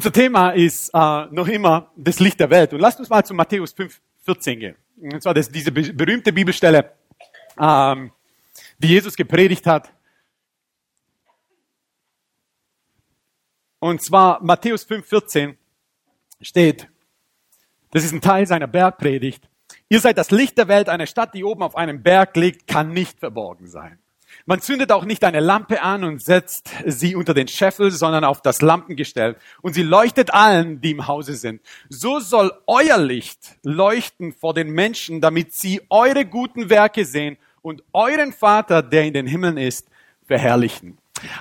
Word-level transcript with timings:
Unser 0.00 0.12
Thema 0.14 0.52
ist 0.52 0.88
äh, 0.94 1.26
noch 1.30 1.46
immer 1.46 1.92
das 1.94 2.20
Licht 2.20 2.40
der 2.40 2.48
Welt. 2.48 2.72
Und 2.72 2.80
lasst 2.80 2.98
uns 3.00 3.10
mal 3.10 3.22
zu 3.22 3.34
Matthäus 3.34 3.74
5, 3.74 4.00
14 4.24 4.58
gehen. 4.58 4.76
Und 4.96 5.22
zwar 5.22 5.34
das, 5.34 5.50
diese 5.50 5.70
berühmte 5.70 6.32
Bibelstelle, 6.32 6.94
ähm, 7.60 8.10
die 8.78 8.88
Jesus 8.88 9.14
gepredigt 9.14 9.66
hat. 9.66 9.92
Und 13.78 14.00
zwar 14.00 14.42
Matthäus 14.42 14.84
5, 14.84 15.06
14 15.06 15.58
steht, 16.40 16.88
das 17.90 18.02
ist 18.02 18.12
ein 18.12 18.22
Teil 18.22 18.46
seiner 18.46 18.68
Bergpredigt. 18.68 19.50
Ihr 19.90 20.00
seid 20.00 20.16
das 20.16 20.30
Licht 20.30 20.56
der 20.56 20.68
Welt. 20.68 20.88
Eine 20.88 21.08
Stadt, 21.08 21.34
die 21.34 21.44
oben 21.44 21.62
auf 21.62 21.76
einem 21.76 22.02
Berg 22.02 22.36
liegt, 22.36 22.66
kann 22.66 22.94
nicht 22.94 23.18
verborgen 23.18 23.68
sein. 23.68 23.98
Man 24.46 24.60
zündet 24.60 24.92
auch 24.92 25.04
nicht 25.04 25.24
eine 25.24 25.40
Lampe 25.40 25.82
an 25.82 26.04
und 26.04 26.22
setzt 26.22 26.70
sie 26.86 27.14
unter 27.14 27.34
den 27.34 27.48
Scheffel, 27.48 27.90
sondern 27.90 28.24
auf 28.24 28.42
das 28.42 28.62
Lampengestell. 28.62 29.36
Und 29.62 29.74
sie 29.74 29.82
leuchtet 29.82 30.32
allen, 30.32 30.80
die 30.80 30.92
im 30.92 31.06
Hause 31.06 31.34
sind. 31.34 31.60
So 31.88 32.20
soll 32.20 32.52
euer 32.66 32.98
Licht 32.98 33.56
leuchten 33.62 34.32
vor 34.32 34.54
den 34.54 34.70
Menschen, 34.70 35.20
damit 35.20 35.54
sie 35.54 35.82
eure 35.90 36.24
guten 36.24 36.70
Werke 36.70 37.04
sehen 37.04 37.36
und 37.62 37.82
euren 37.92 38.32
Vater, 38.32 38.82
der 38.82 39.04
in 39.04 39.14
den 39.14 39.26
Himmeln 39.26 39.56
ist, 39.56 39.88
verherrlichen. 40.26 40.99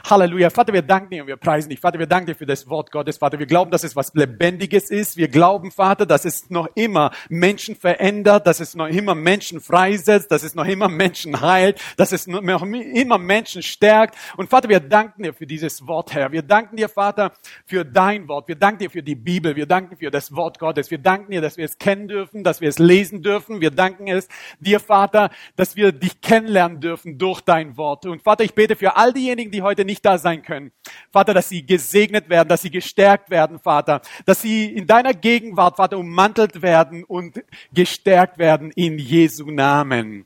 Halleluja. 0.09 0.49
Vater, 0.49 0.73
wir 0.73 0.81
danken 0.81 1.09
dir 1.11 1.23
und 1.23 1.27
wir 1.27 1.37
preisen 1.37 1.69
dich. 1.69 1.79
Vater, 1.79 1.99
wir 1.99 2.07
danken 2.07 2.27
dir 2.27 2.35
für 2.35 2.45
das 2.45 2.67
Wort 2.69 2.91
Gottes. 2.91 3.17
Vater, 3.17 3.39
wir 3.39 3.45
glauben, 3.45 3.71
dass 3.71 3.83
es 3.83 3.95
was 3.95 4.13
Lebendiges 4.13 4.89
ist. 4.89 5.17
Wir 5.17 5.27
glauben, 5.27 5.71
Vater, 5.71 6.05
dass 6.05 6.25
es 6.25 6.49
noch 6.49 6.67
immer 6.75 7.11
Menschen 7.29 7.75
verändert, 7.75 8.47
dass 8.47 8.59
es 8.59 8.75
noch 8.75 8.87
immer 8.87 9.15
Menschen 9.15 9.61
freisetzt, 9.61 10.31
dass 10.31 10.43
es 10.43 10.55
noch 10.55 10.65
immer 10.65 10.89
Menschen 10.89 11.41
heilt, 11.41 11.81
dass 11.97 12.11
es 12.11 12.27
noch 12.27 12.41
immer 12.63 13.17
Menschen 13.17 13.61
stärkt. 13.61 14.15
Und 14.37 14.49
Vater, 14.49 14.69
wir 14.69 14.79
danken 14.79 15.23
dir 15.23 15.33
für 15.33 15.47
dieses 15.47 15.85
Wort, 15.87 16.13
Herr. 16.13 16.31
Wir 16.31 16.41
danken 16.41 16.75
dir, 16.75 16.89
Vater, 16.89 17.31
für 17.65 17.85
dein 17.85 18.27
Wort. 18.27 18.47
Wir 18.47 18.55
danken 18.55 18.79
dir 18.79 18.89
für 18.89 19.03
die 19.03 19.15
Bibel. 19.15 19.55
Wir 19.55 19.65
danken 19.65 19.97
für 19.97 20.11
das 20.11 20.35
Wort 20.35 20.59
Gottes. 20.59 20.91
Wir 20.91 20.97
danken 20.97 21.31
dir, 21.31 21.41
dass 21.41 21.57
wir 21.57 21.65
es 21.65 21.77
kennen 21.77 22.07
dürfen, 22.07 22.43
dass 22.43 22.61
wir 22.61 22.69
es 22.69 22.79
lesen 22.79 23.21
dürfen. 23.21 23.61
Wir 23.61 23.71
danken 23.71 24.07
es 24.07 24.27
dir, 24.59 24.79
Vater, 24.79 25.29
dass 25.55 25.75
wir 25.75 25.91
dich 25.91 26.21
kennenlernen 26.21 26.81
dürfen 26.81 27.17
durch 27.17 27.41
dein 27.41 27.77
Wort. 27.77 28.05
Und 28.05 28.21
Vater, 28.21 28.43
ich 28.43 28.53
bete 28.53 28.75
für 28.75 28.97
all 28.97 29.13
diejenigen, 29.13 29.51
die 29.51 29.61
heute 29.61 29.68
heute 29.69 29.85
nicht 29.85 30.03
da 30.03 30.17
sein 30.17 30.41
können. 30.41 30.71
Vater, 31.11 31.33
dass 31.33 31.49
sie 31.49 31.65
gesegnet 31.65 32.27
werden, 32.29 32.49
dass 32.49 32.61
sie 32.63 32.71
gestärkt 32.71 33.29
werden, 33.29 33.59
Vater, 33.59 34.01
dass 34.25 34.41
sie 34.41 34.65
in 34.65 34.87
deiner 34.87 35.13
Gegenwart, 35.13 35.77
Vater, 35.77 35.97
ummantelt 35.97 36.61
werden 36.61 37.03
und 37.03 37.43
gestärkt 37.71 38.37
werden 38.37 38.71
in 38.71 38.97
Jesu 38.97 39.51
Namen. 39.51 40.25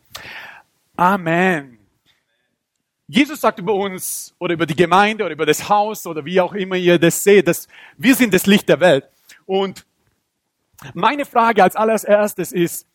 Amen. 0.95 1.77
Jesus 3.07 3.41
sagt 3.41 3.59
über 3.59 3.73
uns 3.73 4.33
oder 4.39 4.53
über 4.53 4.65
die 4.65 4.75
Gemeinde 4.75 5.25
oder 5.25 5.33
über 5.33 5.45
das 5.45 5.67
Haus 5.67 6.07
oder 6.07 6.23
wie 6.23 6.39
auch 6.39 6.53
immer 6.53 6.77
ihr 6.77 6.97
das 6.97 7.23
seht, 7.23 7.47
dass 7.47 7.67
wir 7.97 8.15
sind 8.15 8.33
das 8.33 8.45
Licht 8.45 8.69
der 8.69 8.79
Welt. 8.79 9.09
Und 9.45 9.85
meine 10.93 11.25
Frage 11.25 11.63
als 11.63 11.75
allererstes 11.75 12.51
ist, 12.51 12.87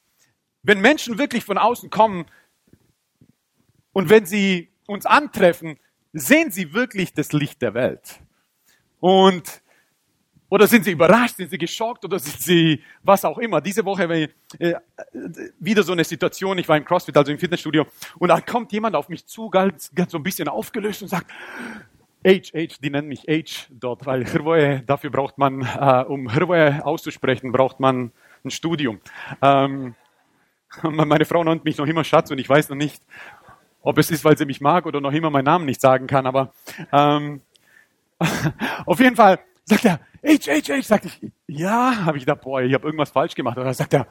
wenn 0.62 0.80
Menschen 0.80 1.18
wirklich 1.18 1.44
von 1.44 1.58
außen 1.58 1.90
kommen 1.90 2.26
und 3.92 4.08
wenn 4.08 4.26
sie 4.26 4.70
uns 4.86 5.06
antreffen, 5.06 5.78
sehen 6.12 6.50
sie 6.50 6.72
wirklich 6.72 7.12
das 7.12 7.32
Licht 7.32 7.62
der 7.62 7.74
Welt? 7.74 8.20
Und 9.00 9.62
oder 10.50 10.66
sind 10.66 10.84
sie 10.84 10.92
überrascht, 10.92 11.36
sind 11.36 11.50
sie 11.50 11.58
geschockt 11.58 12.04
oder 12.04 12.18
sind 12.18 12.40
sie 12.40 12.82
was 13.02 13.24
auch 13.24 13.36
immer? 13.38 13.60
Diese 13.60 13.84
Woche 13.84 14.08
war 14.08 14.16
äh, 14.16 14.28
wieder 15.58 15.82
so 15.82 15.92
eine 15.92 16.04
Situation, 16.04 16.56
ich 16.58 16.68
war 16.68 16.76
im 16.76 16.84
CrossFit, 16.84 17.16
also 17.16 17.30
im 17.30 17.38
Fitnessstudio, 17.38 17.86
und 18.18 18.28
dann 18.28 18.44
kommt 18.46 18.72
jemand 18.72 18.96
auf 18.96 19.10
mich 19.10 19.26
zu, 19.26 19.50
ganz, 19.50 19.90
ganz 19.94 20.12
so 20.12 20.18
ein 20.18 20.22
bisschen 20.22 20.48
aufgelöst 20.48 21.02
und 21.02 21.08
sagt, 21.08 21.30
Age, 22.26 22.52
Age, 22.54 22.80
die 22.82 22.90
nennen 22.90 23.08
mich 23.08 23.28
Age 23.28 23.68
dort, 23.70 24.06
weil 24.06 24.26
Hirvoe, 24.26 24.82
dafür 24.86 25.10
braucht 25.10 25.36
man, 25.38 25.60
äh, 25.62 26.04
um 26.08 26.30
Hirvoe 26.30 26.84
auszusprechen, 26.84 27.52
braucht 27.52 27.78
man 27.78 28.10
ein 28.44 28.50
Studium. 28.50 29.00
Ähm, 29.42 29.94
meine 30.82 31.26
Frau 31.26 31.44
nennt 31.44 31.64
mich 31.64 31.76
noch 31.76 31.86
immer 31.86 32.04
Schatz 32.04 32.30
und 32.30 32.38
ich 32.38 32.48
weiß 32.48 32.70
noch 32.70 32.76
nicht, 32.76 33.02
ob 33.82 33.98
es 33.98 34.10
ist, 34.10 34.24
weil 34.24 34.36
sie 34.36 34.46
mich 34.46 34.60
mag 34.60 34.86
oder 34.86 35.00
noch 35.00 35.12
immer 35.12 35.30
meinen 35.30 35.44
Namen 35.44 35.64
nicht 35.64 35.80
sagen 35.80 36.06
kann, 36.06 36.26
aber 36.26 36.52
ähm, 36.92 37.40
auf 38.86 39.00
jeden 39.00 39.16
Fall 39.16 39.38
sagt 39.64 39.84
er, 39.84 40.00
H, 40.24 40.50
H, 40.50 40.74
H, 40.74 40.82
sagt 40.82 41.04
ich, 41.04 41.20
ja, 41.46 42.04
habe 42.04 42.18
ich 42.18 42.24
gedacht, 42.24 42.40
boah, 42.40 42.60
ich 42.60 42.74
habe 42.74 42.84
irgendwas 42.86 43.10
falsch 43.10 43.34
gemacht. 43.34 43.56
Dann 43.56 43.72
sagt 43.72 43.94
er, 43.94 44.08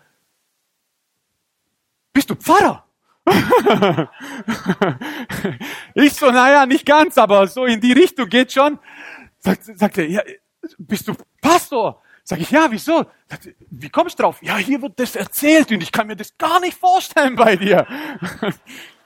bist 2.14 2.30
du 2.30 2.36
Pfarrer? 2.36 2.86
ich 5.94 6.14
so, 6.14 6.32
naja, 6.32 6.66
nicht 6.66 6.86
ganz, 6.86 7.18
aber 7.18 7.46
so 7.48 7.66
in 7.66 7.82
die 7.82 7.92
Richtung 7.92 8.30
geht 8.30 8.54
schon. 8.54 8.80
Sagt, 9.40 9.66
sagt 9.66 9.98
er, 9.98 10.10
ja, 10.10 10.22
bist 10.78 11.08
du 11.08 11.14
Pastor? 11.42 12.02
Sag 12.24 12.40
ich, 12.40 12.52
ja, 12.52 12.68
wieso? 12.70 13.06
Sagt, 13.30 13.50
wie 13.70 13.90
kommst 13.90 14.18
du 14.18 14.24
drauf? 14.24 14.42
Ja, 14.42 14.58
hier 14.58 14.82
wird 14.82 15.00
das 15.00 15.16
erzählt 15.16 15.72
und 15.72 15.82
ich 15.82 15.92
kann 15.92 16.08
mir 16.08 16.16
das 16.16 16.38
gar 16.38 16.60
nicht 16.60 16.78
vorstellen 16.78 17.36
bei 17.36 17.56
dir 17.56 17.86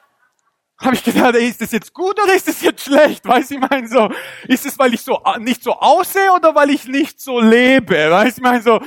habe 0.81 0.95
ich 0.95 1.03
gedacht, 1.03 1.35
ey, 1.35 1.47
ist 1.47 1.61
das 1.61 1.71
jetzt 1.71 1.93
gut 1.93 2.21
oder 2.21 2.33
ist 2.33 2.47
das 2.47 2.61
jetzt 2.61 2.83
schlecht? 2.83 3.25
Weiß 3.27 3.51
ich 3.51 3.59
meine 3.59 3.87
so, 3.87 4.09
ist 4.47 4.65
es, 4.65 4.77
weil 4.79 4.93
ich 4.93 5.01
so 5.01 5.21
nicht 5.39 5.63
so 5.63 5.73
aussehe 5.73 6.31
oder 6.33 6.55
weil 6.55 6.71
ich 6.71 6.87
nicht 6.87 7.21
so 7.21 7.39
lebe? 7.39 8.11
Weiß 8.11 8.37
ich 8.37 8.43
meine 8.43 8.61
so, 8.61 8.79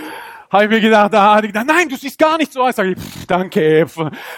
habe 0.50 0.64
ich 0.64 0.70
mir 0.70 0.80
gedacht, 0.80 1.14
ah, 1.14 1.40
gedacht, 1.40 1.66
nein, 1.66 1.88
du 1.88 1.96
siehst 1.96 2.18
gar 2.18 2.38
nicht 2.38 2.52
so 2.52 2.62
aus. 2.62 2.76
Sag 2.76 2.86
ich, 2.86 2.98
pff, 2.98 3.26
danke, 3.26 3.86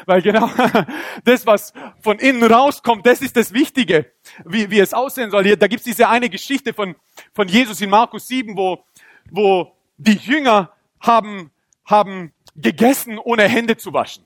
weil 0.07 0.23
genau 0.23 0.49
das, 1.25 1.47
was 1.47 1.73
von 2.01 2.19
innen 2.19 2.43
rauskommt, 2.45 3.07
das 3.07 3.21
ist 3.21 3.37
das 3.37 3.53
Wichtige, 3.53 4.11
wie, 4.45 4.71
wie 4.71 4.81
es 4.81 4.95
aussehen 4.95 5.31
soll. 5.31 5.45
Hier, 5.45 5.57
da 5.57 5.67
gibt's 5.67 5.85
diese 5.85 6.09
eine 6.09 6.31
Geschichte 6.31 6.73
von 6.73 6.95
von 7.35 7.49
Jesus 7.49 7.81
in 7.81 7.91
Markus 7.91 8.29
7, 8.29 8.57
wo 8.57 8.85
wo 9.31 9.73
die 9.99 10.17
Jünger 10.17 10.73
haben 11.01 11.51
haben 11.85 12.33
gegessen, 12.55 13.19
ohne 13.19 13.45
Hände 13.45 13.77
zu 13.77 13.93
waschen. 13.93 14.25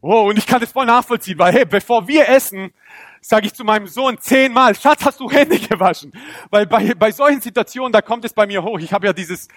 Oh, 0.00 0.28
und 0.28 0.38
ich 0.38 0.46
kann 0.46 0.60
das 0.60 0.72
voll 0.72 0.86
nachvollziehen, 0.86 1.38
weil 1.38 1.52
hey, 1.52 1.64
bevor 1.64 2.06
wir 2.06 2.28
essen, 2.28 2.72
sage 3.20 3.46
ich 3.46 3.54
zu 3.54 3.64
meinem 3.64 3.88
Sohn 3.88 4.16
zehnmal, 4.18 4.74
Schatz, 4.74 5.04
hast 5.04 5.18
du 5.18 5.30
Hände 5.30 5.58
gewaschen? 5.58 6.12
Weil 6.50 6.66
bei, 6.66 6.94
bei 6.94 7.10
solchen 7.10 7.40
Situationen, 7.40 7.92
da 7.92 8.00
kommt 8.00 8.24
es 8.24 8.32
bei 8.32 8.46
mir 8.46 8.62
hoch. 8.62 8.78
Ich 8.78 8.92
habe 8.92 9.06
ja 9.06 9.12
dieses, 9.12 9.48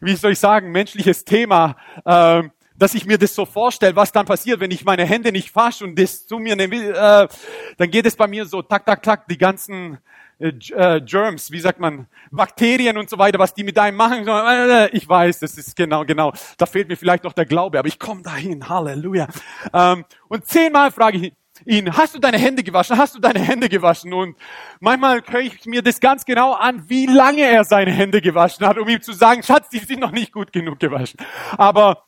wie 0.00 0.14
soll 0.14 0.32
ich 0.32 0.38
sagen, 0.38 0.70
menschliches 0.70 1.24
Thema, 1.24 1.76
äh, 2.04 2.42
dass 2.76 2.94
ich 2.94 3.06
mir 3.06 3.18
das 3.18 3.34
so 3.34 3.44
vorstelle, 3.44 3.96
was 3.96 4.12
dann 4.12 4.24
passiert, 4.24 4.60
wenn 4.60 4.70
ich 4.70 4.84
meine 4.84 5.04
Hände 5.04 5.32
nicht 5.32 5.54
wasche 5.56 5.84
und 5.84 5.98
das 5.98 6.26
zu 6.26 6.38
mir 6.38 6.54
nehme, 6.54 6.76
äh, 6.76 7.28
dann 7.76 7.90
geht 7.90 8.06
es 8.06 8.14
bei 8.14 8.28
mir 8.28 8.46
so, 8.46 8.62
tak, 8.62 8.86
tak, 8.86 9.02
tak, 9.02 9.26
die 9.26 9.38
ganzen 9.38 9.98
äh, 10.38 10.52
äh, 10.74 11.00
Germs, 11.00 11.50
wie 11.50 11.58
sagt 11.58 11.80
man, 11.80 12.06
Bakterien 12.30 12.96
und 12.96 13.10
so 13.10 13.18
weiter, 13.18 13.38
was 13.38 13.54
die 13.54 13.64
mit 13.64 13.76
einem 13.78 13.96
machen. 13.96 14.26
Äh, 14.28 14.88
ich 14.90 15.08
weiß, 15.08 15.40
das 15.40 15.58
ist 15.58 15.74
genau, 15.74 16.04
genau. 16.04 16.32
Da 16.56 16.66
fehlt 16.66 16.88
mir 16.88 16.96
vielleicht 16.96 17.24
noch 17.24 17.32
der 17.32 17.46
Glaube, 17.46 17.78
aber 17.78 17.88
ich 17.88 17.98
komme 17.98 18.22
dahin. 18.22 18.68
Halleluja. 18.68 19.26
Ähm, 19.72 20.04
und 20.28 20.46
zehnmal 20.46 20.92
frage 20.92 21.18
ich 21.18 21.32
ihn, 21.64 21.96
hast 21.96 22.14
du 22.14 22.20
deine 22.20 22.38
Hände 22.38 22.62
gewaschen? 22.62 22.96
Hast 22.96 23.16
du 23.16 23.18
deine 23.18 23.40
Hände 23.40 23.68
gewaschen? 23.68 24.12
Und 24.12 24.36
manchmal 24.78 25.22
höre 25.26 25.40
ich 25.40 25.66
mir 25.66 25.82
das 25.82 25.98
ganz 25.98 26.24
genau 26.24 26.52
an, 26.52 26.88
wie 26.88 27.06
lange 27.06 27.42
er 27.42 27.64
seine 27.64 27.90
Hände 27.90 28.20
gewaschen 28.20 28.64
hat, 28.64 28.78
um 28.78 28.88
ihm 28.88 29.02
zu 29.02 29.12
sagen, 29.12 29.42
Schatz, 29.42 29.68
die 29.70 29.78
sind 29.78 29.98
noch 29.98 30.12
nicht 30.12 30.32
gut 30.32 30.52
genug 30.52 30.78
gewaschen. 30.78 31.18
Aber, 31.56 32.04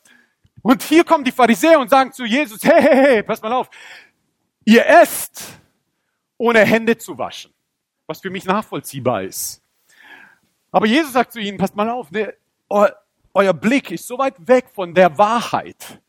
und 0.61 0.83
hier 0.83 1.03
kommen 1.03 1.25
die 1.25 1.33
Pharisäer 1.33 1.81
und 1.81 1.89
sagen 1.89 2.13
zu 2.13 2.23
Jesus, 2.23 2.63
hey, 2.63 2.81
hey, 2.81 2.95
hey, 2.95 3.23
pass 3.23 3.41
mal 3.41 3.51
auf. 3.51 3.69
Ihr 4.63 4.85
esst, 4.85 5.59
ohne 6.37 6.59
Hände 6.59 6.97
zu 6.97 7.17
waschen 7.17 7.50
was 8.11 8.19
für 8.19 8.29
mich 8.29 8.43
nachvollziehbar 8.43 9.23
ist. 9.23 9.61
Aber 10.69 10.85
Jesus 10.85 11.13
sagt 11.13 11.31
zu 11.31 11.39
ihnen, 11.39 11.57
passt 11.57 11.75
mal 11.75 11.89
auf, 11.89 12.11
ne, 12.11 12.33
euer, 13.33 13.53
Blick 13.53 13.89
ist 13.91 14.05
so 14.05 14.17
weit 14.17 14.35
weg 14.45 14.65
von 14.73 14.93
der 14.93 15.17
Wahrheit. 15.17 16.01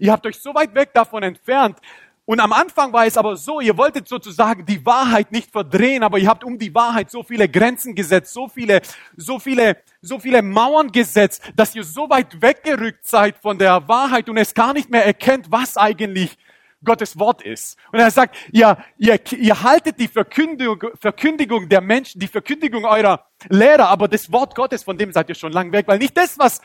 Ihr 0.00 0.10
habt 0.10 0.26
euch 0.26 0.40
so 0.40 0.54
weit 0.54 0.74
weg 0.74 0.92
davon 0.94 1.22
entfernt. 1.22 1.78
Und 2.24 2.40
am 2.40 2.54
Anfang 2.54 2.90
war 2.94 3.04
es 3.04 3.18
aber 3.18 3.36
so, 3.36 3.60
ihr 3.60 3.76
wolltet 3.76 4.08
sozusagen 4.08 4.64
die 4.64 4.84
Wahrheit 4.86 5.30
nicht 5.30 5.50
verdrehen, 5.50 6.02
aber 6.02 6.18
ihr 6.18 6.28
habt 6.28 6.42
um 6.42 6.58
die 6.58 6.74
Wahrheit 6.74 7.10
so 7.10 7.22
viele 7.22 7.46
Grenzen 7.46 7.94
gesetzt, 7.94 8.32
so 8.32 8.48
viele, 8.48 8.80
so 9.14 9.38
viele, 9.38 9.76
so 10.00 10.18
viele 10.18 10.40
Mauern 10.40 10.90
gesetzt, 10.90 11.42
dass 11.54 11.74
ihr 11.74 11.84
so 11.84 12.08
weit 12.08 12.40
weggerückt 12.40 13.06
seid 13.06 13.36
von 13.36 13.58
der 13.58 13.86
Wahrheit 13.86 14.30
und 14.30 14.38
es 14.38 14.54
gar 14.54 14.72
nicht 14.72 14.88
mehr 14.88 15.04
erkennt, 15.04 15.50
was 15.50 15.76
eigentlich 15.76 16.38
Gottes 16.84 17.18
Wort 17.18 17.42
ist. 17.42 17.78
Und 17.92 17.98
er 17.98 18.10
sagt, 18.10 18.36
ihr, 18.52 18.76
ihr, 18.98 19.18
ihr 19.32 19.62
haltet 19.62 19.98
die 19.98 20.08
Verkündigung, 20.08 20.82
Verkündigung 21.00 21.68
der 21.68 21.80
Menschen, 21.80 22.20
die 22.20 22.28
Verkündigung 22.28 22.84
eurer 22.84 23.26
Lehrer, 23.48 23.88
aber 23.88 24.08
das 24.08 24.30
Wort 24.30 24.54
Gottes, 24.54 24.82
von 24.82 24.98
dem 24.98 25.12
seid 25.12 25.28
ihr 25.28 25.34
schon 25.34 25.52
lang 25.52 25.72
weg, 25.72 25.88
weil 25.88 25.98
nicht 25.98 26.16
das, 26.16 26.38
was 26.38 26.60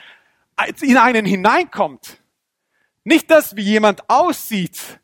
in 0.81 0.97
einen 0.97 1.25
hineinkommt, 1.25 2.21
nicht 3.03 3.31
das, 3.31 3.55
wie 3.55 3.61
jemand 3.61 4.09
aussieht, 4.09 4.99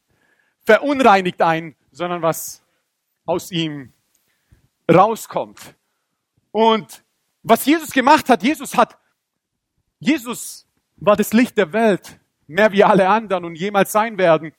verunreinigt 0.65 1.41
einen, 1.41 1.75
sondern 1.91 2.21
was 2.21 2.61
aus 3.25 3.51
ihm 3.51 3.93
rauskommt. 4.91 5.75
Und 6.51 7.03
was 7.43 7.65
Jesus 7.65 7.91
gemacht 7.91 8.29
hat, 8.29 8.43
Jesus 8.43 8.75
hat, 8.75 8.97
Jesus 9.99 10.67
war 10.97 11.15
das 11.15 11.33
Licht 11.33 11.57
der 11.57 11.73
Welt, 11.73 12.19
mehr 12.47 12.71
wie 12.71 12.83
alle 12.83 13.07
anderen 13.07 13.45
und 13.45 13.55
jemals 13.55 13.91
sein 13.91 14.17
werden. 14.17 14.53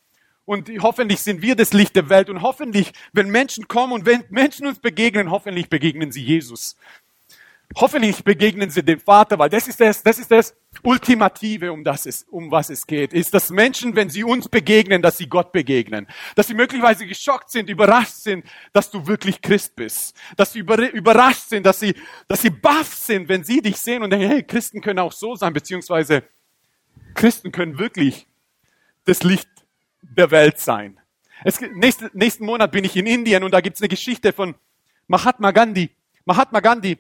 Und 0.47 0.71
hoffentlich 0.81 1.21
sind 1.21 1.43
wir 1.43 1.57
das 1.57 1.73
Licht 1.73 1.97
der 1.97 2.09
Welt. 2.09 2.31
Und 2.31 2.41
hoffentlich, 2.41 2.93
wenn 3.13 3.29
Menschen 3.29 3.69
kommen 3.69 3.93
und 3.93 4.07
wenn 4.07 4.25
Menschen 4.31 4.67
uns 4.67 4.79
begegnen, 4.79 5.31
hoffentlich 5.31 5.69
begegnen 5.69 6.13
sie 6.13 6.23
Jesus. 6.23 6.77
Hoffentlich 7.75 8.23
begegnen 8.23 8.71
sie 8.71 8.85
dem 8.85 9.01
Vater, 9.01 9.39
weil 9.41 9.51
das 9.51 9.67
ist 9.67 9.81
das, 9.81 10.03
das 10.03 10.21
ist 10.21 10.31
das 10.31 10.55
Ultimative, 10.83 11.73
um 11.73 11.83
das 11.83 12.07
es, 12.07 12.23
um 12.31 12.51
was 12.51 12.71
es 12.71 12.87
geht, 12.87 13.13
ist, 13.13 13.35
dass 13.35 13.51
Menschen, 13.51 13.97
wenn 13.97 14.09
sie 14.09 14.23
uns 14.23 14.49
begegnen, 14.49 15.03
dass 15.03 15.19
sie 15.19 15.29
Gott 15.29 15.51
begegnen, 15.51 16.07
dass 16.37 16.47
sie 16.47 16.55
möglicherweise 16.55 17.07
geschockt 17.07 17.51
sind, 17.51 17.69
überrascht 17.69 18.15
sind, 18.15 18.47
dass 18.73 18.91
du 18.91 19.07
wirklich 19.09 19.43
Christ 19.43 19.75
bist, 19.75 20.15
dass 20.37 20.53
sie 20.53 20.61
überrascht 20.61 21.49
sind, 21.49 21.67
dass 21.67 21.81
sie, 21.81 21.95
dass 22.29 22.41
sie 22.41 22.51
baff 22.51 22.95
sind, 22.95 23.29
wenn 23.29 23.43
sie 23.43 23.61
dich 23.61 23.79
sehen 23.79 24.05
und 24.05 24.11
denken, 24.11 24.29
hey, 24.29 24.45
Christen 24.45 24.81
können 24.81 25.01
auch 25.01 25.13
so 25.13 25.35
sein, 25.35 25.53
beziehungsweise 25.53 26.23
Christen 27.15 27.51
können 27.51 27.79
wirklich 27.79 28.29
das 29.07 29.25
Licht 29.25 29.49
der 30.17 30.31
Welt 30.31 30.59
sein. 30.59 30.99
Es, 31.45 31.61
nächsten, 31.61 32.11
nächsten 32.13 32.45
Monat 32.45 32.73
bin 32.73 32.85
ich 32.85 32.97
in 32.97 33.07
Indien 33.07 33.45
und 33.45 33.53
da 33.53 33.61
gibt's 33.61 33.81
eine 33.81 33.89
Geschichte 33.89 34.33
von 34.33 34.55
Mahatma 35.07 35.51
Gandhi. 35.51 35.91
Mahatma 36.25 36.61
Gandhi 36.61 36.99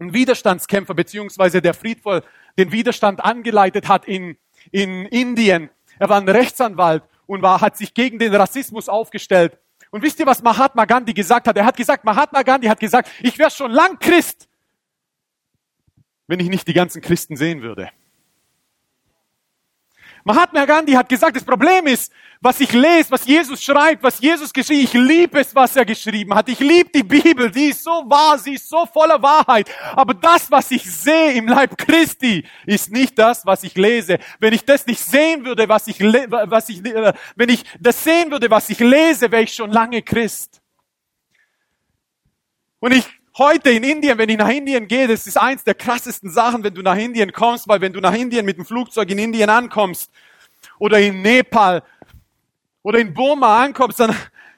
ein 0.00 0.12
Widerstandskämpfer 0.12 0.94
beziehungsweise 0.94 1.60
der 1.60 1.74
friedvoll 1.74 2.22
den 2.56 2.72
Widerstand 2.72 3.24
angeleitet 3.24 3.88
hat 3.88 4.06
in, 4.06 4.36
in 4.70 5.06
Indien. 5.06 5.70
Er 5.98 6.08
war 6.08 6.20
ein 6.20 6.28
Rechtsanwalt 6.28 7.02
und 7.26 7.42
war, 7.42 7.60
hat 7.60 7.76
sich 7.76 7.94
gegen 7.94 8.18
den 8.18 8.34
Rassismus 8.34 8.88
aufgestellt. 8.88 9.58
Und 9.90 10.02
wisst 10.02 10.20
ihr, 10.20 10.26
was 10.26 10.42
Mahatma 10.42 10.84
Gandhi 10.84 11.14
gesagt 11.14 11.48
hat? 11.48 11.56
Er 11.56 11.64
hat 11.64 11.76
gesagt, 11.76 12.04
Mahatma 12.04 12.42
Gandhi 12.42 12.68
hat 12.68 12.80
gesagt, 12.80 13.10
ich 13.20 13.38
wäre 13.38 13.50
schon 13.50 13.70
lang 13.70 13.98
Christ, 13.98 14.48
wenn 16.26 16.40
ich 16.40 16.48
nicht 16.48 16.68
die 16.68 16.74
ganzen 16.74 17.00
Christen 17.00 17.36
sehen 17.36 17.62
würde. 17.62 17.90
Mahatma 20.28 20.66
Gandhi 20.66 20.92
hat 20.92 21.08
gesagt, 21.08 21.36
das 21.36 21.42
Problem 21.42 21.86
ist, 21.86 22.12
was 22.38 22.60
ich 22.60 22.70
lese, 22.74 23.10
was 23.10 23.24
Jesus 23.24 23.62
schreibt, 23.62 24.02
was 24.02 24.20
Jesus 24.20 24.52
geschrieben, 24.52 24.84
ich 24.84 24.92
liebe 24.92 25.40
es, 25.40 25.54
was 25.54 25.74
er 25.74 25.86
geschrieben 25.86 26.34
hat. 26.34 26.50
Ich 26.50 26.60
liebe 26.60 26.90
die 26.90 27.02
Bibel, 27.02 27.50
die 27.50 27.70
ist 27.70 27.82
so 27.82 28.04
wahr, 28.04 28.38
sie 28.38 28.56
ist 28.56 28.68
so 28.68 28.84
voller 28.84 29.22
Wahrheit. 29.22 29.70
Aber 29.96 30.12
das, 30.12 30.50
was 30.50 30.70
ich 30.70 30.84
sehe 30.84 31.32
im 31.32 31.48
Leib 31.48 31.78
Christi, 31.78 32.44
ist 32.66 32.92
nicht 32.92 33.18
das, 33.18 33.46
was 33.46 33.62
ich 33.62 33.74
lese. 33.74 34.18
Wenn 34.38 34.52
ich 34.52 34.66
das 34.66 34.86
nicht 34.86 35.00
sehen 35.00 35.46
würde, 35.46 35.66
was 35.66 35.86
ich, 35.86 35.98
was 35.98 36.68
ich, 36.68 36.84
wenn 36.84 37.48
ich 37.48 37.64
das 37.80 38.04
sehen 38.04 38.30
würde, 38.30 38.50
was 38.50 38.68
ich 38.68 38.80
lese, 38.80 39.32
wäre 39.32 39.44
ich 39.44 39.54
schon 39.54 39.70
lange 39.70 40.02
Christ. 40.02 40.60
Und 42.80 42.92
ich 42.92 43.17
heute 43.38 43.70
in 43.70 43.84
Indien, 43.84 44.18
wenn 44.18 44.28
ich 44.28 44.36
nach 44.36 44.48
Indien 44.48 44.88
gehe, 44.88 45.06
das 45.06 45.26
ist 45.26 45.36
eins 45.36 45.64
der 45.64 45.74
krassesten 45.74 46.30
Sachen, 46.30 46.64
wenn 46.64 46.74
du 46.74 46.82
nach 46.82 46.96
Indien 46.96 47.32
kommst, 47.32 47.68
weil 47.68 47.80
wenn 47.80 47.92
du 47.92 48.00
nach 48.00 48.14
Indien 48.14 48.44
mit 48.44 48.56
dem 48.56 48.64
Flugzeug 48.64 49.08
in 49.10 49.18
Indien 49.18 49.48
ankommst 49.48 50.10
oder 50.78 50.98
in 50.98 51.22
Nepal, 51.22 51.82
oder 52.88 53.00
in 53.00 53.12
Burma 53.12 53.62
ankommst, 53.62 54.00
dann, 54.00 54.16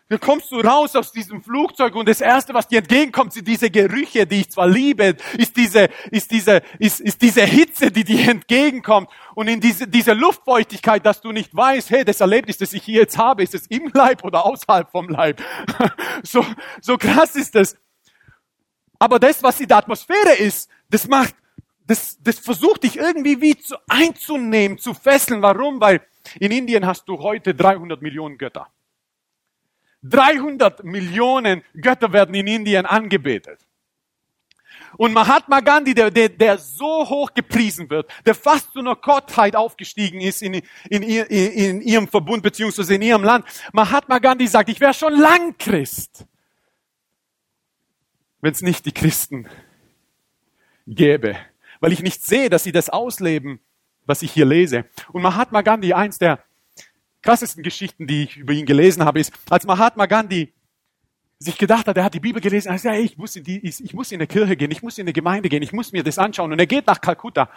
dann 0.09 0.21
kommst 0.21 0.53
du 0.53 0.61
raus 0.61 0.95
aus 0.95 1.11
diesem 1.11 1.43
Flugzeug 1.43 1.97
und 1.97 2.09
das 2.09 2.21
erste, 2.21 2.55
was 2.55 2.69
dir 2.69 2.79
entgegenkommt, 2.79 3.33
sind 3.33 3.49
diese 3.49 3.71
Gerüche, 3.71 4.25
die 4.25 4.43
ich 4.43 4.51
zwar 4.51 4.69
liebe, 4.69 5.17
ist 5.37 5.57
diese, 5.57 5.89
ist 6.13 6.31
diese, 6.31 6.63
ist, 6.79 7.01
ist 7.01 7.21
diese 7.23 7.43
Hitze, 7.43 7.91
die 7.91 8.05
dir 8.05 8.29
entgegenkommt 8.29 9.09
und 9.35 9.49
in 9.49 9.61
diese, 9.61 9.89
diese 9.89 10.13
Luftfeuchtigkeit, 10.13 11.05
dass 11.05 11.21
du 11.21 11.33
nicht 11.33 11.57
weißt, 11.57 11.91
hey, 11.91 12.05
das 12.05 12.21
Erlebnis, 12.21 12.59
das 12.59 12.73
ich 12.73 12.85
hier 12.85 13.01
jetzt 13.01 13.19
habe, 13.19 13.43
ist 13.43 13.55
es 13.55 13.67
im 13.67 13.91
Leib 13.93 14.23
oder 14.23 14.47
außerhalb 14.47 14.89
vom 14.91 15.09
Leib. 15.09 15.43
so, 16.23 16.47
so 16.81 16.97
krass 16.99 17.35
ist 17.35 17.57
es. 17.57 17.77
Aber 19.01 19.19
das, 19.19 19.43
was 19.43 19.59
in 19.61 19.67
der 19.67 19.79
Atmosphäre 19.79 20.35
ist, 20.39 20.69
das 20.91 21.09
macht, 21.09 21.35
das, 21.87 22.19
das 22.23 22.39
versucht 22.39 22.85
dich 22.85 22.97
irgendwie 22.97 23.41
wie 23.41 23.57
zu, 23.57 23.75
einzunehmen, 23.89 24.79
zu 24.79 24.95
fesseln. 24.95 25.43
Warum? 25.43 25.81
Weil 25.81 26.03
in 26.39 26.53
Indien 26.53 26.87
hast 26.87 27.09
du 27.09 27.19
heute 27.19 27.55
300 27.55 28.03
Millionen 28.03 28.37
Götter. 28.37 28.69
300 30.03 30.85
Millionen 30.85 31.65
Götter 31.75 32.13
werden 32.13 32.35
in 32.35 32.47
Indien 32.47 32.85
angebetet. 32.85 33.67
Und 34.97 35.15
Mahatma 35.15 35.61
Gandhi, 35.61 35.95
der, 35.95 36.11
der, 36.11 36.29
der 36.29 36.59
so 36.59 37.09
hoch 37.09 37.33
gepriesen 37.33 37.89
wird, 37.89 38.11
der 38.27 38.35
fast 38.35 38.73
zu 38.73 38.81
einer 38.81 38.97
Gottheit 38.97 39.57
aufgestiegen 39.57 40.21
ist 40.21 40.43
in, 40.43 40.55
in, 40.91 41.03
in, 41.03 41.27
in 41.27 41.81
ihrem 41.81 42.09
Verbund 42.09 42.43
beziehungsweise 42.43 42.97
in 42.97 43.03
ihrem 43.03 43.25
Land. 43.25 43.47
Mahatma 43.73 44.19
Gandhi 44.19 44.47
sagt, 44.47 44.69
ich 44.69 44.81
wäre 44.81 44.93
schon 44.93 45.15
lang 45.15 45.57
Christ, 45.59 46.27
wenn 48.41 48.53
es 48.53 48.63
nicht 48.63 48.87
die 48.87 48.93
Christen 48.93 49.47
gäbe, 50.87 51.37
weil 51.81 51.93
ich 51.93 52.03
nicht 52.03 52.25
sehe, 52.25 52.51
dass 52.51 52.65
sie 52.65 52.73
das 52.73 52.91
ausleben, 52.91 53.61
was 54.07 54.23
ich 54.23 54.33
hier 54.33 54.47
lese. 54.47 54.85
Und 55.13 55.23
Mahatma 55.23 55.63
Gandhi, 55.63 55.93
eins 55.93 56.19
der 56.19 56.43
krassesten 57.23 57.63
Geschichten, 57.63 58.07
die 58.07 58.25
ich 58.25 58.37
über 58.37 58.53
ihn 58.53 58.67
gelesen 58.67 59.05
habe, 59.05 59.21
ist, 59.21 59.33
als 59.49 59.67
Mahatma 59.67 60.07
Gandhi 60.07 60.53
sich 61.39 61.57
gedacht 61.57 61.87
hat, 61.87 61.97
er 61.97 62.05
hat 62.05 62.15
die 62.15 62.21
Bibel 62.21 62.41
gelesen, 62.41 62.69
er 62.69 62.73
hat 62.73 62.79
gesagt, 62.79 62.97
hey, 62.97 63.05
ich 63.05 63.17
muss 63.17 63.35
in 63.37 63.45
die, 63.45 63.67
ich 63.67 63.95
muss 63.95 64.13
in 64.13 64.19
eine 64.19 64.27
Kirche 64.27 64.57
gehen, 64.57 64.71
ich 64.71 64.83
muss 64.83 64.99
in 64.99 65.05
eine 65.05 65.13
Gemeinde 65.13 65.49
gehen, 65.49 65.63
ich 65.63 65.73
muss 65.73 65.93
mir 65.93 66.03
das 66.03 66.19
anschauen. 66.19 66.53
Und 66.53 66.59
er 66.59 66.67
geht 66.67 66.87
nach 66.87 67.01
Kalkutta 67.01 67.49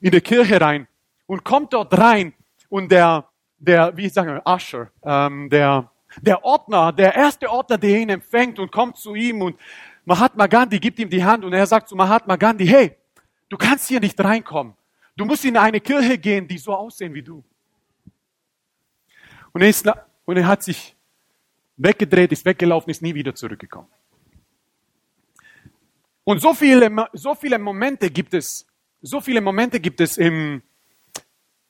in 0.00 0.10
die 0.10 0.20
Kirche 0.20 0.60
rein 0.60 0.86
und 1.26 1.42
kommt 1.42 1.72
dort 1.72 1.96
rein 1.96 2.34
und 2.68 2.92
der, 2.92 3.28
der, 3.58 3.96
wie 3.96 4.08
sagen 4.10 4.34
wir, 4.34 4.42
Usher, 4.46 4.90
ähm, 5.02 5.48
der, 5.48 5.90
der 6.20 6.44
Ordner, 6.44 6.92
der 6.92 7.14
erste 7.14 7.50
Ordner, 7.50 7.78
der 7.78 7.98
ihn 7.98 8.10
empfängt 8.10 8.58
und 8.58 8.70
kommt 8.70 8.98
zu 8.98 9.14
ihm 9.14 9.40
und 9.40 9.56
Mahatma 10.04 10.46
Gandhi 10.46 10.78
gibt 10.78 10.98
ihm 10.98 11.08
die 11.08 11.24
Hand 11.24 11.44
und 11.44 11.52
er 11.52 11.66
sagt 11.66 11.88
zu 11.88 11.96
Mahatma 11.96 12.36
Gandhi, 12.36 12.66
hey, 12.66 12.96
du 13.48 13.56
kannst 13.56 13.88
hier 13.88 14.00
nicht 14.00 14.18
reinkommen. 14.22 14.74
Du 15.16 15.24
musst 15.24 15.44
in 15.44 15.56
eine 15.56 15.80
Kirche 15.80 16.18
gehen, 16.18 16.46
die 16.46 16.58
so 16.58 16.74
aussehen 16.74 17.14
wie 17.14 17.22
du. 17.22 17.42
Und 19.52 19.62
er, 19.62 19.68
ist, 19.68 19.88
und 20.24 20.36
er 20.36 20.46
hat 20.46 20.62
sich 20.62 20.94
weggedreht, 21.76 22.32
ist 22.32 22.44
weggelaufen, 22.44 22.90
ist 22.90 23.02
nie 23.02 23.14
wieder 23.14 23.34
zurückgekommen. 23.34 23.88
Und 26.24 26.40
so 26.40 26.54
viele, 26.54 26.90
so 27.12 27.34
viele 27.34 27.58
Momente 27.58 28.10
gibt 28.10 28.34
es, 28.34 28.66
so 29.00 29.20
viele 29.20 29.40
Momente 29.40 29.78
gibt 29.78 30.00
es 30.00 30.16
im, 30.16 30.62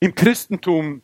im 0.01 0.15
Christentum, 0.15 1.03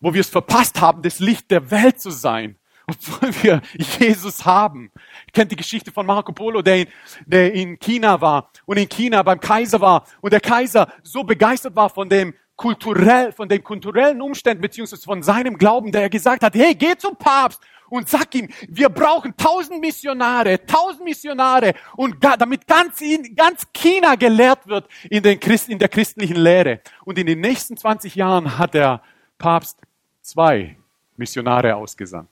wo 0.00 0.12
wir 0.12 0.20
es 0.20 0.28
verpasst 0.28 0.80
haben, 0.80 1.02
das 1.02 1.18
Licht 1.18 1.50
der 1.50 1.70
Welt 1.70 2.00
zu 2.00 2.10
sein 2.10 2.56
obwohl 2.88 3.30
wir 3.42 3.62
Jesus 4.00 4.44
haben. 4.44 4.90
Ihr 5.26 5.32
kennt 5.32 5.52
die 5.52 5.56
Geschichte 5.56 5.92
von 5.92 6.06
Marco 6.06 6.32
Polo, 6.32 6.62
der 6.62 6.82
in, 6.82 6.86
der 7.26 7.52
in 7.52 7.78
China 7.78 8.20
war 8.20 8.50
und 8.66 8.78
in 8.78 8.88
China 8.88 9.22
beim 9.22 9.40
Kaiser 9.40 9.80
war 9.80 10.06
und 10.20 10.32
der 10.32 10.40
Kaiser 10.40 10.90
so 11.02 11.22
begeistert 11.22 11.76
war 11.76 11.90
von 11.90 12.08
dem 12.08 12.34
kulturell, 12.56 13.32
von 13.32 13.48
den 13.48 13.62
kulturellen 13.62 14.20
Umständen 14.20 14.62
beziehungsweise 14.62 15.02
von 15.02 15.22
seinem 15.22 15.58
Glauben, 15.58 15.92
der 15.92 16.02
er 16.02 16.10
gesagt 16.10 16.42
hat, 16.42 16.54
hey, 16.54 16.74
geh 16.74 16.96
zum 16.96 17.14
Papst 17.16 17.60
und 17.90 18.08
sag 18.08 18.34
ihm, 18.34 18.48
wir 18.68 18.88
brauchen 18.88 19.36
tausend 19.36 19.80
Missionare, 19.80 20.64
tausend 20.66 21.04
Missionare 21.04 21.74
und 21.96 22.16
damit 22.22 22.66
ganz, 22.66 23.02
ganz 23.36 23.66
China 23.72 24.14
gelehrt 24.16 24.66
wird 24.66 24.88
in, 25.08 25.22
den 25.22 25.38
Christ, 25.38 25.68
in 25.68 25.78
der 25.78 25.88
christlichen 25.88 26.36
Lehre. 26.36 26.80
Und 27.04 27.18
in 27.18 27.26
den 27.26 27.40
nächsten 27.40 27.76
20 27.76 28.14
Jahren 28.14 28.58
hat 28.58 28.74
der 28.74 29.02
Papst 29.38 29.78
zwei 30.20 30.76
Missionare 31.16 31.74
ausgesandt. 31.76 32.28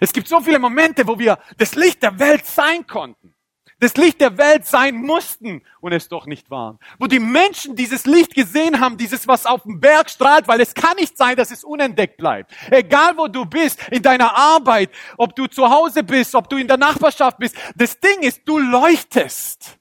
Es 0.00 0.12
gibt 0.12 0.28
so 0.28 0.40
viele 0.40 0.58
Momente, 0.58 1.06
wo 1.06 1.18
wir 1.18 1.38
das 1.58 1.74
Licht 1.74 2.02
der 2.02 2.18
Welt 2.18 2.46
sein 2.46 2.86
konnten, 2.86 3.34
das 3.80 3.96
Licht 3.96 4.20
der 4.20 4.38
Welt 4.38 4.66
sein 4.66 4.94
mussten 4.94 5.62
und 5.80 5.92
es 5.92 6.08
doch 6.08 6.26
nicht 6.26 6.50
waren. 6.50 6.78
Wo 6.98 7.06
die 7.06 7.18
Menschen 7.18 7.76
dieses 7.76 8.06
Licht 8.06 8.34
gesehen 8.34 8.80
haben, 8.80 8.96
dieses, 8.96 9.26
was 9.28 9.46
auf 9.46 9.62
dem 9.64 9.80
Berg 9.80 10.08
strahlt, 10.08 10.48
weil 10.48 10.60
es 10.60 10.74
kann 10.74 10.96
nicht 10.96 11.18
sein, 11.18 11.36
dass 11.36 11.50
es 11.50 11.64
unentdeckt 11.64 12.16
bleibt. 12.16 12.52
Egal 12.70 13.16
wo 13.16 13.28
du 13.28 13.44
bist, 13.44 13.80
in 13.90 14.02
deiner 14.02 14.36
Arbeit, 14.36 14.90
ob 15.18 15.34
du 15.36 15.46
zu 15.46 15.68
Hause 15.68 16.02
bist, 16.02 16.34
ob 16.34 16.48
du 16.48 16.56
in 16.56 16.68
der 16.68 16.76
Nachbarschaft 16.78 17.38
bist, 17.38 17.56
das 17.74 17.98
Ding 18.00 18.20
ist, 18.20 18.42
du 18.46 18.58
leuchtest. 18.58 19.78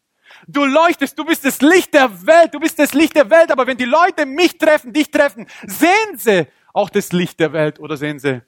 Du 0.47 0.65
leuchtest, 0.65 1.17
du 1.17 1.23
bist 1.23 1.45
das 1.45 1.61
Licht 1.61 1.93
der 1.93 2.25
Welt, 2.25 2.53
du 2.53 2.59
bist 2.59 2.77
das 2.77 2.93
Licht 2.93 3.15
der 3.15 3.29
Welt, 3.29 3.51
aber 3.51 3.65
wenn 3.65 3.77
die 3.77 3.85
Leute 3.85 4.25
mich 4.25 4.57
treffen, 4.57 4.91
dich 4.91 5.09
treffen, 5.09 5.47
sehen 5.65 6.17
sie 6.17 6.47
auch 6.73 6.89
das 6.89 7.13
Licht 7.13 7.39
der 7.39 7.53
Welt 7.53 7.79
oder 7.79 7.95
sehen 7.95 8.19
sie 8.19 8.41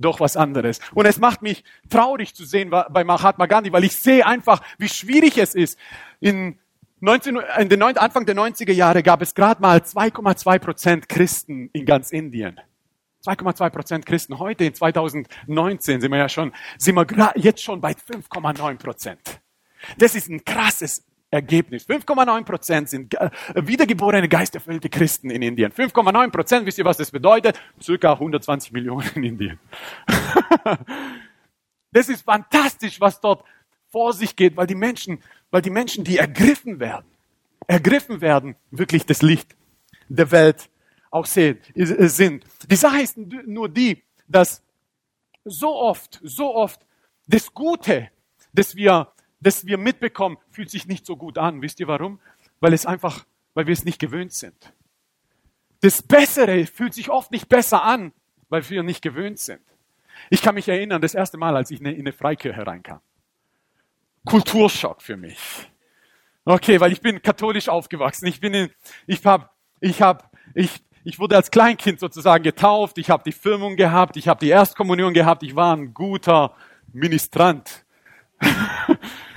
doch 0.00 0.20
was 0.20 0.36
anderes. 0.36 0.80
Und 0.94 1.06
es 1.06 1.18
macht 1.18 1.42
mich 1.42 1.64
traurig 1.88 2.34
zu 2.34 2.44
sehen 2.44 2.70
bei 2.70 3.04
Mahatma 3.04 3.46
Gandhi, 3.46 3.72
weil 3.72 3.84
ich 3.84 3.96
sehe 3.96 4.26
einfach, 4.26 4.62
wie 4.78 4.88
schwierig 4.88 5.38
es 5.38 5.54
ist. 5.54 5.78
In, 6.20 6.58
19, 7.00 7.40
in 7.58 7.68
den 7.68 7.82
Anfang 7.82 8.26
der 8.26 8.34
90er 8.34 8.72
Jahre 8.72 9.02
gab 9.02 9.22
es 9.22 9.34
gerade 9.34 9.60
mal 9.62 9.78
2,2 9.78 10.58
Prozent 10.58 11.08
Christen 11.08 11.70
in 11.72 11.86
ganz 11.86 12.10
Indien. 12.12 12.60
2,2 13.24 13.70
Prozent 13.70 14.06
Christen. 14.06 14.38
Heute 14.38 14.64
in 14.64 14.74
2019 14.74 16.00
sind 16.00 16.10
wir 16.10 16.18
ja 16.18 16.28
schon, 16.28 16.52
sind 16.78 16.94
wir 16.94 17.32
jetzt 17.36 17.62
schon 17.62 17.80
bei 17.80 17.92
5,9 17.92 18.78
Prozent. 18.78 19.40
Das 19.98 20.14
ist 20.14 20.28
ein 20.28 20.44
krasses 20.44 21.04
Ergebnis. 21.30 21.88
5,9 21.88 22.44
Prozent 22.44 22.88
sind 22.88 23.14
äh, 23.14 23.30
wiedergeborene, 23.54 24.28
geisterfüllte 24.28 24.88
Christen 24.88 25.30
in 25.30 25.42
Indien. 25.42 25.72
5,9 25.72 26.30
Prozent, 26.30 26.66
wisst 26.66 26.78
ihr, 26.78 26.84
was 26.84 26.96
das 26.96 27.10
bedeutet? 27.10 27.60
Circa 27.80 28.14
120 28.14 28.72
Millionen 28.72 29.08
in 29.14 29.22
Indien. 29.24 29.58
das 31.92 32.08
ist 32.08 32.22
fantastisch, 32.22 33.00
was 33.00 33.20
dort 33.20 33.44
vor 33.90 34.12
sich 34.12 34.34
geht, 34.34 34.56
weil 34.56 34.66
die 34.66 34.74
Menschen, 34.74 35.22
weil 35.50 35.62
die 35.62 35.70
Menschen, 35.70 36.02
die 36.02 36.18
ergriffen 36.18 36.80
werden, 36.80 37.06
ergriffen 37.66 38.20
werden, 38.20 38.56
wirklich 38.70 39.06
das 39.06 39.22
Licht 39.22 39.54
der 40.08 40.32
Welt 40.32 40.68
auch 41.12 41.26
sehen, 41.26 41.58
äh, 41.74 42.08
sind. 42.08 42.44
Die 42.68 42.76
Sache 42.76 43.02
ist 43.02 43.16
nur 43.16 43.68
die, 43.68 44.02
dass 44.26 44.62
so 45.44 45.76
oft, 45.76 46.20
so 46.24 46.54
oft 46.54 46.84
das 47.28 47.54
Gute, 47.54 48.10
das 48.52 48.74
wir 48.74 49.12
das 49.40 49.66
wir 49.66 49.78
mitbekommen, 49.78 50.38
fühlt 50.50 50.70
sich 50.70 50.86
nicht 50.86 51.06
so 51.06 51.16
gut 51.16 51.38
an. 51.38 51.62
Wisst 51.62 51.80
ihr 51.80 51.88
warum? 51.88 52.20
Weil 52.60 52.72
es 52.72 52.86
einfach, 52.86 53.24
weil 53.54 53.66
wir 53.66 53.72
es 53.72 53.84
nicht 53.84 53.98
gewöhnt 53.98 54.32
sind. 54.32 54.72
Das 55.80 56.02
Bessere 56.02 56.66
fühlt 56.66 56.92
sich 56.94 57.08
oft 57.08 57.30
nicht 57.30 57.48
besser 57.48 57.82
an, 57.82 58.12
weil 58.50 58.68
wir 58.68 58.82
nicht 58.82 59.00
gewöhnt 59.00 59.38
sind. 59.38 59.62
Ich 60.28 60.42
kann 60.42 60.54
mich 60.54 60.68
erinnern, 60.68 61.00
das 61.00 61.14
erste 61.14 61.38
Mal, 61.38 61.56
als 61.56 61.70
ich 61.70 61.80
in 61.80 61.86
eine 61.86 62.12
Freikirche 62.12 62.66
reinkam. 62.66 63.00
Kulturschock 64.26 65.00
für 65.00 65.16
mich. 65.16 65.38
Okay, 66.44 66.80
weil 66.80 66.92
ich 66.92 67.00
bin 67.00 67.22
katholisch 67.22 67.68
aufgewachsen. 67.68 68.26
Ich 68.26 68.40
bin 68.40 68.52
in, 68.52 68.70
ich 69.06 69.24
hab, 69.24 69.56
ich 69.80 70.02
hab, 70.02 70.30
ich, 70.54 70.82
ich 71.04 71.18
wurde 71.18 71.36
als 71.36 71.50
Kleinkind 71.50 72.00
sozusagen 72.00 72.44
getauft. 72.44 72.98
Ich 72.98 73.08
habe 73.08 73.22
die 73.24 73.32
Firmung 73.32 73.76
gehabt. 73.76 74.16
Ich 74.18 74.28
habe 74.28 74.40
die 74.40 74.50
Erstkommunion 74.50 75.14
gehabt. 75.14 75.42
Ich 75.42 75.56
war 75.56 75.74
ein 75.74 75.94
guter 75.94 76.54
Ministrant. 76.92 77.86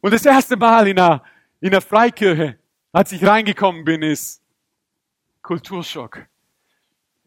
Und 0.00 0.12
das 0.12 0.24
erste 0.24 0.56
Mal 0.56 0.88
in 0.88 0.98
einer, 0.98 1.22
in 1.60 1.68
einer 1.68 1.80
Freikirche, 1.80 2.58
als 2.92 3.12
ich 3.12 3.24
reingekommen 3.24 3.84
bin, 3.84 4.02
ist 4.02 4.42
Kulturschock. 5.42 6.26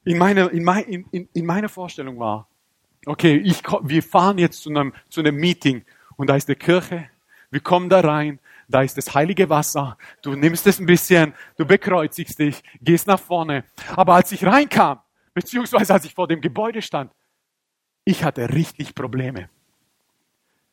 In 0.05 0.17
meiner, 0.17 0.51
in, 0.51 0.63
mein, 0.63 0.83
in, 0.83 1.29
in 1.33 1.45
meiner 1.45 1.69
Vorstellung 1.69 2.19
war, 2.19 2.47
okay, 3.05 3.37
ich, 3.37 3.61
wir 3.83 4.03
fahren 4.03 4.37
jetzt 4.37 4.61
zu 4.61 4.69
einem, 4.69 4.93
zu 5.09 5.21
einem 5.21 5.35
Meeting 5.35 5.85
und 6.15 6.29
da 6.29 6.35
ist 6.35 6.49
eine 6.49 6.55
Kirche, 6.55 7.09
wir 7.51 7.61
kommen 7.61 7.89
da 7.89 8.01
rein, 8.01 8.39
da 8.67 8.81
ist 8.81 8.97
das 8.97 9.13
heilige 9.13 9.49
Wasser, 9.49 9.97
du 10.21 10.33
nimmst 10.33 10.65
es 10.67 10.79
ein 10.79 10.85
bisschen, 10.85 11.33
du 11.57 11.65
bekreuzigst 11.65 12.39
dich, 12.39 12.63
gehst 12.81 13.07
nach 13.07 13.19
vorne. 13.19 13.65
Aber 13.95 14.15
als 14.15 14.31
ich 14.31 14.45
reinkam, 14.45 14.99
beziehungsweise 15.33 15.93
als 15.93 16.05
ich 16.05 16.13
vor 16.13 16.27
dem 16.27 16.41
Gebäude 16.41 16.81
stand, 16.81 17.11
ich 18.05 18.23
hatte 18.23 18.49
richtig 18.49 18.95
Probleme. 18.95 19.49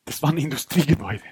Das 0.05 0.23
war 0.23 0.31
ein 0.31 0.39
Industriegebäude. 0.39 1.23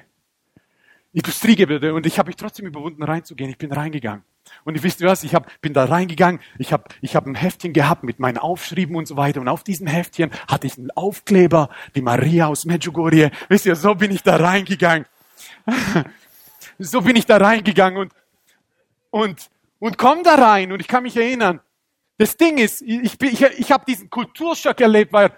Industriegebäude 1.18 1.94
und 1.94 2.06
ich 2.06 2.18
habe 2.18 2.28
mich 2.28 2.36
trotzdem 2.36 2.66
überwunden 2.66 3.02
reinzugehen. 3.02 3.50
Ich 3.50 3.58
bin 3.58 3.72
reingegangen. 3.72 4.24
Und 4.64 4.76
ihr 4.76 4.82
wisst 4.84 5.02
was, 5.02 5.24
ich 5.24 5.34
hab, 5.34 5.60
bin 5.60 5.74
da 5.74 5.84
reingegangen, 5.84 6.40
ich 6.58 6.72
habe 6.72 6.84
ich 7.00 7.16
hab 7.16 7.26
ein 7.26 7.34
Heftchen 7.34 7.72
gehabt 7.72 8.04
mit 8.04 8.20
meinen 8.20 8.38
Aufschrieben 8.38 8.94
und 8.94 9.08
so 9.08 9.16
weiter. 9.16 9.40
Und 9.40 9.48
auf 9.48 9.64
diesem 9.64 9.88
Heftchen 9.88 10.30
hatte 10.46 10.68
ich 10.68 10.78
einen 10.78 10.92
Aufkleber, 10.92 11.70
die 11.96 12.02
Maria 12.02 12.46
aus 12.46 12.64
Medjugorje. 12.64 13.32
Wisst 13.48 13.66
ihr, 13.66 13.74
so 13.74 13.96
bin 13.96 14.12
ich 14.12 14.22
da 14.22 14.36
reingegangen. 14.36 15.06
so 16.78 17.00
bin 17.00 17.16
ich 17.16 17.26
da 17.26 17.36
reingegangen 17.38 17.98
und, 17.98 18.12
und, 19.10 19.50
und 19.80 19.98
komm 19.98 20.22
da 20.22 20.36
rein. 20.36 20.70
Und 20.70 20.80
ich 20.80 20.88
kann 20.88 21.02
mich 21.02 21.16
erinnern, 21.16 21.60
das 22.16 22.36
Ding 22.36 22.58
ist, 22.58 22.80
ich, 22.82 23.20
ich, 23.20 23.42
ich 23.42 23.72
habe 23.72 23.84
diesen 23.86 24.08
Kulturschock 24.08 24.80
erlebt, 24.80 25.12
weil 25.12 25.32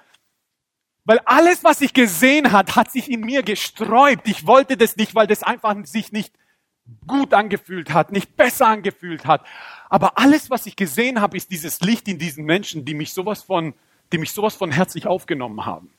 weil 1.04 1.20
alles, 1.24 1.64
was 1.64 1.80
ich 1.80 1.94
gesehen 1.94 2.52
hat, 2.52 2.76
hat 2.76 2.90
sich 2.90 3.10
in 3.10 3.20
mir 3.20 3.42
gesträubt. 3.42 4.28
Ich 4.28 4.46
wollte 4.46 4.76
das 4.76 4.96
nicht, 4.96 5.14
weil 5.14 5.26
das 5.26 5.42
einfach 5.42 5.74
sich 5.84 6.12
nicht 6.12 6.32
gut 7.06 7.34
angefühlt 7.34 7.92
hat, 7.92 8.12
nicht 8.12 8.36
besser 8.36 8.66
angefühlt 8.66 9.24
hat. 9.24 9.44
Aber 9.88 10.18
alles, 10.18 10.50
was 10.50 10.66
ich 10.66 10.76
gesehen 10.76 11.20
habe, 11.20 11.36
ist 11.36 11.50
dieses 11.50 11.80
Licht 11.80 12.08
in 12.08 12.18
diesen 12.18 12.44
Menschen, 12.44 12.84
die 12.84 12.94
mich 12.94 13.12
sowas 13.12 13.42
von, 13.42 13.74
die 14.12 14.18
mich 14.18 14.32
sowas 14.32 14.54
von 14.54 14.70
herzlich 14.70 15.06
aufgenommen 15.06 15.64
haben. 15.66 15.90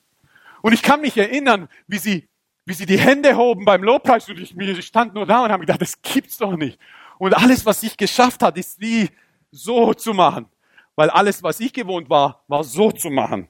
Und 0.62 0.74
ich 0.74 0.82
kann 0.82 1.02
mich 1.02 1.18
erinnern, 1.18 1.70
wie 1.88 1.98
sie, 1.98 2.28
wie 2.66 2.74
sie 2.74 2.86
die 2.86 3.00
Hände 3.00 3.36
hoben 3.36 3.66
beim 3.66 3.84
Lobpreis 3.84 4.30
und 4.30 4.40
ich, 4.40 4.56
ich 4.56 4.86
stand 4.86 5.14
nur 5.14 5.26
da 5.26 5.44
und 5.44 5.52
habe 5.52 5.62
gedacht, 5.62 5.82
das 5.82 6.02
gibt's 6.02 6.38
doch 6.38 6.56
nicht. 6.56 6.80
Und 7.18 7.34
alles, 7.36 7.66
was 7.66 7.84
ich 7.84 7.98
geschafft 7.98 8.44
hat, 8.44 8.58
ist 8.58 8.80
wie 8.80 9.10
so 9.52 9.94
zu 9.94 10.14
machen. 10.14 10.46
Weil 10.96 11.10
alles, 11.10 11.42
was 11.42 11.60
ich 11.60 11.74
gewohnt 11.74 12.10
war, 12.10 12.44
war 12.48 12.64
so 12.64 12.92
zu 12.92 13.10
machen. 13.10 13.48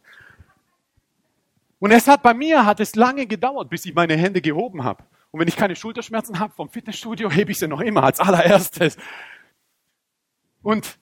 Und 1.82 1.90
es 1.90 2.08
hat 2.08 2.22
bei 2.22 2.36
mir, 2.36 2.64
hat 2.64 2.80
es 2.80 2.94
lange 2.94 3.26
gedauert, 3.26 3.72
bis 3.72 3.86
ich 3.88 3.96
meine 3.96 4.16
Hände 4.16 4.40
gehoben 4.40 4.84
habe. 4.84 5.04
Und 5.32 5.40
wenn 5.40 5.48
ich 5.48 5.56
keine 5.56 5.76
Schulterschmerzen 5.76 6.38
habe 6.38 6.54
vom 6.54 6.70
Fitnessstudio, 6.70 7.32
hebe 7.32 7.52
ich 7.52 7.58
sie 7.58 7.68
noch 7.68 7.82
immer 7.82 8.04
als 8.04 8.20
allererstes. 8.20 8.98
Und, 10.62 11.00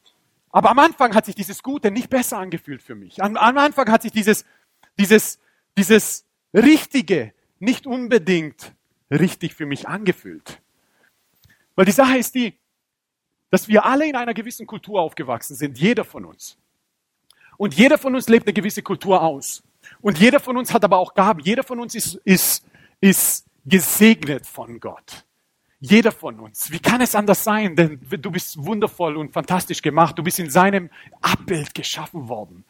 aber 0.51 0.69
am 0.69 0.79
Anfang 0.79 1.13
hat 1.13 1.25
sich 1.25 1.35
dieses 1.35 1.63
Gute 1.63 1.91
nicht 1.91 2.09
besser 2.09 2.37
angefühlt 2.37 2.81
für 2.81 2.95
mich. 2.95 3.21
Am, 3.21 3.35
am 3.35 3.57
Anfang 3.57 3.91
hat 3.91 4.03
sich 4.03 4.13
dieses, 4.13 4.45
dieses, 4.97 5.39
dieses 5.77 6.25
Richtige 6.53 7.33
nicht 7.59 7.85
unbedingt 7.85 8.73
richtig 9.11 9.55
für 9.55 9.65
mich 9.65 9.85
angefühlt. 9.85 10.61
Weil 11.75 11.85
die 11.85 11.91
Sache 11.91 12.17
ist 12.17 12.35
die, 12.35 12.57
dass 13.49 13.67
wir 13.67 13.83
alle 13.83 14.07
in 14.07 14.15
einer 14.15 14.33
gewissen 14.33 14.65
Kultur 14.65 15.01
aufgewachsen 15.01 15.57
sind, 15.57 15.77
jeder 15.77 16.05
von 16.05 16.23
uns. 16.23 16.57
Und 17.57 17.73
jeder 17.73 17.97
von 17.97 18.15
uns 18.15 18.29
lebt 18.29 18.47
eine 18.47 18.53
gewisse 18.53 18.81
Kultur 18.81 19.21
aus. 19.21 19.61
Und 20.01 20.17
jeder 20.17 20.39
von 20.39 20.57
uns 20.57 20.73
hat 20.73 20.83
aber 20.83 20.97
auch 20.97 21.13
Gaben. 21.13 21.41
Jeder 21.41 21.63
von 21.63 21.79
uns 21.79 21.95
ist, 21.95 22.15
ist, 22.23 22.65
ist 23.01 23.45
gesegnet 23.65 24.45
von 24.45 24.79
Gott. 24.79 25.25
Jeder 25.81 26.11
von 26.11 26.37
uns. 26.41 26.71
Wie 26.71 26.79
kann 26.79 26.99
es 26.99 27.15
anders 27.15 27.41
sein? 27.41 27.73
Denn 27.73 27.99
du 28.09 28.31
bist 28.31 28.57
wundervoll 28.57 29.15
und 29.15 29.31
fantastisch 29.31 29.81
gemacht. 29.81 30.17
Du 30.17 30.23
bist 30.23 30.37
in 30.37 30.49
seinem 30.49 30.89
Abbild 31.21 31.73
geschaffen 31.73 32.27
worden. 32.27 32.65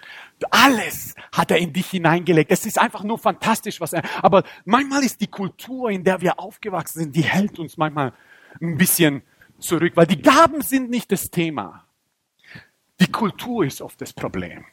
Alles 0.51 1.15
hat 1.31 1.50
er 1.50 1.57
in 1.57 1.74
dich 1.74 1.88
hineingelegt. 1.88 2.51
Es 2.51 2.67
ist 2.67 2.77
einfach 2.77 3.03
nur 3.03 3.17
fantastisch, 3.17 3.81
was 3.81 3.93
er, 3.93 4.03
aber 4.24 4.43
manchmal 4.63 5.03
ist 5.03 5.21
die 5.21 5.27
Kultur, 5.27 5.89
in 5.89 6.03
der 6.03 6.21
wir 6.21 6.39
aufgewachsen 6.39 7.00
sind, 7.00 7.15
die 7.15 7.24
hält 7.24 7.57
uns 7.57 7.77
manchmal 7.77 8.13
ein 8.62 8.77
bisschen 8.77 9.24
zurück, 9.57 9.93
weil 9.95 10.05
die 10.05 10.21
Gaben 10.21 10.62
sind 10.62 10.91
nicht 10.91 11.12
das 11.12 11.31
Thema. 11.31 11.86
Die 13.00 13.12
Kultur 13.12 13.65
ist 13.65 13.81
oft 13.81 14.00
das 14.01 14.13
Problem. 14.13 14.65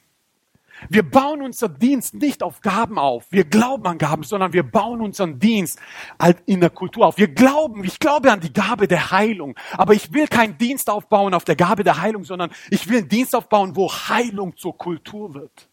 Wir 0.89 1.03
bauen 1.03 1.43
unseren 1.43 1.79
Dienst 1.79 2.15
nicht 2.15 2.43
auf 2.43 2.61
Gaben 2.61 2.99
auf. 2.99 3.27
Wir 3.31 3.45
glauben 3.45 3.87
an 3.87 3.99
Gaben, 3.99 4.23
sondern 4.23 4.53
wir 4.53 4.63
bauen 4.63 5.01
unseren 5.01 5.39
Dienst 5.39 5.79
in 6.47 6.61
der 6.61 6.71
Kultur 6.71 7.07
auf. 7.07 7.19
Wir 7.19 7.29
glauben, 7.29 7.85
ich 7.85 7.99
glaube 7.99 8.31
an 8.31 8.41
die 8.41 8.53
Gabe 8.53 8.89
der 8.89 9.11
Heilung. 9.11 9.57
Aber 9.73 9.95
ich 9.95 10.13
will 10.13 10.27
keinen 10.27 10.59
Dienst 10.59 10.91
aufbauen 10.91 11.35
auf 11.35 11.45
der 11.45 11.57
Gabe 11.57 11.85
der 11.85 12.01
Heilung, 12.01 12.25
sondern 12.25 12.51
ich 12.71 12.89
will 12.89 12.99
einen 12.99 13.09
Dienst 13.09 13.35
aufbauen, 13.35 13.77
wo 13.77 13.91
Heilung 13.91 14.57
zur 14.57 14.77
Kultur 14.77 15.35
wird. 15.35 15.69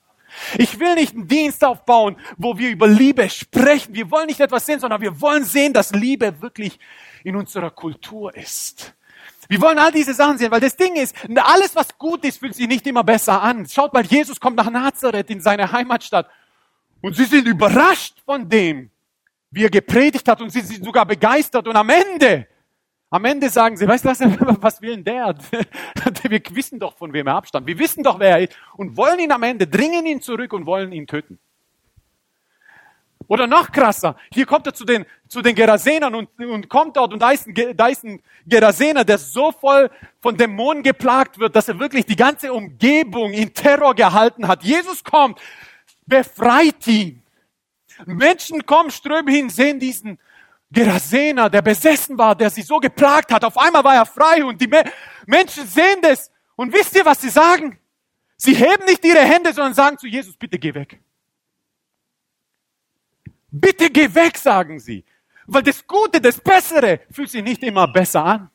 Ich 0.57 0.79
will 0.79 0.95
nicht 0.95 1.13
einen 1.13 1.27
Dienst 1.27 1.63
aufbauen, 1.63 2.15
wo 2.37 2.57
wir 2.57 2.71
über 2.71 2.87
Liebe 2.87 3.29
sprechen. 3.29 3.93
Wir 3.93 4.09
wollen 4.09 4.27
nicht 4.27 4.39
etwas 4.39 4.65
sehen, 4.65 4.79
sondern 4.79 5.01
wir 5.01 5.21
wollen 5.21 5.43
sehen, 5.43 5.73
dass 5.73 5.91
Liebe 5.91 6.41
wirklich 6.41 6.79
in 7.23 7.35
unserer 7.35 7.69
Kultur 7.69 8.35
ist. 8.35 8.95
Wir 9.49 9.61
wollen 9.61 9.77
all 9.77 9.91
diese 9.91 10.13
Sachen 10.13 10.37
sehen, 10.37 10.51
weil 10.51 10.59
das 10.59 10.75
Ding 10.75 10.95
ist, 10.95 11.15
alles 11.35 11.75
was 11.75 11.97
gut 11.97 12.23
ist, 12.23 12.39
fühlt 12.39 12.55
sich 12.55 12.67
nicht 12.67 12.85
immer 12.87 13.03
besser 13.03 13.41
an. 13.41 13.65
Schaut 13.67 13.93
mal, 13.93 14.05
Jesus 14.05 14.39
kommt 14.39 14.57
nach 14.57 14.69
Nazareth 14.69 15.29
in 15.29 15.41
seine 15.41 15.71
Heimatstadt 15.71 16.29
und 17.01 17.15
sie 17.15 17.25
sind 17.25 17.47
überrascht 17.47 18.21
von 18.25 18.47
dem, 18.47 18.89
wie 19.51 19.65
er 19.65 19.69
gepredigt 19.69 20.27
hat 20.27 20.41
und 20.41 20.49
sie 20.49 20.61
sind 20.61 20.83
sogar 20.83 21.05
begeistert 21.05 21.67
und 21.67 21.75
am 21.75 21.89
Ende, 21.89 22.47
am 23.09 23.25
Ende 23.25 23.49
sagen 23.49 23.77
sie, 23.77 23.87
weißt 23.87 24.05
du 24.05 24.09
was, 24.09 24.19
was 24.61 24.81
will 24.81 24.95
denn 24.95 25.03
der? 25.03 25.35
Wir 26.23 26.41
wissen 26.51 26.79
doch, 26.79 26.97
von 26.97 27.13
wem 27.13 27.27
er 27.27 27.35
abstammt. 27.35 27.67
Wir 27.67 27.77
wissen 27.77 28.03
doch, 28.03 28.19
wer 28.19 28.37
er 28.37 28.43
ist 28.43 28.57
und 28.75 28.97
wollen 28.97 29.19
ihn 29.19 29.31
am 29.31 29.43
Ende, 29.43 29.67
dringen 29.67 30.05
ihn 30.05 30.21
zurück 30.21 30.53
und 30.53 30.65
wollen 30.65 30.91
ihn 30.91 31.05
töten. 31.05 31.39
Oder 33.27 33.47
noch 33.47 33.71
krasser, 33.71 34.15
hier 34.31 34.45
kommt 34.45 34.67
er 34.67 34.73
zu 34.73 34.85
den, 34.85 35.05
zu 35.27 35.41
den 35.41 35.55
Gerasenern 35.55 36.13
und, 36.15 36.29
und 36.39 36.69
kommt 36.69 36.97
dort 36.97 37.13
und 37.13 37.19
da 37.19 37.31
ist, 37.31 37.47
ein, 37.47 37.77
da 37.77 37.87
ist 37.87 38.03
ein 38.03 38.21
Gerasener, 38.45 39.03
der 39.03 39.17
so 39.17 39.51
voll 39.51 39.89
von 40.21 40.37
Dämonen 40.37 40.83
geplagt 40.83 41.39
wird, 41.39 41.55
dass 41.55 41.67
er 41.67 41.79
wirklich 41.79 42.05
die 42.05 42.15
ganze 42.15 42.51
Umgebung 42.51 43.31
in 43.33 43.53
Terror 43.53 43.95
gehalten 43.95 44.47
hat. 44.47 44.63
Jesus 44.63 45.03
kommt, 45.03 45.39
befreit 46.05 46.85
ihn. 46.87 47.23
Menschen 48.05 48.65
kommen, 48.65 48.91
strömen 48.91 49.33
hin, 49.33 49.49
sehen 49.49 49.79
diesen 49.79 50.19
Gerasener, 50.71 51.49
der 51.49 51.61
besessen 51.61 52.17
war, 52.17 52.35
der 52.35 52.49
sie 52.49 52.63
so 52.63 52.79
geplagt 52.79 53.31
hat. 53.31 53.43
Auf 53.45 53.57
einmal 53.57 53.83
war 53.83 53.95
er 53.95 54.05
frei 54.05 54.43
und 54.43 54.59
die 54.59 54.67
Me 54.67 54.83
Menschen 55.25 55.67
sehen 55.67 56.01
das. 56.01 56.31
Und 56.55 56.73
wisst 56.73 56.95
ihr, 56.95 57.05
was 57.05 57.21
sie 57.21 57.29
sagen? 57.29 57.77
Sie 58.37 58.53
heben 58.53 58.85
nicht 58.85 59.05
ihre 59.05 59.19
Hände, 59.19 59.53
sondern 59.53 59.73
sagen 59.73 59.97
zu 59.97 60.07
Jesus, 60.07 60.35
bitte 60.35 60.57
geh 60.57 60.73
weg. 60.73 60.99
Bitte 63.55 63.91
geh 63.91 64.13
weg, 64.15 64.35
sagen 64.35 64.79
sie. 64.79 65.05
Weil 65.45 65.61
das 65.61 65.85
Gute, 65.85 66.19
das 66.19 66.41
Bessere 66.41 67.01
fühlt 67.11 67.29
sich 67.29 67.43
nicht 67.43 67.61
immer 67.61 67.87
besser 67.87 68.25
an. 68.25 68.49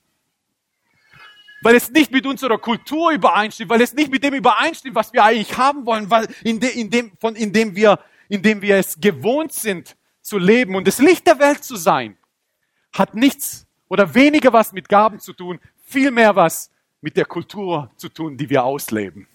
Weil 1.62 1.76
es 1.76 1.88
nicht 1.90 2.10
mit 2.10 2.26
unserer 2.26 2.58
Kultur 2.58 3.12
übereinstimmt, 3.12 3.70
weil 3.70 3.80
es 3.80 3.94
nicht 3.94 4.10
mit 4.10 4.24
dem 4.24 4.34
übereinstimmt, 4.34 4.96
was 4.96 5.12
wir 5.12 5.22
eigentlich 5.22 5.56
haben 5.56 5.86
wollen, 5.86 6.10
weil 6.10 6.26
in, 6.42 6.58
de, 6.58 6.70
in, 6.70 6.90
dem, 6.90 7.12
von, 7.20 7.36
in, 7.36 7.52
dem 7.52 7.76
wir, 7.76 8.00
in 8.28 8.42
dem 8.42 8.60
wir 8.60 8.74
es 8.74 8.98
gewohnt 9.00 9.52
sind 9.52 9.96
zu 10.20 10.36
leben 10.36 10.74
und 10.74 10.88
das 10.88 10.98
Licht 10.98 11.28
der 11.28 11.38
Welt 11.38 11.62
zu 11.62 11.76
sein, 11.76 12.16
hat 12.92 13.14
nichts 13.14 13.68
oder 13.88 14.14
weniger 14.14 14.52
was 14.52 14.72
mit 14.72 14.88
Gaben 14.88 15.20
zu 15.20 15.32
tun, 15.32 15.60
viel 15.84 16.10
mehr 16.10 16.34
was 16.34 16.72
mit 17.00 17.16
der 17.16 17.24
Kultur 17.24 17.92
zu 17.96 18.08
tun, 18.08 18.36
die 18.36 18.50
wir 18.50 18.64
ausleben. 18.64 19.28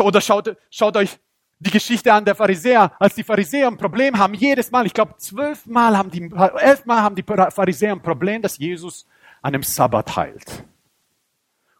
Oder 0.00 0.20
schaut, 0.20 0.56
schaut 0.68 0.96
euch 0.96 1.18
die 1.60 1.70
Geschichte 1.70 2.12
an 2.12 2.24
der 2.24 2.34
Pharisäer, 2.34 2.92
als 2.98 3.14
die 3.14 3.24
Pharisäer 3.24 3.68
ein 3.68 3.76
Problem 3.76 4.16
haben, 4.16 4.34
jedes 4.34 4.70
Mal, 4.70 4.86
ich 4.86 4.94
glaube 4.94 5.16
zwölfmal 5.16 5.96
haben 5.96 6.10
die, 6.10 6.30
elfmal 6.58 7.02
haben 7.02 7.16
die 7.16 7.22
Pharisäer 7.22 7.92
ein 7.92 8.02
Problem, 8.02 8.42
dass 8.42 8.58
Jesus 8.58 9.06
an 9.42 9.54
einem 9.54 9.62
Sabbat 9.62 10.16
heilt. 10.16 10.64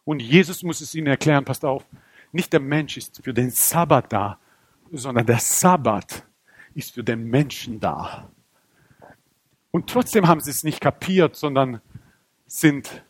Und 0.03 0.21
Jesus 0.21 0.63
muss 0.63 0.81
es 0.81 0.95
ihnen 0.95 1.07
erklären, 1.07 1.45
passt 1.45 1.63
auf, 1.63 1.85
nicht 2.31 2.51
der 2.51 2.59
Mensch 2.59 2.97
ist 2.97 3.23
für 3.23 3.33
den 3.33 3.51
Sabbat 3.51 4.11
da, 4.11 4.39
sondern 4.91 5.25
der 5.25 5.39
Sabbat 5.39 6.23
ist 6.73 6.93
für 6.93 7.03
den 7.03 7.25
Menschen 7.25 7.79
da. 7.79 8.29
Und 9.71 9.89
trotzdem 9.89 10.27
haben 10.27 10.39
sie 10.39 10.51
es 10.51 10.63
nicht 10.63 10.81
kapiert, 10.81 11.35
sondern 11.35 11.81
sind 12.47 13.03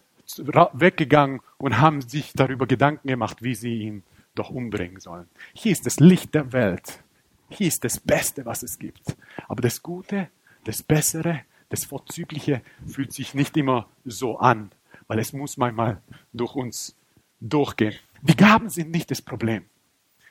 weggegangen 0.73 1.41
und 1.57 1.79
haben 1.79 2.01
sich 2.01 2.33
darüber 2.33 2.67
Gedanken 2.67 3.07
gemacht, 3.07 3.41
wie 3.41 3.55
sie 3.55 3.79
ihn 3.79 4.03
doch 4.39 4.49
umbringen 4.49 4.99
sollen. 4.99 5.27
Hier 5.53 5.71
ist 5.71 5.85
das 5.85 5.99
Licht 5.99 6.33
der 6.33 6.53
Welt. 6.53 7.03
Hier 7.49 7.67
ist 7.67 7.83
das 7.83 7.99
Beste, 7.99 8.45
was 8.45 8.63
es 8.63 8.79
gibt. 8.79 9.15
Aber 9.47 9.61
das 9.61 9.83
Gute, 9.83 10.29
das 10.63 10.81
Bessere, 10.83 11.41
das 11.69 11.85
Vorzügliche 11.85 12.61
fühlt 12.87 13.13
sich 13.13 13.33
nicht 13.33 13.57
immer 13.57 13.87
so 14.05 14.39
an, 14.39 14.71
weil 15.07 15.19
es 15.19 15.33
muss 15.33 15.57
manchmal 15.57 16.01
durch 16.33 16.55
uns 16.55 16.95
durchgehen. 17.39 17.95
Die 18.21 18.35
Gaben 18.35 18.69
sind 18.69 18.91
nicht 18.91 19.11
das 19.11 19.21
Problem. 19.21 19.65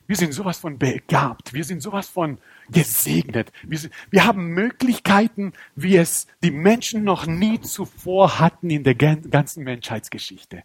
Wir 0.06 0.16
sind 0.16 0.32
sowas 0.32 0.58
von 0.58 0.78
begabt. 0.78 1.52
Wir 1.52 1.64
sind 1.64 1.82
sowas 1.82 2.08
von 2.08 2.38
gesegnet. 2.70 3.52
Wir, 3.62 3.78
sind, 3.78 3.92
wir 4.08 4.24
haben 4.24 4.48
Möglichkeiten, 4.48 5.52
wie 5.76 5.96
es 5.96 6.26
die 6.42 6.50
Menschen 6.50 7.04
noch 7.04 7.26
nie 7.26 7.60
zuvor 7.60 8.38
hatten 8.38 8.70
in 8.70 8.84
der 8.84 8.94
ganzen 8.94 9.64
Menschheitsgeschichte. 9.64 10.62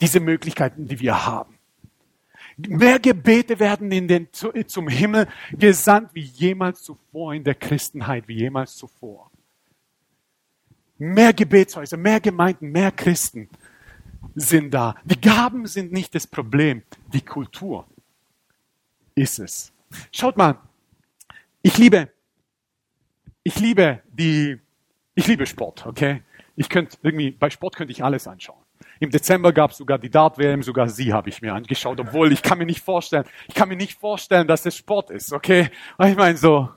Diese 0.00 0.18
Möglichkeiten, 0.18 0.88
die 0.88 0.98
wir 0.98 1.24
haben. 1.24 1.57
Mehr 2.58 2.98
Gebete 2.98 3.60
werden 3.60 3.92
in 3.92 4.08
den, 4.08 4.28
zum 4.32 4.88
Himmel 4.88 5.28
gesandt 5.52 6.10
wie 6.12 6.22
jemals 6.22 6.82
zuvor 6.82 7.32
in 7.32 7.44
der 7.44 7.54
Christenheit, 7.54 8.26
wie 8.26 8.34
jemals 8.34 8.76
zuvor. 8.76 9.30
Mehr 10.98 11.32
Gebetshäuser, 11.32 11.96
mehr 11.96 12.18
Gemeinden, 12.20 12.72
mehr 12.72 12.90
Christen 12.90 13.48
sind 14.34 14.74
da. 14.74 14.96
Die 15.04 15.20
Gaben 15.20 15.66
sind 15.66 15.92
nicht 15.92 16.14
das 16.16 16.26
Problem, 16.26 16.82
die 17.12 17.20
Kultur 17.20 17.86
ist 19.14 19.38
es. 19.38 19.72
Schaut 20.10 20.36
mal, 20.36 20.58
ich 21.62 21.78
liebe, 21.78 22.10
ich 23.44 23.60
liebe 23.60 24.02
die, 24.10 24.58
ich 25.14 25.26
liebe 25.28 25.46
Sport, 25.46 25.86
okay? 25.86 26.22
Ich 26.56 26.68
könnte 26.68 26.98
irgendwie, 27.02 27.30
bei 27.30 27.50
Sport 27.50 27.76
könnte 27.76 27.92
ich 27.92 28.02
alles 28.02 28.26
anschauen. 28.26 28.62
Im 29.00 29.10
Dezember 29.10 29.52
gab 29.52 29.70
es 29.70 29.78
sogar 29.78 29.98
die 29.98 30.10
Dart-WM, 30.10 30.62
sogar 30.62 30.88
sie 30.88 31.12
habe 31.12 31.28
ich 31.28 31.40
mir 31.40 31.54
angeschaut, 31.54 32.00
obwohl 32.00 32.32
ich 32.32 32.42
kann 32.42 32.58
mir 32.58 32.66
nicht 32.66 32.82
vorstellen, 32.82 33.24
ich 33.46 33.54
kann 33.54 33.68
mir 33.68 33.76
nicht 33.76 33.98
vorstellen, 33.98 34.46
dass 34.48 34.66
es 34.66 34.76
Sport 34.76 35.10
ist, 35.10 35.32
okay? 35.32 35.70
Ich 36.04 36.16
meine 36.16 36.36
so, 36.36 36.68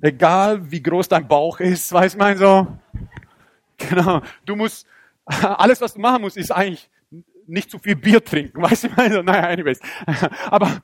egal 0.00 0.70
wie 0.70 0.82
groß 0.82 1.08
dein 1.08 1.26
Bauch 1.26 1.60
ist, 1.60 1.92
weiß 1.92 2.16
man 2.16 2.36
so, 2.36 2.66
genau, 3.76 4.22
du 4.44 4.56
musst, 4.56 4.86
alles 5.24 5.80
was 5.80 5.94
du 5.94 6.00
machen 6.00 6.22
musst, 6.22 6.36
ist 6.36 6.50
eigentlich 6.50 6.90
nicht 7.46 7.70
zu 7.70 7.78
viel 7.78 7.96
Bier 7.96 8.22
trinken, 8.24 8.62
weißt 8.62 8.84
du? 8.84 8.88
Also, 8.96 9.22
naja, 9.22 9.48
anyways. 9.48 9.80
Aber 10.50 10.82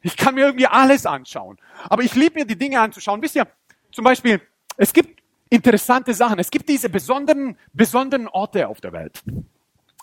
ich 0.00 0.16
kann 0.16 0.34
mir 0.34 0.46
irgendwie 0.46 0.66
alles 0.66 1.06
anschauen. 1.06 1.58
Aber 1.84 2.02
ich 2.02 2.14
liebe 2.14 2.38
mir 2.38 2.46
die 2.46 2.56
Dinge 2.56 2.80
anzuschauen. 2.80 3.20
Wisst 3.20 3.36
ihr, 3.36 3.46
zum 3.92 4.04
Beispiel, 4.04 4.40
es 4.76 4.92
gibt 4.92 5.22
interessante 5.50 6.14
Sachen. 6.14 6.38
Es 6.38 6.50
gibt 6.50 6.68
diese 6.68 6.88
besonderen, 6.88 7.56
besonderen 7.72 8.28
Orte 8.28 8.68
auf 8.68 8.80
der 8.80 8.92
Welt. 8.92 9.22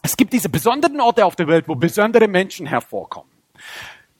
Es 0.01 0.15
gibt 0.15 0.33
diese 0.33 0.49
besonderen 0.49 1.01
Orte 1.01 1.25
auf 1.25 1.35
der 1.35 1.47
Welt, 1.47 1.67
wo 1.67 1.75
besondere 1.75 2.27
Menschen 2.27 2.65
hervorkommen. 2.65 3.31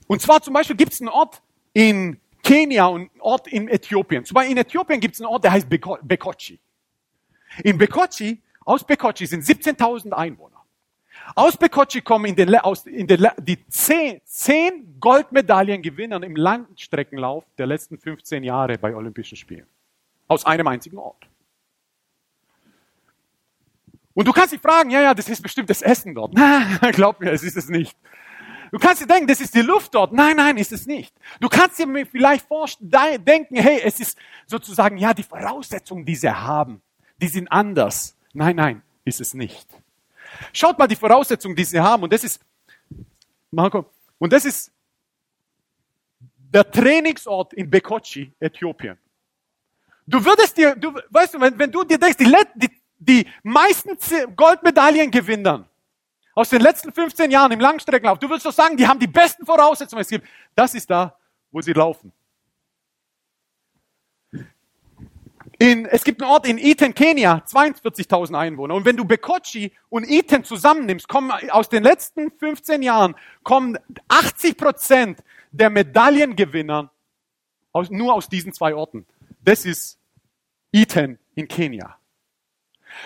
Und 0.08 0.22
zwar 0.22 0.42
zum 0.42 0.54
Beispiel 0.54 0.76
gibt 0.76 0.94
es 0.94 1.02
einen 1.02 1.10
Ort 1.10 1.42
in 1.74 2.20
Kenia 2.44 2.88
und 2.88 3.12
einen 3.12 3.22
Ort 3.22 3.48
in 3.48 3.68
Äthiopien. 3.68 4.24
Zum 4.26 4.36
Beispiel 4.36 4.52
in 4.54 4.58
Äthiopien 4.58 5.00
gibt 5.00 5.16
es 5.16 5.22
einen 5.22 5.28
Ort, 5.28 5.44
der 5.44 5.52
heißt 5.52 5.68
Bekochi. 5.70 6.60
In 7.64 7.78
Bekochi, 7.78 8.42
aus 8.66 8.84
Bekochi 8.84 9.26
sind 9.26 9.44
17.000 9.44 10.12
Einwohner. 10.12 10.56
Aus 11.34 11.58
Bekochi 11.58 12.02
kommen 12.02 12.26
in 12.26 12.36
den, 12.36 12.54
aus, 12.56 12.86
in 12.86 13.08
den, 13.08 13.28
die 13.40 13.66
zehn, 13.68 14.22
zehn 14.26 15.00
Goldmedaillengewinner 15.00 16.22
im 16.24 16.36
Langstreckenlauf 16.36 17.46
der 17.58 17.68
letzten 17.68 17.98
15 17.98 18.44
Jahre 18.44 18.78
bei 18.78 18.96
Olympischen 18.96 19.38
Spielen. 19.38 19.66
Aus 20.28 20.46
einem 20.46 20.68
einzigen 20.68 20.98
Ort. 20.98 21.28
Und 24.14 24.28
du 24.28 24.32
kannst 24.32 24.54
dich 24.54 24.62
fragen, 24.62 24.90
ja, 24.90 25.02
ja, 25.02 25.14
das 25.14 25.28
ist 25.28 25.42
bestimmt 25.42 25.70
das 25.70 25.82
Essen 25.82 26.16
dort. 26.16 26.34
Nein, 26.36 26.80
glaub 26.94 27.20
mir, 27.20 27.32
es 27.32 27.44
ist 27.44 27.58
es 27.58 27.70
nicht. 27.70 27.96
Du 28.72 28.80
kannst 28.80 29.02
dir 29.02 29.08
denken, 29.08 29.28
das 29.28 29.42
ist 29.42 29.54
die 29.54 29.62
Luft 29.62 29.94
dort. 29.94 30.12
Nein, 30.12 30.36
nein, 30.36 30.58
ist 30.58 30.72
es 30.72 30.86
nicht. 30.86 31.16
Du 31.40 31.48
kannst 31.48 31.80
dir 31.80 31.88
vielleicht 32.08 32.46
denken, 32.50 33.56
hey, 33.56 33.80
es 33.84 34.00
ist 34.00 34.18
sozusagen, 34.48 34.98
ja, 34.98 35.14
die 35.14 35.24
Voraussetzungen, 35.24 36.04
die 36.04 36.16
sie 36.16 36.30
haben, 36.30 36.82
die 37.22 37.28
sind 37.28 37.50
anders. 37.50 38.18
Nein, 38.34 38.56
nein, 38.58 38.82
ist 39.06 39.22
es 39.22 39.34
nicht. 39.34 39.70
Schaut 40.52 40.78
mal 40.78 40.88
die 40.88 40.96
Voraussetzungen, 40.96 41.56
die 41.56 41.64
sie 41.64 41.80
haben. 41.80 42.04
Und 42.04 42.12
das 42.12 42.24
ist, 42.24 42.42
Marco, 43.52 43.86
und 44.18 44.34
das 44.34 44.44
ist 44.44 44.72
der 46.38 46.70
Trainingsort 46.70 47.54
in 47.54 47.70
Bekochi, 47.70 48.34
Äthiopien. 48.40 48.98
Du 50.08 50.24
würdest 50.24 50.56
dir, 50.58 50.76
du, 50.76 50.94
weißt 51.10 51.34
du, 51.34 51.42
wenn, 51.42 51.58
wenn 51.58 51.72
du 51.72 51.84
dir 51.84 51.98
denkst, 51.98 52.18
die, 52.18 52.32
die, 52.56 52.70
die 53.00 53.28
meisten 53.44 53.98
Goldmedaillengewinnern 54.36 55.68
aus 56.36 56.50
den 56.50 56.62
letzten 56.62 56.92
15 56.92 57.32
Jahren 57.32 57.52
im 57.52 57.60
Langstreckenlauf, 57.60 58.20
du 58.20 58.30
würdest 58.30 58.46
doch 58.46 58.54
sagen, 58.54 58.78
die 58.78 58.88
haben 58.88 59.00
die 59.00 59.08
besten 59.08 59.46
Voraussetzungen, 59.46 60.02
es 60.02 60.10
gibt. 60.10 60.28
Das 60.54 60.76
ist 60.76 60.90
da, 60.90 61.18
wo 61.52 61.62
sie 61.62 61.74
laufen. 61.74 62.12
In, 65.58 65.86
es 65.86 66.04
gibt 66.04 66.22
einen 66.22 66.30
Ort 66.30 66.46
in 66.46 66.58
Iten, 66.58 66.94
Kenia, 66.94 67.42
42.000 67.48 68.38
Einwohner. 68.38 68.76
Und 68.76 68.84
wenn 68.84 68.98
du 68.98 69.06
Bekochi 69.06 69.72
und 69.88 70.04
Iten 70.04 70.44
zusammennimmst, 70.44 71.08
kommen 71.08 71.32
aus 71.50 71.70
den 71.70 71.82
letzten 71.82 72.30
15 72.30 72.82
Jahren 72.82 73.16
kommen 73.42 73.80
80 74.10 74.58
Prozent 74.58 75.24
der 75.52 75.70
Medaillengewinner 75.70 76.92
aus, 77.72 77.90
nur 77.90 78.14
aus 78.14 78.28
diesen 78.28 78.52
zwei 78.52 78.76
Orten. 78.76 79.06
Das 79.46 79.64
ist 79.64 80.00
Iten 80.72 81.20
in 81.36 81.48
Kenia. 81.48 81.96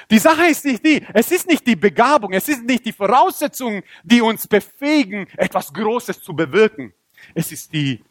Die 0.09 0.19
Sache 0.19 0.45
ist 0.45 0.63
nicht 0.63 0.85
die, 0.85 1.05
es 1.13 1.31
ist 1.31 1.47
nicht 1.47 1.67
die 1.67 1.75
Begabung, 1.75 2.31
es 2.31 2.47
ist 2.47 2.63
nicht 2.63 2.85
die 2.85 2.93
Voraussetzungen, 2.93 3.83
die 4.03 4.21
uns 4.21 4.47
befähigen, 4.47 5.27
etwas 5.35 5.73
Großes 5.73 6.21
zu 6.21 6.33
bewirken. 6.33 6.93
Es 7.35 7.51
ist 7.51 7.73
die 7.73 8.03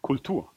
Kultur. 0.00 0.50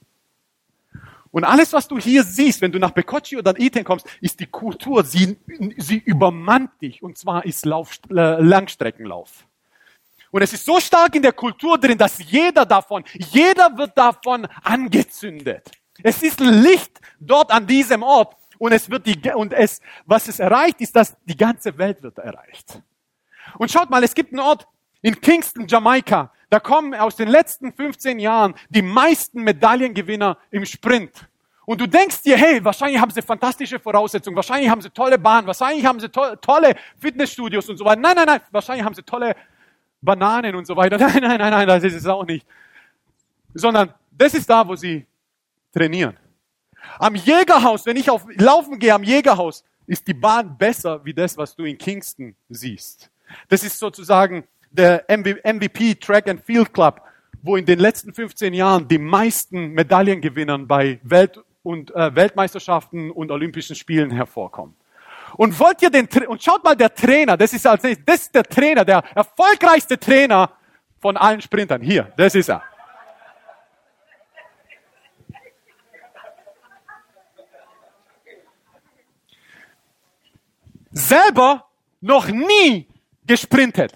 Und 1.32 1.44
alles, 1.44 1.72
was 1.74 1.88
du 1.88 2.00
hier 2.00 2.24
siehst, 2.24 2.62
wenn 2.62 2.72
du 2.72 2.80
nach 2.80 2.92
Bekochi 2.92 3.38
oder 3.38 3.58
Iten 3.60 3.84
kommst, 3.84 4.08
ist 4.22 4.40
die 4.40 4.48
Kultur. 4.48 5.04
Sie, 5.04 5.38
sie 5.78 5.98
übermannt 5.98 6.72
dich. 6.82 7.04
Und 7.04 7.20
zwar 7.20 7.46
ist 7.46 7.66
Lauf, 7.66 8.00
äh, 8.10 8.42
Langstreckenlauf. 8.42 9.46
Und 10.32 10.42
es 10.42 10.54
ist 10.54 10.66
so 10.66 10.80
stark 10.80 11.14
in 11.14 11.22
der 11.22 11.34
Kultur 11.34 11.78
drin, 11.78 11.98
dass 11.98 12.18
jeder 12.18 12.66
davon, 12.66 13.04
jeder 13.14 13.78
wird 13.78 13.96
davon 13.96 14.48
angezündet. 14.64 15.70
Es 16.04 16.22
ist 16.24 16.40
Licht 16.40 17.00
dort 17.20 17.52
an 17.52 17.66
diesem 17.66 18.04
Ort. 18.04 18.36
Und 18.58 18.74
es 18.74 18.90
wird 18.90 19.06
die, 19.06 19.32
und 19.34 19.54
es, 19.54 19.82
was 20.06 20.28
es 20.28 20.40
erreicht, 20.40 20.82
ist, 20.82 20.96
dass 20.96 21.16
die 21.26 21.38
ganze 21.38 21.78
Welt 21.78 22.04
wird 22.04 22.18
erreicht. 22.18 22.82
Und 23.58 23.72
schaut 23.72 23.90
mal, 23.90 24.04
es 24.04 24.14
gibt 24.14 24.34
einen 24.34 24.42
Ort 24.42 24.68
in 25.02 25.20
Kingston, 25.20 25.66
Jamaika. 25.66 26.32
Da 26.50 26.60
kommen 26.60 26.94
aus 26.94 27.16
den 27.16 27.30
letzten 27.30 27.72
15 27.72 28.20
Jahren 28.20 28.54
die 28.70 28.82
meisten 28.82 29.44
Medaillengewinner 29.44 30.38
im 30.52 30.66
Sprint. 30.66 31.30
Und 31.66 31.80
du 31.80 31.88
denkst 31.88 32.24
dir, 32.24 32.36
hey, 32.36 32.64
wahrscheinlich 32.66 33.00
haben 33.00 33.12
sie 33.12 33.22
fantastische 33.22 33.80
Voraussetzungen, 33.80 34.36
wahrscheinlich 34.36 34.70
haben 34.70 34.82
sie 34.82 34.90
tolle 34.90 35.20
Bahnen, 35.20 35.46
wahrscheinlich 35.46 35.86
haben 35.86 36.00
sie 36.00 36.10
to 36.10 36.36
tolle 36.38 36.76
Fitnessstudios 37.00 37.70
und 37.70 37.78
so 37.78 37.86
weiter. 37.86 38.02
Nein, 38.02 38.16
nein, 38.16 38.26
nein, 38.26 38.42
wahrscheinlich 38.52 38.84
haben 38.84 38.96
sie 38.96 39.04
tolle 39.04 39.36
Bananen 40.02 40.56
und 40.56 40.66
so 40.66 40.76
weiter. 40.76 40.98
Nein, 40.98 41.22
nein, 41.22 41.38
nein, 41.38 41.52
nein, 41.52 41.68
das 41.68 41.84
ist 41.84 41.94
es 41.94 42.08
auch 42.08 42.26
nicht. 42.26 42.46
Sondern 43.54 43.94
das 44.12 44.34
ist 44.34 44.50
da, 44.50 44.68
wo 44.68 44.76
sie 44.76 45.06
trainieren. 45.74 46.18
Am 46.98 47.16
Jägerhaus, 47.16 47.86
wenn 47.86 47.98
ich 47.98 48.10
auf 48.10 48.26
Laufen 48.36 48.80
gehe 48.80 48.94
am 48.94 49.04
Jägerhaus, 49.04 49.64
ist 49.86 50.08
die 50.08 50.14
Bahn 50.14 50.58
besser 50.58 51.04
wie 51.04 51.14
das, 51.14 51.38
was 51.38 51.56
du 51.56 51.66
in 51.66 51.78
Kingston 51.78 52.36
siehst. 52.50 53.10
Das 53.48 53.64
ist 53.64 53.78
sozusagen 53.80 54.44
der 54.72 55.06
MVP 55.10 55.96
Track 55.96 56.30
and 56.30 56.42
Field 56.44 56.74
Club, 56.74 57.02
wo 57.42 57.56
in 57.56 57.66
den 57.66 57.80
letzten 57.80 58.14
15 58.14 58.54
Jahren 58.54 58.88
die 58.88 58.98
meisten 58.98 59.70
Medaillengewinnern 59.70 60.68
bei 60.68 61.00
Welt- 61.04 61.40
und 61.64 61.94
äh, 61.96 62.16
Weltmeisterschaften 62.16 63.12
und 63.12 63.32
Olympischen 63.32 63.76
Spielen 63.76 64.12
hervorkommen. 64.12 64.76
Und 65.38 65.60
wollt 65.60 65.82
ihr 65.82 65.90
den 65.90 66.08
und 66.28 66.44
schaut 66.44 66.64
mal 66.64 66.76
der 66.76 66.94
Trainer, 66.94 67.38
das 67.38 67.54
ist 67.54 67.66
als 67.68 67.84
das 67.84 68.22
ist 68.22 68.36
der 68.36 68.44
Trainer, 68.44 68.84
der 68.84 69.04
erfolgreichste 69.16 70.00
Trainer 70.00 70.52
von 71.00 71.18
allen 71.18 71.42
Sprintern. 71.42 71.82
Hier, 71.82 72.12
das 72.18 72.36
ist 72.36 72.50
er. 72.50 72.64
Selber 80.92 81.66
noch 82.02 82.28
nie 82.28 82.88
gesprintet. 83.26 83.94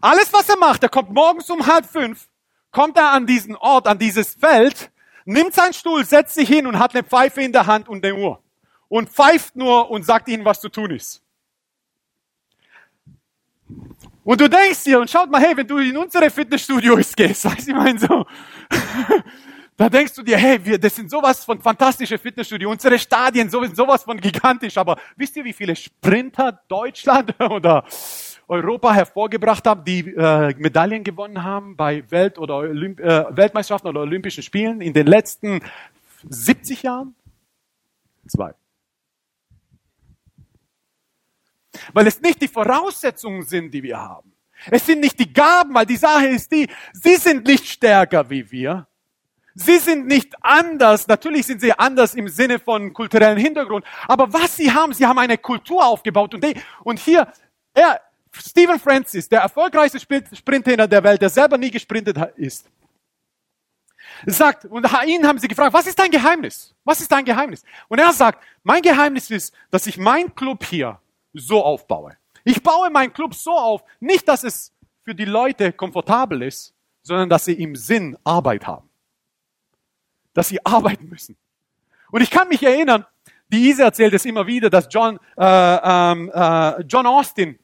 Alles, 0.00 0.32
was 0.32 0.48
er 0.48 0.56
macht, 0.56 0.82
er 0.82 0.88
kommt 0.88 1.10
morgens 1.10 1.50
um 1.50 1.66
halb 1.66 1.86
fünf, 1.86 2.28
kommt 2.70 2.96
er 2.96 3.10
an 3.10 3.26
diesen 3.26 3.56
Ort, 3.56 3.88
an 3.88 3.98
dieses 3.98 4.34
Feld, 4.34 4.90
nimmt 5.24 5.54
seinen 5.54 5.72
Stuhl, 5.72 6.04
setzt 6.04 6.34
sich 6.34 6.48
hin 6.48 6.66
und 6.66 6.78
hat 6.78 6.94
eine 6.94 7.02
Pfeife 7.02 7.42
in 7.42 7.52
der 7.52 7.66
Hand 7.66 7.88
und 7.88 8.04
eine 8.04 8.14
Uhr. 8.14 8.42
Und 8.88 9.10
pfeift 9.10 9.56
nur 9.56 9.90
und 9.90 10.04
sagt 10.04 10.28
ihnen, 10.28 10.44
was 10.44 10.60
zu 10.60 10.68
tun 10.68 10.90
ist. 10.92 11.22
Und 14.24 14.40
du 14.40 14.48
denkst 14.48 14.84
dir, 14.84 15.00
und 15.00 15.10
schaut 15.10 15.30
mal, 15.30 15.40
hey, 15.40 15.56
wenn 15.56 15.66
du 15.66 15.78
in 15.78 15.96
unsere 15.96 16.30
Fitnessstudios 16.30 17.16
gehst, 17.16 17.44
weißt 17.44 17.66
du, 17.66 17.70
ich 17.70 17.76
meine 17.76 17.98
so, 17.98 18.26
Da 19.78 19.88
denkst 19.88 20.14
du 20.14 20.24
dir, 20.24 20.36
hey, 20.36 20.58
wir, 20.64 20.76
das 20.76 20.96
sind 20.96 21.08
sowas 21.08 21.44
von 21.44 21.60
fantastische 21.60 22.18
Fitnessstudio, 22.18 22.68
unsere 22.68 22.98
Stadien 22.98 23.48
sind 23.48 23.76
sowas 23.76 24.02
von 24.02 24.20
gigantisch. 24.20 24.76
Aber 24.76 24.98
wisst 25.14 25.36
ihr, 25.36 25.44
wie 25.44 25.52
viele 25.52 25.76
Sprinter 25.76 26.60
Deutschland 26.66 27.40
oder 27.40 27.84
Europa 28.48 28.92
hervorgebracht 28.92 29.64
haben, 29.68 29.84
die 29.84 30.00
äh, 30.00 30.52
Medaillen 30.58 31.04
gewonnen 31.04 31.44
haben 31.44 31.76
bei 31.76 32.02
Welt- 32.10 32.38
oder 32.38 32.56
Olymp 32.56 32.98
äh, 32.98 33.24
Weltmeisterschaften 33.36 33.86
oder 33.86 34.00
Olympischen 34.00 34.42
Spielen 34.42 34.80
in 34.80 34.92
den 34.92 35.06
letzten 35.06 35.60
70 36.28 36.82
Jahren? 36.82 37.14
Zwei. 38.26 38.54
Weil 41.92 42.08
es 42.08 42.20
nicht 42.20 42.42
die 42.42 42.48
Voraussetzungen 42.48 43.42
sind, 43.44 43.72
die 43.72 43.84
wir 43.84 44.00
haben. 44.00 44.32
Es 44.72 44.84
sind 44.84 44.98
nicht 44.98 45.20
die 45.20 45.32
Gaben, 45.32 45.72
weil 45.72 45.86
die 45.86 45.96
Sache 45.96 46.26
ist 46.26 46.50
die, 46.50 46.66
sie 46.92 47.14
sind 47.14 47.46
nicht 47.46 47.64
stärker 47.64 48.28
wie 48.28 48.50
wir. 48.50 48.88
Sie 49.60 49.78
sind 49.78 50.06
nicht 50.06 50.34
anders. 50.40 51.08
Natürlich 51.08 51.46
sind 51.46 51.60
sie 51.60 51.72
anders 51.72 52.14
im 52.14 52.28
Sinne 52.28 52.60
von 52.60 52.92
kulturellen 52.92 53.38
Hintergrund. 53.38 53.84
Aber 54.06 54.32
was 54.32 54.56
sie 54.56 54.72
haben, 54.72 54.92
sie 54.92 55.04
haben 55.04 55.18
eine 55.18 55.36
Kultur 55.36 55.84
aufgebaut. 55.84 56.32
Und, 56.32 56.44
die, 56.44 56.54
und 56.84 57.00
hier, 57.00 57.26
er, 57.74 58.00
Stephen 58.32 58.78
Francis, 58.78 59.28
der 59.28 59.40
erfolgreichste 59.40 59.98
Sprinter 59.98 60.86
der 60.86 61.02
Welt, 61.02 61.20
der 61.20 61.28
selber 61.28 61.58
nie 61.58 61.72
gesprintet 61.72 62.16
ist, 62.36 62.70
sagt, 64.26 64.64
und 64.66 64.86
ihn 65.06 65.26
haben 65.26 65.38
sie 65.38 65.48
gefragt, 65.48 65.72
was 65.72 65.88
ist 65.88 65.98
dein 65.98 66.12
Geheimnis? 66.12 66.72
Was 66.84 67.00
ist 67.00 67.10
dein 67.10 67.24
Geheimnis? 67.24 67.64
Und 67.88 67.98
er 67.98 68.12
sagt, 68.12 68.42
mein 68.62 68.82
Geheimnis 68.82 69.28
ist, 69.28 69.52
dass 69.72 69.88
ich 69.88 69.98
mein 69.98 70.32
Club 70.36 70.64
hier 70.64 71.00
so 71.32 71.64
aufbaue. 71.64 72.16
Ich 72.44 72.62
baue 72.62 72.90
meinen 72.90 73.12
Club 73.12 73.34
so 73.34 73.52
auf, 73.52 73.82
nicht, 73.98 74.28
dass 74.28 74.44
es 74.44 74.72
für 75.02 75.16
die 75.16 75.24
Leute 75.24 75.72
komfortabel 75.72 76.42
ist, 76.42 76.74
sondern 77.02 77.28
dass 77.28 77.44
sie 77.44 77.54
im 77.54 77.74
Sinn 77.74 78.16
Arbeit 78.22 78.68
haben. 78.68 78.87
Dass 80.38 80.46
sie 80.46 80.64
arbeiten 80.64 81.08
müssen. 81.08 81.36
Und 82.12 82.20
ich 82.20 82.30
kann 82.30 82.46
mich 82.46 82.62
erinnern, 82.62 83.04
die 83.48 83.70
Ise 83.70 83.82
erzählt 83.82 84.14
es 84.14 84.24
immer 84.24 84.46
wieder, 84.46 84.70
dass 84.70 84.86
John, 84.88 85.18
äh, 85.36 85.42
ähm, 85.42 86.30
äh, 86.32 86.80
John 86.82 87.06
Austin 87.08 87.58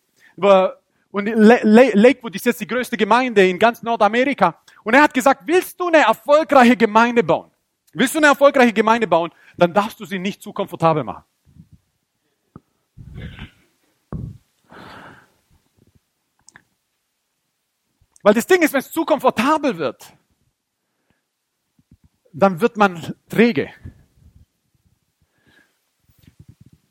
und 1.12 1.26
Lakewood 1.28 2.34
ist 2.34 2.46
jetzt 2.46 2.60
die 2.60 2.66
größte 2.66 2.96
Gemeinde 2.96 3.48
in 3.48 3.60
ganz 3.60 3.80
Nordamerika. 3.84 4.60
Und 4.82 4.94
er 4.94 5.02
hat 5.02 5.14
gesagt, 5.14 5.42
willst 5.46 5.78
du 5.78 5.86
eine 5.86 5.98
erfolgreiche 5.98 6.76
Gemeinde 6.76 7.22
bauen? 7.22 7.48
Willst 7.92 8.16
du 8.16 8.18
eine 8.18 8.26
erfolgreiche 8.26 8.72
Gemeinde 8.72 9.06
bauen, 9.06 9.30
dann 9.56 9.72
darfst 9.72 10.00
du 10.00 10.04
sie 10.04 10.18
nicht 10.18 10.42
zu 10.42 10.52
komfortabel 10.52 11.04
machen. 11.04 11.22
Weil 18.20 18.34
das 18.34 18.48
Ding 18.48 18.62
ist, 18.62 18.72
wenn 18.72 18.80
es 18.80 18.90
zu 18.90 19.04
komfortabel 19.04 19.78
wird, 19.78 20.12
dann 22.34 22.60
wird 22.60 22.76
man 22.76 23.14
träge. 23.28 23.70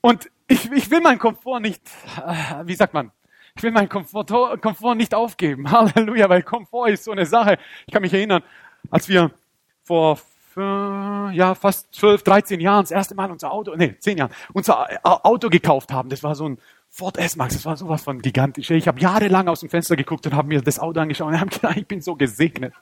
Und 0.01 0.29
ich, 0.47 0.71
ich 0.71 0.89
will 0.89 1.01
meinen 1.01 1.19
Komfort 1.19 1.59
nicht, 1.59 1.81
äh, 2.17 2.65
wie 2.65 2.75
sagt 2.75 2.93
man, 2.93 3.11
ich 3.55 3.63
will 3.63 3.71
meinen 3.71 3.89
Komfort, 3.89 4.25
Komfort 4.61 4.95
nicht 4.95 5.13
aufgeben. 5.13 5.71
Halleluja, 5.71 6.27
weil 6.29 6.41
Komfort 6.41 6.89
ist 6.89 7.03
so 7.03 7.11
eine 7.11 7.25
Sache. 7.25 7.57
Ich 7.85 7.93
kann 7.93 8.01
mich 8.01 8.13
erinnern, 8.13 8.43
als 8.89 9.07
wir 9.07 9.31
vor 9.83 10.19
ja, 10.55 11.55
fast 11.55 11.95
12, 11.95 12.21
13 12.23 12.59
Jahren 12.59 12.83
das 12.83 12.91
erste 12.91 13.15
Mal 13.15 13.31
unser 13.31 13.51
Auto, 13.51 13.75
nee, 13.75 13.97
10 13.97 14.19
Jahren, 14.19 14.31
unser 14.53 14.85
Auto 15.03 15.49
gekauft 15.49 15.91
haben. 15.91 16.09
Das 16.09 16.21
war 16.21 16.35
so 16.35 16.47
ein 16.47 16.59
Ford 16.89 17.17
S-Max, 17.17 17.55
das 17.55 17.65
war 17.65 17.75
sowas 17.75 18.03
von 18.03 18.21
gigantisch. 18.21 18.69
Ich 18.69 18.87
habe 18.87 18.99
jahrelang 18.99 19.47
aus 19.47 19.61
dem 19.61 19.69
Fenster 19.69 19.95
geguckt 19.95 20.27
und 20.27 20.35
habe 20.35 20.47
mir 20.47 20.61
das 20.61 20.77
Auto 20.77 20.99
angeschaut 20.99 21.29
und 21.29 21.39
habe 21.39 21.49
gedacht, 21.49 21.77
ich 21.77 21.87
bin 21.87 22.01
so 22.01 22.15
gesegnet. 22.15 22.73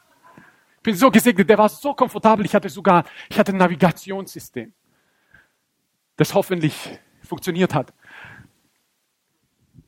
Ich 0.82 0.84
bin 0.84 0.96
so 0.96 1.12
gesegnet, 1.12 1.48
der 1.48 1.60
war 1.60 1.70
so 1.70 1.94
komfortabel, 1.94 2.44
ich 2.44 2.56
hatte 2.56 2.68
sogar, 2.68 3.06
ich 3.30 3.38
hatte 3.38 3.52
ein 3.52 3.58
Navigationssystem, 3.60 4.74
das 6.16 6.34
hoffentlich 6.34 6.98
funktioniert 7.22 7.76
hat. 7.76 7.94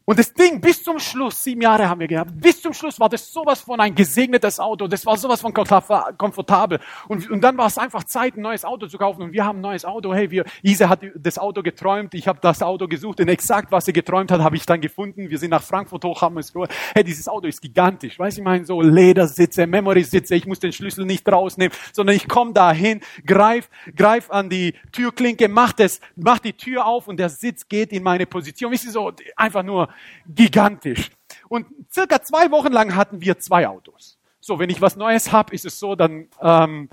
Und 0.06 0.20
das 0.20 0.34
Ding 0.34 0.60
bis 0.60 0.84
zum 0.84 1.00
Schluss, 1.00 1.42
sieben 1.42 1.62
Jahre 1.62 1.88
haben 1.88 2.02
wir 2.02 2.10
gehabt, 2.10 2.32
bis 2.36 2.62
zum 2.62 2.74
Schluss 2.74 3.00
war 3.00 3.08
das 3.08 3.32
sowas 3.32 3.62
von 3.62 3.80
ein 3.80 3.96
gesegnetes 3.96 4.60
Auto, 4.60 4.88
das 4.88 5.06
war 5.06 5.16
sowas 5.16 5.40
von 5.40 5.54
komfortabel. 5.54 6.82
Und, 7.08 7.32
und 7.32 7.42
dann 7.42 7.58
war 7.58 7.68
es 7.68 7.78
einfach 7.78 8.04
Zeit, 8.04 8.36
ein 8.36 8.42
neues 8.42 8.66
Auto 8.66 8.88
zu 8.88 8.98
kaufen. 8.98 9.22
Und 9.22 9.32
wir 9.32 9.46
haben 9.46 9.60
ein 9.60 9.62
neues 9.62 9.86
Auto. 9.86 10.14
Hey, 10.14 10.30
wir, 10.30 10.44
Isa 10.62 10.90
hat 10.90 11.00
das 11.16 11.38
Auto 11.38 11.64
geträumt, 11.64 12.14
ich 12.16 12.28
habe 12.28 12.40
das 12.42 12.62
Auto 12.62 12.90
gesucht 12.90 13.22
und 13.22 13.30
exakt, 13.30 13.72
was 13.72 13.86
sie 13.86 13.94
geträumt 13.94 14.30
hat, 14.30 14.42
habe 14.42 14.58
ich 14.58 14.66
dann 14.66 14.82
gefunden. 14.82 15.30
Wir 15.30 15.38
sind 15.38 15.52
nach 15.52 15.64
Frankfurt 15.64 16.04
hoch, 16.04 16.22
haben 16.22 16.38
es 16.38 16.52
gehört. 16.52 16.74
Hey, 16.94 17.06
dieses 17.06 17.30
Auto 17.30 17.48
ist 17.48 17.62
gigantisch. 17.62 18.20
Weiß 18.20 18.38
ich 18.38 18.44
meine, 18.44 18.66
so 18.66 18.82
Ledersitze, 18.82 19.66
Memory-Sitze, 19.66 20.36
ich 20.36 20.46
muss 20.46 20.60
den 20.60 20.74
Schlüssel 20.74 21.06
nicht 21.06 21.32
rausnehmen, 21.32 21.74
sondern 21.94 22.18
ich 22.18 22.28
komme 22.28 22.52
dahin, 22.52 23.00
greif, 23.26 23.70
greif 23.96 24.30
an 24.32 24.50
die 24.50 24.74
Türklinke, 24.92 25.48
mach 25.48 25.72
das, 25.72 26.02
mach 26.18 26.40
die 26.40 26.54
Tür 26.54 26.86
auf 26.86 27.08
und 27.08 27.18
der 27.18 27.30
Sitz 27.30 27.70
geht 27.70 27.94
in 27.94 28.04
meine 28.04 28.26
Position. 28.26 28.70
Wisst 28.74 28.84
ihr 28.84 28.92
so, 28.92 29.10
einfach 29.38 29.64
nur 29.64 29.93
gigantisch. 30.28 31.12
Und 31.50 31.68
circa 31.92 32.22
zwei 32.22 32.52
Wochen 32.52 32.72
lang 32.72 32.96
hatten 32.96 33.22
wir 33.22 33.40
zwei 33.40 33.68
Autos. 33.68 34.18
So, 34.40 34.60
wenn 34.60 34.70
ich 34.70 34.82
was 34.82 34.96
Neues 34.96 35.32
habe, 35.32 35.54
ist 35.54 35.66
es 35.66 35.80
so, 35.80 35.96
dann 35.96 36.28
ähm, 36.42 36.90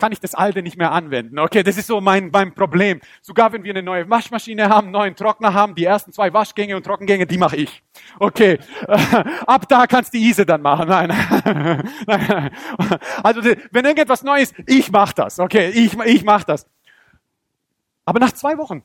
kann 0.00 0.12
ich 0.12 0.18
das 0.18 0.34
alte 0.34 0.62
nicht 0.62 0.76
mehr 0.76 0.90
anwenden. 0.90 1.38
Okay, 1.38 1.62
das 1.62 1.76
ist 1.76 1.86
so 1.86 2.00
mein, 2.00 2.30
mein 2.32 2.54
Problem. 2.54 3.00
Sogar 3.20 3.52
wenn 3.52 3.62
wir 3.62 3.72
eine 3.72 3.82
neue 3.82 4.08
Waschmaschine 4.08 4.68
haben, 4.68 4.86
einen 4.86 4.92
neuen 4.92 5.14
Trockner 5.14 5.54
haben, 5.54 5.74
die 5.74 5.84
ersten 5.84 6.12
zwei 6.12 6.32
Waschgänge 6.32 6.74
und 6.74 6.84
Trockengänge, 6.84 7.26
die 7.26 7.38
mache 7.38 7.56
ich. 7.56 7.82
Okay, 8.18 8.58
ab 9.46 9.68
da 9.68 9.86
kannst 9.86 10.14
die 10.14 10.28
Ise 10.28 10.46
dann 10.46 10.62
machen. 10.62 10.88
Nein, 10.88 11.08
nein. 12.06 12.50
Also 13.22 13.42
wenn 13.42 13.84
irgendetwas 13.84 14.22
Neues, 14.22 14.52
ich 14.66 14.90
mache 14.90 15.14
das. 15.14 15.38
Okay, 15.38 15.68
ich, 15.70 15.96
ich 15.98 16.24
mache 16.24 16.46
das. 16.46 16.66
Aber 18.04 18.18
nach 18.18 18.32
zwei 18.32 18.56
Wochen 18.58 18.82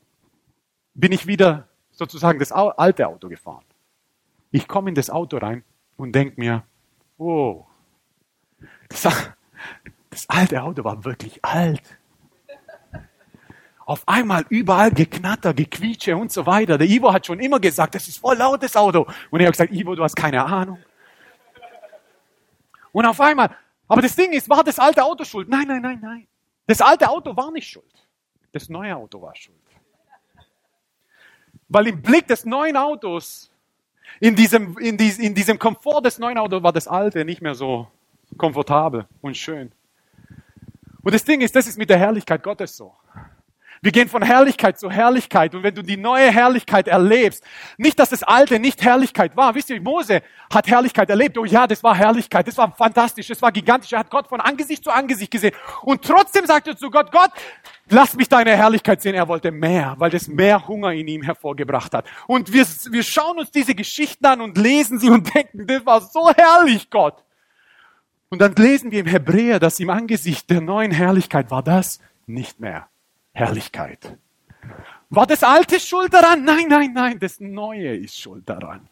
bin 0.94 1.12
ich 1.12 1.26
wieder 1.26 1.68
sozusagen 1.96 2.40
das 2.40 2.52
alte 2.52 3.08
Auto 3.08 3.30
gefahren. 3.30 3.66
Ich 4.52 4.68
komme 4.68 4.90
in 4.90 4.96
das 4.96 5.10
Auto 5.10 5.38
rein 5.38 5.64
und 5.98 6.14
denke 6.14 6.40
mir, 6.40 6.64
oh, 7.18 7.66
das, 8.90 9.04
das 10.10 10.30
alte 10.30 10.62
Auto 10.62 10.84
war 10.84 11.04
wirklich 11.04 11.44
alt. 11.44 11.82
Auf 13.86 14.08
einmal 14.08 14.46
überall 14.50 14.92
geknatter, 14.92 15.54
gequietsche 15.54 16.18
und 16.18 16.32
so 16.32 16.46
weiter. 16.46 16.78
Der 16.78 16.88
Ivo 16.88 17.14
hat 17.14 17.26
schon 17.26 17.40
immer 17.40 17.60
gesagt, 17.60 17.96
das 17.96 18.08
ist 18.08 18.18
voll 18.18 18.38
lautes 18.38 18.76
Auto. 18.76 19.06
Und 19.30 19.40
er 19.40 19.48
hat 19.48 19.54
gesagt, 19.54 19.72
Ivo, 19.72 19.94
du 19.96 20.04
hast 20.04 20.16
keine 20.16 20.44
Ahnung. 20.44 20.80
Und 22.92 23.06
auf 23.06 23.20
einmal, 23.22 23.56
aber 23.88 24.02
das 24.02 24.16
Ding 24.16 24.32
ist, 24.32 24.50
war 24.50 24.64
das 24.64 24.80
alte 24.80 25.04
Auto 25.04 25.24
schuld? 25.24 25.50
Nein, 25.50 25.68
nein, 25.68 25.82
nein, 25.82 26.00
nein. 26.02 26.28
Das 26.66 26.82
alte 26.82 27.08
Auto 27.10 27.36
war 27.36 27.52
nicht 27.52 27.70
schuld. 27.70 28.08
Das 28.54 28.70
neue 28.70 28.96
Auto 28.96 29.22
war 29.22 29.36
schuld. 29.36 29.65
Weil 31.68 31.88
im 31.88 32.02
Blick 32.02 32.28
des 32.28 32.46
neuen 32.46 32.78
Autos, 32.78 33.52
in 34.20 34.36
diesem, 34.36 34.78
in, 34.78 34.98
dies, 34.98 35.20
in 35.20 35.34
diesem 35.34 35.60
Komfort 35.60 36.02
des 36.02 36.20
neuen 36.20 36.38
Autos 36.38 36.62
war 36.64 36.72
das 36.72 36.88
alte 36.88 37.26
nicht 37.26 37.42
mehr 37.42 37.56
so 37.56 37.88
komfortabel 38.38 39.08
und 39.22 39.36
schön. 39.36 39.72
Und 41.02 41.14
das 41.14 41.24
Ding 41.24 41.42
ist, 41.42 41.56
das 41.56 41.68
ist 41.68 41.78
mit 41.78 41.90
der 41.90 41.98
Herrlichkeit 41.98 42.42
Gottes 42.42 42.76
so. 42.76 42.94
Wir 43.86 43.92
gehen 43.92 44.10
von 44.10 44.24
Herrlichkeit 44.24 44.80
zu 44.80 44.90
Herrlichkeit. 44.90 45.54
Und 45.54 45.62
wenn 45.62 45.76
du 45.76 45.84
die 45.84 45.96
neue 45.96 46.32
Herrlichkeit 46.32 46.88
erlebst, 46.88 47.44
nicht, 47.78 48.00
dass 48.00 48.10
das 48.10 48.24
alte 48.24 48.58
nicht 48.58 48.84
Herrlichkeit 48.84 49.38
war. 49.38 49.54
Wisst 49.54 49.70
ihr, 49.70 49.80
Mose 49.80 50.24
hat 50.52 50.66
Herrlichkeit 50.66 51.08
erlebt. 51.12 51.38
Oh 51.38 51.46
ja, 51.46 51.68
das 51.68 51.84
war 51.84 51.96
Herrlichkeit. 51.96 52.48
Das 52.48 52.58
war 52.58 52.72
fantastisch. 52.72 53.28
Das 53.28 53.44
war 53.44 53.52
gigantisch. 53.52 53.94
Er 53.94 54.00
hat 54.00 54.10
Gott 54.10 54.28
von 54.28 54.42
Angesicht 54.42 54.84
zu 54.84 54.90
Angesicht 54.90 55.30
gesehen. 55.30 55.54
Und 55.84 56.02
trotzdem 56.02 56.48
sagte 56.48 56.72
er 56.72 56.78
zu 56.78 56.90
Gott, 56.90 57.12
Gott, 57.12 57.30
lass 57.88 58.16
mich 58.16 58.28
deine 58.28 58.58
Herrlichkeit 58.58 59.04
sehen. 59.04 59.14
Er 59.14 59.28
wollte 59.28 59.52
mehr, 59.52 59.94
weil 60.00 60.10
das 60.10 60.28
mehr 60.28 60.68
Hunger 60.68 60.92
in 60.92 61.08
ihm 61.08 61.22
hervorgebracht 61.22 61.94
hat. 61.94 62.08
Und 62.26 62.52
wir, 62.52 62.66
wir 62.90 63.04
schauen 63.04 63.38
uns 63.38 63.52
diese 63.52 63.76
Geschichten 63.76 64.26
an 64.26 64.42
und 64.42 64.58
lesen 64.58 64.98
sie 64.98 65.12
und 65.12 65.32
denken, 65.36 65.68
das 65.68 65.86
war 65.86 66.02
so 66.02 66.32
herrlich, 66.36 66.90
Gott. 66.90 67.24
Und 68.30 68.42
dann 68.42 68.56
lesen 68.56 68.90
wir 68.90 69.02
im 69.02 69.06
Hebräer, 69.06 69.60
dass 69.60 69.80
im 69.80 69.92
Angesicht 69.92 70.50
der 70.50 70.62
neuen 70.62 70.90
Herrlichkeit 70.90 71.52
war 71.52 71.62
das 71.62 72.00
nicht 72.26 72.60
mehr 72.60 72.88
Herrlichkeit. 73.36 74.18
War 75.10 75.28
das 75.28 75.44
Alte 75.44 75.80
schuld 75.80 76.14
daran? 76.14 76.44
Nein, 76.44 76.68
nein, 76.70 76.94
nein, 76.94 77.20
das 77.20 77.40
Neue 77.40 77.96
ist 77.96 78.18
schuld 78.18 78.48
daran. 78.50 78.88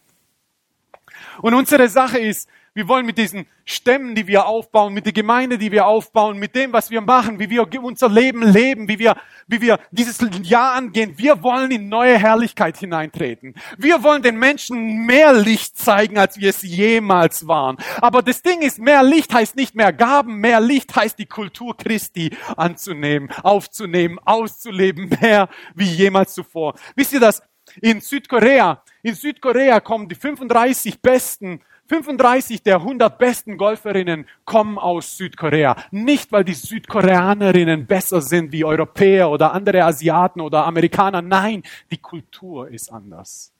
Und 1.41 1.53
unsere 1.53 1.87
Sache 1.87 2.19
ist, 2.19 2.49
wir 2.75 2.87
wollen 2.87 3.05
mit 3.05 3.19
diesen 3.19 3.45
Stämmen, 3.65 4.15
die 4.15 4.25
wir 4.25 4.47
aufbauen, 4.47 4.93
mit 4.93 5.05
der 5.05 5.13
Gemeinde, 5.13 5.59
die 5.59 5.71
wir 5.71 5.85
aufbauen, 5.85 6.37
mit 6.37 6.55
dem, 6.55 6.73
was 6.73 6.89
wir 6.89 7.01
machen, 7.01 7.39
wie 7.39 7.49
wir 7.49 7.67
unser 7.83 8.09
Leben 8.09 8.41
leben, 8.41 8.87
wie 8.87 8.97
wir, 8.97 9.15
wie 9.47 9.61
wir 9.61 9.79
dieses 9.91 10.17
Jahr 10.41 10.73
angehen. 10.73 11.13
Wir 11.17 11.43
wollen 11.43 11.69
in 11.69 11.87
neue 11.87 12.17
Herrlichkeit 12.17 12.77
hineintreten. 12.77 13.53
Wir 13.77 14.01
wollen 14.01 14.23
den 14.23 14.37
Menschen 14.37 15.05
mehr 15.05 15.33
Licht 15.33 15.77
zeigen, 15.77 16.17
als 16.17 16.37
wir 16.39 16.49
es 16.49 16.63
jemals 16.63 17.47
waren. 17.47 17.77
Aber 18.01 18.23
das 18.23 18.41
Ding 18.41 18.61
ist, 18.61 18.79
mehr 18.79 19.03
Licht 19.03 19.33
heißt 19.33 19.55
nicht 19.55 19.75
mehr 19.75 19.93
Gaben, 19.93 20.37
mehr 20.37 20.59
Licht 20.59 20.95
heißt 20.95 21.19
die 21.19 21.27
Kultur 21.27 21.77
Christi 21.77 22.35
anzunehmen, 22.57 23.29
aufzunehmen, 23.43 24.17
auszuleben, 24.25 25.09
mehr 25.21 25.47
wie 25.75 25.85
jemals 25.85 26.33
zuvor. 26.33 26.73
Wisst 26.95 27.13
ihr 27.13 27.19
das? 27.19 27.43
In 27.81 28.01
Südkorea, 28.01 28.83
in 29.03 29.15
Südkorea 29.15 29.79
kommen 29.79 30.09
die 30.09 30.15
35 30.15 31.01
besten 31.01 31.61
35 31.93 32.63
der 32.63 32.77
100 32.77 33.19
besten 33.19 33.55
Golferinnen 33.55 34.25
kommen 34.45 34.79
aus 34.79 35.15
Südkorea. 35.15 35.75
Nicht, 35.91 36.31
weil 36.31 36.43
die 36.43 36.55
Südkoreanerinnen 36.55 37.85
besser 37.85 38.19
sind 38.19 38.51
wie 38.51 38.65
Europäer 38.65 39.29
oder 39.29 39.53
andere 39.53 39.83
Asiaten 39.83 40.41
oder 40.41 40.65
Amerikaner. 40.65 41.21
Nein, 41.21 41.61
die 41.91 41.99
Kultur 41.99 42.67
ist 42.67 42.91
anders. 42.91 43.53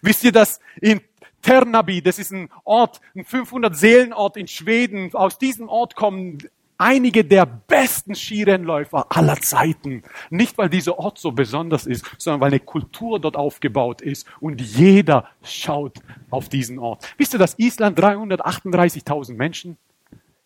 Wisst 0.00 0.22
ihr, 0.22 0.30
dass 0.30 0.60
in 0.80 1.00
Ternaby, 1.42 2.02
das 2.02 2.20
ist 2.20 2.30
ein 2.30 2.50
Ort, 2.62 3.00
ein 3.16 3.24
500 3.24 3.76
Seelenort 3.76 4.36
in 4.36 4.46
Schweden, 4.46 5.12
aus 5.12 5.38
diesem 5.38 5.68
Ort 5.68 5.96
kommen 5.96 6.38
einige 6.82 7.24
der 7.24 7.46
besten 7.46 8.14
Skirennläufer 8.14 9.06
aller 9.10 9.40
Zeiten. 9.40 10.02
Nicht, 10.30 10.58
weil 10.58 10.68
dieser 10.68 10.98
Ort 10.98 11.18
so 11.18 11.30
besonders 11.30 11.86
ist, 11.86 12.04
sondern 12.18 12.40
weil 12.40 12.48
eine 12.48 12.60
Kultur 12.60 13.20
dort 13.20 13.36
aufgebaut 13.36 14.02
ist 14.02 14.26
und 14.40 14.60
jeder 14.60 15.28
schaut 15.44 15.98
auf 16.30 16.48
diesen 16.48 16.78
Ort. 16.78 17.14
Wisst 17.16 17.34
ihr, 17.34 17.38
dass 17.38 17.58
Island 17.58 17.98
338.000 17.98 19.34
Menschen 19.34 19.78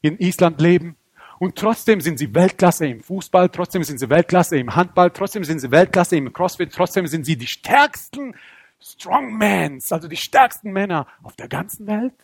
in 0.02 0.18
Island 0.18 0.60
leben? 0.60 0.96
Und 1.38 1.56
trotzdem 1.56 2.00
sind 2.00 2.18
sie 2.18 2.34
Weltklasse 2.34 2.86
im 2.86 3.02
Fußball, 3.02 3.48
trotzdem 3.50 3.82
sind 3.82 3.98
sie 3.98 4.08
Weltklasse 4.08 4.58
im 4.58 4.74
Handball, 4.74 5.10
trotzdem 5.10 5.44
sind 5.44 5.58
sie 5.58 5.70
Weltklasse 5.70 6.16
im 6.16 6.32
CrossFit, 6.32 6.72
trotzdem 6.72 7.06
sind 7.06 7.26
sie 7.26 7.36
die 7.36 7.46
stärksten 7.46 8.34
Strongmans, 8.80 9.92
also 9.92 10.08
die 10.08 10.16
stärksten 10.16 10.72
Männer 10.72 11.06
auf 11.22 11.36
der 11.36 11.48
ganzen 11.48 11.86
Welt. 11.86 12.14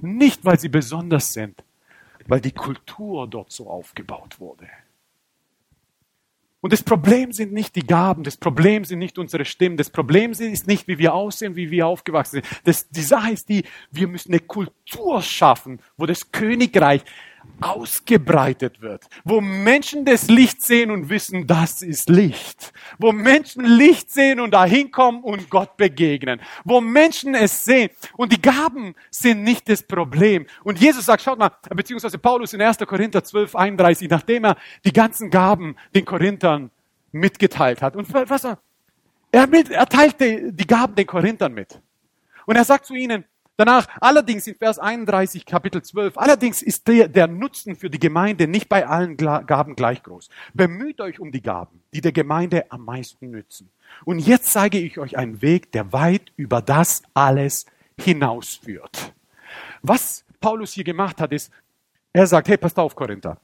Nicht, 0.00 0.44
weil 0.44 0.58
sie 0.58 0.68
besonders 0.68 1.32
sind, 1.32 1.62
weil 2.26 2.40
die 2.40 2.52
Kultur 2.52 3.26
dort 3.28 3.52
so 3.52 3.68
aufgebaut 3.68 4.40
wurde. 4.40 4.68
Und 6.64 6.72
das 6.72 6.82
Problem 6.82 7.30
sind 7.30 7.52
nicht 7.52 7.76
die 7.76 7.86
Gaben, 7.86 8.24
das 8.24 8.38
Problem 8.38 8.86
sind 8.86 8.98
nicht 8.98 9.18
unsere 9.18 9.44
Stimmen, 9.44 9.76
das 9.76 9.90
Problem 9.90 10.30
ist 10.32 10.66
nicht, 10.66 10.88
wie 10.88 10.96
wir 10.96 11.12
aussehen, 11.12 11.56
wie 11.56 11.70
wir 11.70 11.86
aufgewachsen 11.86 12.40
sind. 12.40 12.46
Das, 12.64 12.88
die 12.88 13.02
Sache 13.02 13.32
ist 13.32 13.50
die, 13.50 13.64
wir 13.90 14.08
müssen 14.08 14.32
eine 14.32 14.40
Kultur 14.40 15.20
schaffen, 15.20 15.78
wo 15.98 16.06
das 16.06 16.32
Königreich 16.32 17.02
ausgebreitet 17.60 18.82
wird, 18.82 19.06
wo 19.24 19.40
Menschen 19.40 20.04
das 20.04 20.28
Licht 20.28 20.60
sehen 20.60 20.90
und 20.90 21.08
wissen, 21.08 21.46
das 21.46 21.82
ist 21.82 22.10
Licht, 22.10 22.72
wo 22.98 23.12
Menschen 23.12 23.64
Licht 23.64 24.10
sehen 24.10 24.40
und 24.40 24.52
dahin 24.52 24.90
kommen 24.90 25.22
und 25.22 25.48
Gott 25.48 25.76
begegnen, 25.76 26.40
wo 26.64 26.80
Menschen 26.80 27.34
es 27.34 27.64
sehen 27.64 27.90
und 28.16 28.32
die 28.32 28.42
Gaben 28.42 28.94
sind 29.10 29.42
nicht 29.42 29.68
das 29.68 29.82
Problem. 29.82 30.46
Und 30.62 30.78
Jesus 30.80 31.06
sagt, 31.06 31.22
schaut 31.22 31.38
mal, 31.38 31.52
beziehungsweise 31.74 32.18
Paulus 32.18 32.52
in 32.52 32.60
1. 32.60 32.78
Korinther 32.78 33.24
12, 33.24 33.54
31, 33.54 34.10
nachdem 34.10 34.44
er 34.44 34.56
die 34.84 34.92
ganzen 34.92 35.30
Gaben 35.30 35.76
den 35.94 36.04
Korinthern 36.04 36.70
mitgeteilt 37.12 37.80
hat. 37.80 37.96
Und 37.96 38.12
was 38.12 38.44
er, 38.44 38.58
er, 39.30 39.46
mit, 39.46 39.70
er 39.70 39.86
teilte 39.86 40.52
die 40.52 40.66
Gaben 40.66 40.94
den 40.96 41.06
Korinthern 41.06 41.54
mit. 41.54 41.80
Und 42.46 42.56
er 42.56 42.64
sagt 42.64 42.84
zu 42.86 42.94
ihnen, 42.94 43.24
Danach, 43.56 43.86
allerdings 44.00 44.48
in 44.48 44.56
Vers 44.56 44.80
31, 44.80 45.46
Kapitel 45.46 45.80
12, 45.80 46.18
allerdings 46.18 46.60
ist 46.60 46.88
der, 46.88 47.06
der 47.06 47.28
Nutzen 47.28 47.76
für 47.76 47.88
die 47.88 48.00
Gemeinde 48.00 48.48
nicht 48.48 48.68
bei 48.68 48.84
allen 48.84 49.16
Gaben 49.16 49.76
gleich 49.76 50.02
groß. 50.02 50.28
Bemüht 50.54 51.00
euch 51.00 51.20
um 51.20 51.30
die 51.30 51.40
Gaben, 51.40 51.80
die 51.92 52.00
der 52.00 52.10
Gemeinde 52.10 52.70
am 52.72 52.84
meisten 52.84 53.30
nützen. 53.30 53.70
Und 54.04 54.18
jetzt 54.18 54.52
zeige 54.52 54.78
ich 54.78 54.98
euch 54.98 55.16
einen 55.16 55.40
Weg, 55.40 55.70
der 55.70 55.92
weit 55.92 56.32
über 56.36 56.62
das 56.62 57.04
alles 57.14 57.66
hinausführt. 57.96 59.14
Was 59.82 60.24
Paulus 60.40 60.72
hier 60.72 60.84
gemacht 60.84 61.20
hat, 61.20 61.30
ist, 61.32 61.52
er 62.12 62.26
sagt, 62.26 62.48
hey, 62.48 62.56
passt 62.56 62.78
auf, 62.78 62.96
Korinther. 62.96 63.40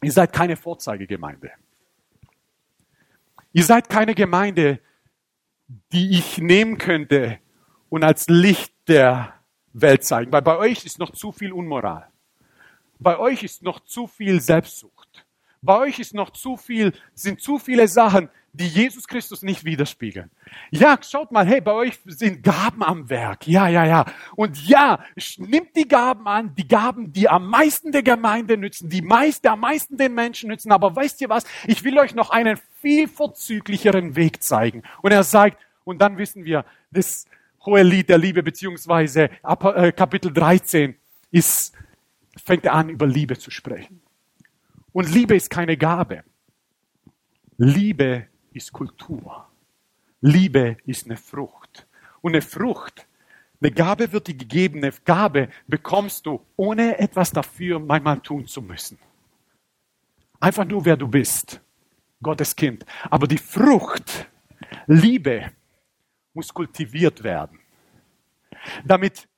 Ihr 0.00 0.12
seid 0.12 0.32
keine 0.32 0.56
Vorzeigegemeinde. 0.56 1.50
Ihr 3.52 3.64
seid 3.64 3.90
keine 3.90 4.14
Gemeinde, 4.14 4.80
die 5.92 6.18
ich 6.18 6.38
nehmen 6.38 6.78
könnte 6.78 7.38
und 7.90 8.02
als 8.02 8.28
Licht 8.28 8.72
der 8.88 9.41
Welt 9.72 10.04
zeigen, 10.04 10.32
weil 10.32 10.42
bei 10.42 10.56
euch 10.56 10.84
ist 10.84 10.98
noch 10.98 11.10
zu 11.10 11.32
viel 11.32 11.52
Unmoral. 11.52 12.08
Bei 12.98 13.18
euch 13.18 13.42
ist 13.42 13.62
noch 13.62 13.80
zu 13.80 14.06
viel 14.06 14.40
Selbstsucht. 14.40 15.26
Bei 15.60 15.78
euch 15.78 15.98
ist 15.98 16.14
noch 16.14 16.30
zu 16.30 16.56
viel, 16.56 16.92
sind 17.14 17.40
zu 17.40 17.58
viele 17.58 17.86
Sachen, 17.86 18.28
die 18.52 18.66
Jesus 18.66 19.08
Christus 19.08 19.42
nicht 19.42 19.64
widerspiegeln. 19.64 20.30
Ja, 20.70 20.98
schaut 21.00 21.32
mal, 21.32 21.46
hey, 21.46 21.60
bei 21.60 21.72
euch 21.72 21.98
sind 22.04 22.42
Gaben 22.42 22.82
am 22.82 23.08
Werk. 23.08 23.46
Ja, 23.46 23.66
ja, 23.68 23.86
ja. 23.86 24.04
Und 24.36 24.68
ja, 24.68 25.02
nimmt 25.38 25.74
die 25.74 25.88
Gaben 25.88 26.26
an, 26.26 26.54
die 26.54 26.68
Gaben, 26.68 27.12
die 27.12 27.28
am 27.28 27.46
meisten 27.46 27.92
der 27.92 28.02
Gemeinde 28.02 28.56
nützen, 28.58 28.90
die 28.90 29.00
meist, 29.00 29.46
am 29.46 29.60
meisten 29.60 29.96
den 29.96 30.14
Menschen 30.14 30.50
nützen. 30.50 30.70
Aber 30.70 30.94
weißt 30.94 31.20
ihr 31.22 31.28
was? 31.28 31.44
Ich 31.66 31.82
will 31.82 31.98
euch 31.98 32.14
noch 32.14 32.30
einen 32.30 32.58
viel 32.80 33.08
vorzüglicheren 33.08 34.16
Weg 34.16 34.42
zeigen. 34.42 34.82
Und 35.00 35.12
er 35.12 35.24
sagt, 35.24 35.58
und 35.84 36.02
dann 36.02 36.18
wissen 36.18 36.44
wir, 36.44 36.64
das, 36.90 37.26
hohe 37.64 37.82
Lied 37.82 38.08
der 38.08 38.18
Liebe, 38.18 38.42
beziehungsweise 38.42 39.30
äh, 39.42 39.92
Kapitel 39.92 40.32
13 40.32 40.94
ist, 41.30 41.74
fängt 42.44 42.64
er 42.64 42.74
an, 42.74 42.88
über 42.88 43.06
Liebe 43.06 43.38
zu 43.38 43.50
sprechen. 43.50 44.00
Und 44.92 45.10
Liebe 45.10 45.34
ist 45.34 45.50
keine 45.50 45.76
Gabe. 45.76 46.24
Liebe 47.56 48.26
ist 48.52 48.72
Kultur. 48.72 49.46
Liebe 50.20 50.76
ist 50.84 51.06
eine 51.06 51.16
Frucht. 51.16 51.86
Und 52.20 52.32
eine 52.32 52.42
Frucht, 52.42 53.06
eine 53.60 53.72
Gabe 53.72 54.12
wird 54.12 54.26
dir 54.26 54.34
gegeben, 54.34 54.78
eine 54.78 54.92
Gabe 55.04 55.48
bekommst 55.66 56.26
du, 56.26 56.44
ohne 56.56 56.98
etwas 56.98 57.30
dafür 57.30 57.78
manchmal 57.78 58.20
tun 58.20 58.46
zu 58.46 58.60
müssen. 58.60 58.98
Einfach 60.40 60.64
nur, 60.64 60.84
wer 60.84 60.96
du 60.96 61.06
bist. 61.06 61.60
Gottes 62.20 62.54
Kind. 62.54 62.84
Aber 63.10 63.26
die 63.26 63.38
Frucht, 63.38 64.28
Liebe, 64.86 65.52
muss 66.34 66.52
kultiviert 66.52 67.22
werden. 67.22 67.58
Damit 68.84 69.28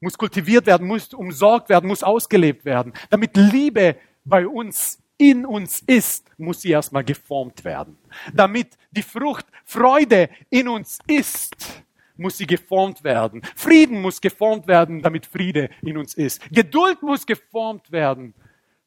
muss 0.00 0.16
kultiviert 0.16 0.66
werden, 0.66 0.86
muss 0.86 1.12
umsorgt 1.12 1.68
werden, 1.68 1.88
muss 1.88 2.02
ausgelebt 2.02 2.64
werden. 2.64 2.92
Damit 3.10 3.36
Liebe 3.36 3.96
bei 4.24 4.46
uns 4.46 4.98
in 5.18 5.44
uns 5.44 5.80
ist, 5.80 6.30
muss 6.38 6.62
sie 6.62 6.70
erstmal 6.70 7.04
geformt 7.04 7.62
werden. 7.64 7.98
Damit 8.32 8.78
die 8.90 9.02
Frucht 9.02 9.46
Freude 9.64 10.30
in 10.48 10.68
uns 10.68 10.98
ist, 11.06 11.84
muss 12.16 12.38
sie 12.38 12.46
geformt 12.46 13.04
werden. 13.04 13.42
Frieden 13.54 14.00
muss 14.00 14.20
geformt 14.20 14.66
werden, 14.66 15.02
damit 15.02 15.26
Friede 15.26 15.70
in 15.82 15.98
uns 15.98 16.14
ist. 16.14 16.40
Geduld 16.50 17.02
muss 17.02 17.26
geformt 17.26 17.92
werden, 17.92 18.34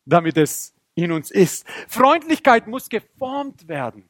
damit 0.05 0.37
es 0.37 0.73
in 0.95 1.11
uns 1.11 1.31
ist. 1.31 1.67
Freundlichkeit 1.87 2.67
muss 2.67 2.89
geformt 2.89 3.67
werden, 3.67 4.09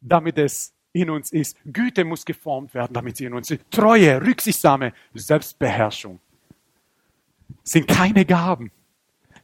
damit 0.00 0.38
es 0.38 0.74
in 0.92 1.10
uns 1.10 1.32
ist. 1.32 1.56
Güte 1.64 2.04
muss 2.04 2.24
geformt 2.24 2.74
werden, 2.74 2.92
damit 2.92 3.16
sie 3.16 3.24
in 3.24 3.34
uns 3.34 3.50
ist. 3.50 3.62
Treue, 3.70 4.20
rücksichtsame 4.20 4.92
Selbstbeherrschung 5.14 6.20
sind 7.64 7.88
keine 7.88 8.24
Gaben. 8.24 8.70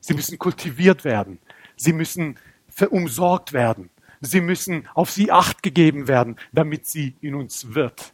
Sie 0.01 0.15
müssen 0.15 0.39
kultiviert 0.39 1.05
werden. 1.05 1.39
Sie 1.77 1.93
müssen 1.93 2.39
verumsorgt 2.69 3.53
werden. 3.53 3.91
Sie 4.21 4.41
müssen 4.41 4.89
auf 4.95 5.11
sie 5.11 5.31
acht 5.31 5.63
gegeben 5.63 6.09
werden, 6.09 6.37
damit 6.53 6.87
sie 6.87 7.15
in 7.21 7.35
uns 7.35 7.75
wird. 7.75 8.13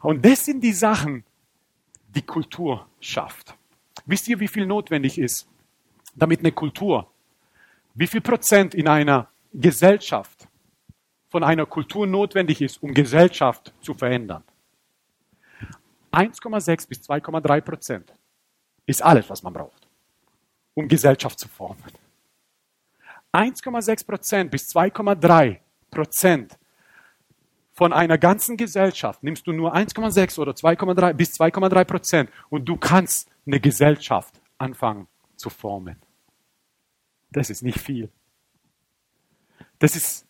Und 0.00 0.24
das 0.24 0.46
sind 0.46 0.62
die 0.62 0.72
Sachen, 0.72 1.24
die 2.14 2.22
Kultur 2.22 2.86
schafft. 3.00 3.54
Wisst 4.06 4.28
ihr, 4.28 4.40
wie 4.40 4.48
viel 4.48 4.66
notwendig 4.66 5.18
ist, 5.18 5.46
damit 6.14 6.40
eine 6.40 6.52
Kultur, 6.52 7.10
wie 7.94 8.06
viel 8.06 8.22
Prozent 8.22 8.74
in 8.74 8.88
einer 8.88 9.28
Gesellschaft 9.52 10.39
von 11.30 11.44
einer 11.44 11.64
Kultur 11.64 12.06
notwendig 12.06 12.60
ist, 12.60 12.82
um 12.82 12.92
Gesellschaft 12.92 13.72
zu 13.80 13.94
verändern. 13.94 14.42
1,6 16.12 16.88
bis 16.88 16.98
2,3 17.08 17.60
Prozent 17.60 18.12
ist 18.84 19.02
alles, 19.02 19.30
was 19.30 19.42
man 19.42 19.52
braucht, 19.52 19.86
um 20.74 20.88
Gesellschaft 20.88 21.38
zu 21.38 21.48
formen. 21.48 21.82
1,6 23.32 24.06
Prozent 24.06 24.50
bis 24.50 24.74
2,3 24.74 25.58
Prozent 25.88 26.58
von 27.72 27.92
einer 27.92 28.18
ganzen 28.18 28.56
Gesellschaft 28.56 29.22
nimmst 29.22 29.46
du 29.46 29.52
nur 29.52 29.74
1,6 29.74 30.38
oder 30.40 30.52
2,3 30.52 31.12
bis 31.14 31.40
2,3 31.40 31.84
Prozent 31.84 32.30
und 32.48 32.68
du 32.68 32.76
kannst 32.76 33.30
eine 33.46 33.60
Gesellschaft 33.60 34.40
anfangen 34.58 35.06
zu 35.36 35.48
formen. 35.48 35.96
Das 37.30 37.48
ist 37.48 37.62
nicht 37.62 37.78
viel. 37.78 38.10
Das 39.78 39.94
ist 39.94 40.26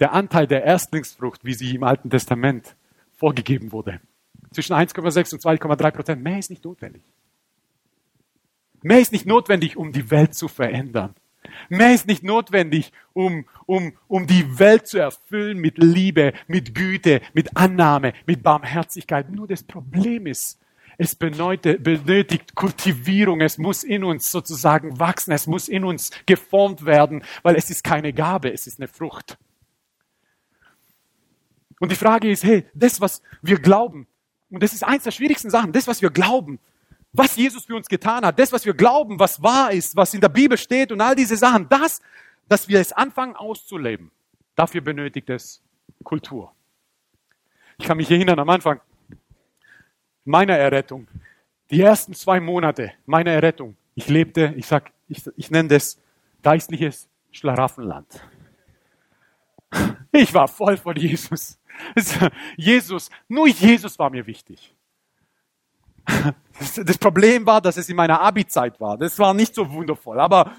der 0.00 0.12
Anteil 0.12 0.46
der 0.46 0.64
Erstlingsfrucht, 0.64 1.44
wie 1.44 1.54
sie 1.54 1.74
im 1.74 1.84
Alten 1.84 2.10
Testament 2.10 2.76
vorgegeben 3.16 3.72
wurde. 3.72 4.00
Zwischen 4.52 4.74
1,6 4.74 5.34
und 5.34 5.42
2,3 5.42 5.90
Prozent. 5.90 6.22
Mehr 6.22 6.38
ist 6.38 6.50
nicht 6.50 6.64
notwendig. 6.64 7.02
Mehr 8.82 9.00
ist 9.00 9.12
nicht 9.12 9.26
notwendig, 9.26 9.76
um 9.76 9.92
die 9.92 10.10
Welt 10.10 10.34
zu 10.34 10.48
verändern. 10.48 11.14
Mehr 11.68 11.94
ist 11.94 12.06
nicht 12.06 12.22
notwendig, 12.22 12.92
um, 13.12 13.46
um, 13.66 13.92
um 14.08 14.26
die 14.26 14.58
Welt 14.58 14.86
zu 14.86 14.98
erfüllen 14.98 15.58
mit 15.58 15.78
Liebe, 15.78 16.32
mit 16.46 16.74
Güte, 16.74 17.20
mit 17.32 17.56
Annahme, 17.56 18.12
mit 18.26 18.42
Barmherzigkeit. 18.42 19.30
Nur 19.30 19.46
das 19.46 19.62
Problem 19.62 20.26
ist, 20.26 20.60
es 20.96 21.16
benötigt 21.16 22.54
Kultivierung, 22.54 23.40
es 23.40 23.58
muss 23.58 23.82
in 23.82 24.04
uns 24.04 24.30
sozusagen 24.30 24.98
wachsen, 25.00 25.32
es 25.32 25.46
muss 25.46 25.68
in 25.68 25.84
uns 25.84 26.10
geformt 26.26 26.84
werden, 26.84 27.24
weil 27.42 27.56
es 27.56 27.70
ist 27.70 27.82
keine 27.82 28.12
Gabe, 28.12 28.52
es 28.52 28.66
ist 28.66 28.78
eine 28.78 28.88
Frucht. 28.88 29.36
Und 31.84 31.90
die 31.90 31.96
Frage 31.96 32.30
ist, 32.30 32.42
hey, 32.42 32.64
das, 32.72 32.98
was 32.98 33.20
wir 33.42 33.58
glauben, 33.58 34.06
Und 34.48 34.62
das 34.62 34.72
ist 34.72 34.82
eins 34.82 35.02
der 35.02 35.10
schwierigsten 35.10 35.50
Sachen, 35.50 35.70
das, 35.70 35.86
was 35.86 36.00
wir 36.00 36.08
glauben, 36.08 36.58
was 37.12 37.36
Jesus 37.36 37.66
für 37.66 37.76
uns 37.76 37.88
getan 37.88 38.24
hat, 38.24 38.38
das, 38.38 38.52
was 38.52 38.64
wir 38.64 38.72
glauben, 38.72 39.18
was 39.18 39.42
wahr 39.42 39.70
ist, 39.70 39.94
was 39.94 40.14
in 40.14 40.22
der 40.22 40.30
Bibel 40.30 40.56
steht 40.56 40.92
und 40.92 41.02
all 41.02 41.14
diese 41.14 41.36
Sachen, 41.36 41.68
das, 41.68 42.00
dass 42.48 42.68
wir 42.68 42.80
es 42.80 42.90
anfangen 42.90 43.36
auszuleben, 43.36 44.10
dafür 44.54 44.80
benötigt 44.80 45.28
es 45.28 45.62
Kultur. 46.02 46.54
Ich 47.76 47.84
kann 47.84 47.98
mich 47.98 48.10
erinnern 48.10 48.38
am 48.38 48.48
Anfang 48.48 48.80
meiner 50.24 50.56
Errettung, 50.56 51.06
die 51.70 51.82
ersten 51.82 52.14
zwei 52.14 52.40
Monate 52.40 52.92
meiner 53.04 53.32
Errettung, 53.32 53.76
ich 53.94 54.08
lebte, 54.08 54.54
ich 54.56 54.66
sag, 54.66 54.90
ich, 55.06 55.22
ich 55.36 55.50
nenne 55.50 55.68
das 55.68 56.00
geistliches 56.42 57.10
Schlaraffenland. 57.30 58.26
Ich 60.12 60.32
war 60.32 60.48
voll 60.48 60.78
von 60.78 60.96
Jesus. 60.96 61.58
Jesus, 62.56 63.10
nur 63.28 63.48
Jesus 63.48 63.98
war 63.98 64.10
mir 64.10 64.26
wichtig. 64.26 64.74
Das 66.76 66.98
Problem 66.98 67.46
war, 67.46 67.60
dass 67.60 67.76
es 67.76 67.88
in 67.88 67.96
meiner 67.96 68.20
Abi-Zeit 68.20 68.80
war. 68.80 68.96
Das 68.98 69.18
war 69.18 69.34
nicht 69.34 69.54
so 69.54 69.70
wundervoll. 69.70 70.20
Aber 70.20 70.52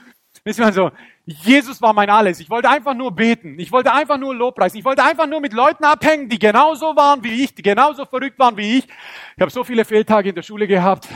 ist 0.44 0.60
man 0.60 0.74
so, 0.74 0.92
Jesus 1.26 1.82
war 1.82 1.94
mein 1.94 2.10
Alles. 2.10 2.40
Ich 2.40 2.50
wollte 2.50 2.70
einfach 2.70 2.94
nur 2.94 3.12
beten. 3.12 3.58
Ich 3.60 3.72
wollte 3.72 3.92
einfach 3.94 4.18
nur 4.18 4.36
Lobpreisen. 4.36 4.78
Ich 4.78 4.86
wollte 4.86 5.04
einfach 5.04 5.28
nur 5.28 5.40
mit 5.40 5.54
Leuten 5.54 5.84
abhängen, 5.86 6.30
die 6.30 6.40
genauso 6.40 6.96
waren 6.96 7.24
wie 7.24 7.44
ich, 7.44 7.56
die 7.56 7.62
genauso 7.62 8.06
verrückt 8.06 8.38
waren 8.38 8.58
wie 8.58 8.80
ich. 8.80 8.88
Ich 9.36 9.42
habe 9.42 9.52
so 9.52 9.64
viele 9.64 9.86
Fehltage 9.86 10.30
in 10.30 10.36
der 10.36 10.44
Schule 10.44 10.68
gehabt, 10.68 11.08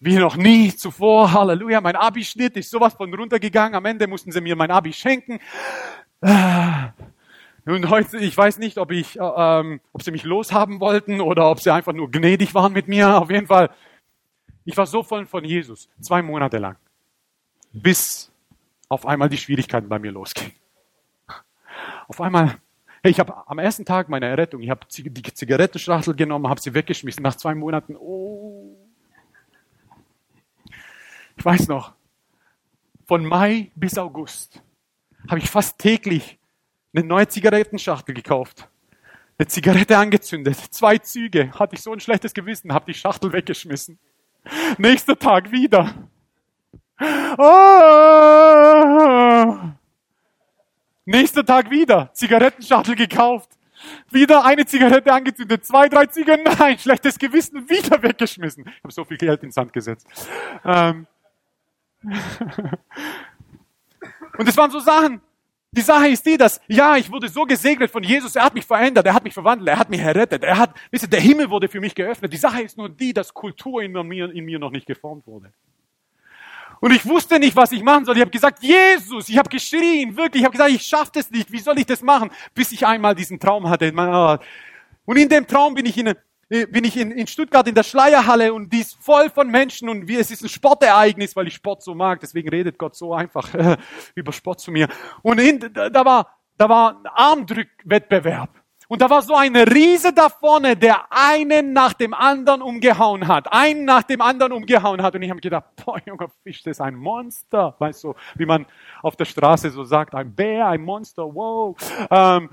wie 0.00 0.16
noch 0.16 0.36
nie 0.36 0.74
zuvor. 0.74 1.32
Halleluja. 1.32 1.80
Mein 1.80 1.96
Abi-Schnitt 1.96 2.56
ist 2.56 2.70
sowas 2.70 2.94
von 2.94 3.12
runtergegangen. 3.12 3.74
Am 3.74 3.84
Ende 3.84 4.06
mussten 4.06 4.32
sie 4.32 4.40
mir 4.40 4.56
mein 4.56 4.70
Abi 4.70 4.92
schenken. 4.92 5.38
Und 7.64 7.88
heute, 7.90 8.18
ich 8.18 8.36
weiß 8.36 8.58
nicht, 8.58 8.78
ob 8.78 8.90
ich, 8.90 9.18
äh, 9.18 9.22
ähm, 9.22 9.80
ob 9.92 10.02
sie 10.02 10.10
mich 10.10 10.24
loshaben 10.24 10.80
wollten 10.80 11.20
oder 11.20 11.48
ob 11.50 11.60
sie 11.60 11.72
einfach 11.72 11.92
nur 11.92 12.10
gnädig 12.10 12.54
waren 12.54 12.72
mit 12.72 12.88
mir. 12.88 13.20
Auf 13.20 13.30
jeden 13.30 13.46
Fall, 13.46 13.70
ich 14.64 14.76
war 14.76 14.86
so 14.86 15.02
voll 15.02 15.26
von 15.26 15.44
Jesus, 15.44 15.88
zwei 16.00 16.22
Monate 16.22 16.58
lang, 16.58 16.76
bis 17.72 18.32
auf 18.88 19.06
einmal 19.06 19.28
die 19.28 19.38
Schwierigkeiten 19.38 19.88
bei 19.88 19.98
mir 19.98 20.10
losgingen. 20.10 20.52
Auf 22.08 22.20
einmal, 22.20 22.58
hey, 23.02 23.12
ich 23.12 23.20
habe 23.20 23.48
am 23.48 23.58
ersten 23.60 23.84
Tag 23.84 24.08
meiner 24.08 24.26
Errettung, 24.26 24.60
ich 24.60 24.70
habe 24.70 24.86
die 24.90 25.22
Zigarettenschachtel 25.22 26.14
genommen, 26.14 26.48
habe 26.48 26.60
sie 26.60 26.74
weggeschmissen. 26.74 27.22
Nach 27.22 27.36
zwei 27.36 27.54
Monaten, 27.54 27.96
oh, 27.96 28.76
ich 31.36 31.44
weiß 31.44 31.68
noch, 31.68 31.94
von 33.06 33.24
Mai 33.24 33.70
bis 33.76 33.98
August 33.98 34.62
habe 35.28 35.38
ich 35.38 35.48
fast 35.48 35.78
täglich 35.78 36.38
eine 36.94 37.04
neue 37.06 37.28
Zigarettenschachtel 37.28 38.14
gekauft, 38.14 38.68
eine 39.38 39.48
Zigarette 39.48 39.96
angezündet, 39.96 40.56
zwei 40.70 40.98
Züge, 40.98 41.52
hatte 41.58 41.74
ich 41.74 41.82
so 41.82 41.92
ein 41.92 42.00
schlechtes 42.00 42.34
Gewissen, 42.34 42.72
habe 42.72 42.84
die 42.92 42.94
Schachtel 42.94 43.32
weggeschmissen. 43.32 43.98
Nächster 44.78 45.18
Tag 45.18 45.50
wieder. 45.50 46.08
Oh. 47.38 47.44
Nächster 51.04 51.44
Tag 51.44 51.70
wieder, 51.70 52.10
Zigarettenschachtel 52.12 52.94
gekauft. 52.94 53.50
Wieder 54.10 54.44
eine 54.44 54.64
Zigarette 54.64 55.12
angezündet, 55.12 55.64
zwei, 55.64 55.88
drei 55.88 56.06
Züge, 56.06 56.38
nein, 56.58 56.78
schlechtes 56.78 57.18
Gewissen, 57.18 57.68
wieder 57.68 58.00
weggeschmissen. 58.00 58.64
Ich 58.68 58.84
habe 58.84 58.92
so 58.92 59.04
viel 59.04 59.16
Geld 59.16 59.42
ins 59.42 59.56
Sand 59.56 59.72
gesetzt. 59.72 60.06
Ähm. 60.64 61.08
Und 64.38 64.48
es 64.48 64.56
waren 64.56 64.70
so 64.70 64.78
Sachen, 64.78 65.20
die 65.74 65.80
Sache 65.80 66.08
ist 66.08 66.26
die, 66.26 66.36
dass, 66.36 66.60
ja, 66.68 66.96
ich 66.96 67.10
wurde 67.10 67.28
so 67.28 67.44
gesegnet 67.44 67.90
von 67.90 68.02
Jesus, 68.02 68.36
er 68.36 68.44
hat 68.44 68.54
mich 68.54 68.66
verändert, 68.66 69.06
er 69.06 69.14
hat 69.14 69.24
mich 69.24 69.32
verwandelt, 69.32 69.68
er 69.70 69.78
hat 69.78 69.88
mich 69.88 70.00
errettet, 70.00 70.44
er 70.44 70.58
hat, 70.58 70.74
wisst 70.90 71.04
ihr, 71.04 71.08
der 71.08 71.20
Himmel 71.20 71.48
wurde 71.48 71.66
für 71.66 71.80
mich 71.80 71.94
geöffnet. 71.94 72.30
Die 72.30 72.36
Sache 72.36 72.60
ist 72.60 72.76
nur 72.76 72.90
die, 72.90 73.14
dass 73.14 73.32
Kultur 73.32 73.82
in 73.82 73.92
mir, 73.92 74.30
in 74.30 74.44
mir 74.44 74.58
noch 74.58 74.70
nicht 74.70 74.86
geformt 74.86 75.26
wurde. 75.26 75.50
Und 76.80 76.92
ich 76.92 77.06
wusste 77.06 77.38
nicht, 77.38 77.56
was 77.56 77.72
ich 77.72 77.82
machen 77.82 78.04
soll. 78.04 78.16
Ich 78.16 78.20
habe 78.20 78.30
gesagt, 78.30 78.62
Jesus, 78.62 79.30
ich 79.30 79.38
habe 79.38 79.48
geschrien, 79.48 80.14
wirklich, 80.16 80.42
ich 80.42 80.44
habe 80.44 80.52
gesagt, 80.52 80.72
ich 80.72 80.82
schaffe 80.82 81.12
das 81.14 81.30
nicht, 81.30 81.50
wie 81.50 81.60
soll 81.60 81.78
ich 81.78 81.86
das 81.86 82.02
machen? 82.02 82.30
Bis 82.54 82.72
ich 82.72 82.86
einmal 82.86 83.14
diesen 83.14 83.40
Traum 83.40 83.68
hatte. 83.68 83.92
Und 85.04 85.16
in 85.16 85.28
dem 85.28 85.46
Traum 85.46 85.74
bin 85.74 85.86
ich 85.86 85.96
in, 85.96 86.14
bin 86.52 86.84
ich 86.84 86.98
in, 86.98 87.10
in 87.12 87.26
Stuttgart 87.26 87.66
in 87.66 87.74
der 87.74 87.82
Schleierhalle 87.82 88.52
und 88.52 88.70
die 88.70 88.80
ist 88.80 89.02
voll 89.02 89.30
von 89.30 89.48
Menschen 89.48 89.88
und 89.88 90.06
wie, 90.06 90.16
es 90.16 90.30
ist 90.30 90.42
ein 90.42 90.50
Sportereignis, 90.50 91.34
weil 91.34 91.46
ich 91.46 91.54
Sport 91.54 91.82
so 91.82 91.94
mag. 91.94 92.20
Deswegen 92.20 92.50
redet 92.50 92.78
Gott 92.78 92.94
so 92.94 93.14
einfach 93.14 93.54
äh, 93.54 93.78
über 94.14 94.32
Sport 94.32 94.60
zu 94.60 94.70
mir. 94.70 94.88
Und 95.22 95.40
in, 95.40 95.72
da 95.72 96.04
war, 96.04 96.36
da 96.58 96.68
war 96.68 96.90
ein 96.90 97.06
Armdrückwettbewerb. 97.06 98.50
Und 98.88 99.00
da 99.00 99.08
war 99.08 99.22
so 99.22 99.34
ein 99.34 99.56
Riese 99.56 100.12
da 100.12 100.28
vorne, 100.28 100.76
der 100.76 101.06
einen 101.08 101.72
nach 101.72 101.94
dem 101.94 102.12
anderen 102.12 102.60
umgehauen 102.60 103.26
hat. 103.26 103.50
Einen 103.50 103.86
nach 103.86 104.02
dem 104.02 104.20
anderen 104.20 104.52
umgehauen 104.52 105.00
hat. 105.00 105.14
Und 105.14 105.22
ich 105.22 105.30
habe 105.30 105.40
gedacht, 105.40 105.64
boah, 105.82 105.98
junger 106.04 106.28
Fisch, 106.42 106.62
das 106.62 106.72
ist 106.72 106.80
ein 106.82 106.96
Monster. 106.96 107.74
Weißt 107.78 108.04
du, 108.04 108.14
wie 108.34 108.44
man 108.44 108.66
auf 109.00 109.16
der 109.16 109.24
Straße 109.24 109.70
so 109.70 109.84
sagt, 109.84 110.14
ein 110.14 110.34
Bär, 110.34 110.66
ein 110.66 110.82
Monster, 110.82 111.22
wow. 111.22 111.74
Ähm, 112.10 112.50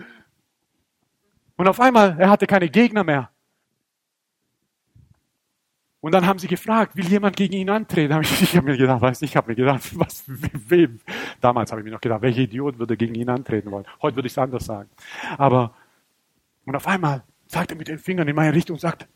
und 1.58 1.68
auf 1.68 1.82
einmal, 1.82 2.16
er 2.18 2.30
hatte 2.30 2.48
keine 2.48 2.70
Gegner 2.70 3.04
mehr. 3.04 3.30
Und 6.02 6.14
dann 6.14 6.26
haben 6.26 6.40
sie 6.40 6.48
gefragt, 6.48 6.96
will 6.96 7.08
jemand 7.08 7.36
gegen 7.36 7.54
ihn 7.54 7.70
antreten? 7.70 8.22
ich, 8.22 8.42
ich 8.42 8.56
habe 8.56 8.68
mir 8.72 8.78
gedacht, 8.78 9.02
weiß 9.02 9.22
ich 9.22 9.36
habe 9.36 9.50
mir 9.50 9.56
gedacht, 9.56 9.82
was, 10.00 10.24
wem? 10.28 11.00
Damals 11.42 11.72
habe 11.72 11.82
ich 11.82 11.86
mir 11.86 11.92
noch 11.92 12.02
gedacht, 12.02 12.22
welcher 12.22 12.42
Idiot 12.42 12.80
würde 12.80 12.96
gegen 12.96 13.16
ihn 13.16 13.30
antreten 13.30 13.72
wollen? 13.72 13.86
Heute 14.02 14.16
würde 14.16 14.28
ich 14.28 14.34
es 14.34 14.38
anders 14.38 14.66
sagen. 14.66 14.90
Aber, 15.38 15.74
und 16.66 16.76
auf 16.76 16.88
einmal 16.88 17.24
sagt 17.48 17.72
er 17.72 17.78
mit 17.78 17.88
den 17.88 18.00
Fingern 18.00 18.28
in 18.28 18.36
meine 18.36 18.54
Richtung 18.54 18.76
und 18.76 18.80
sagt, 18.80 19.08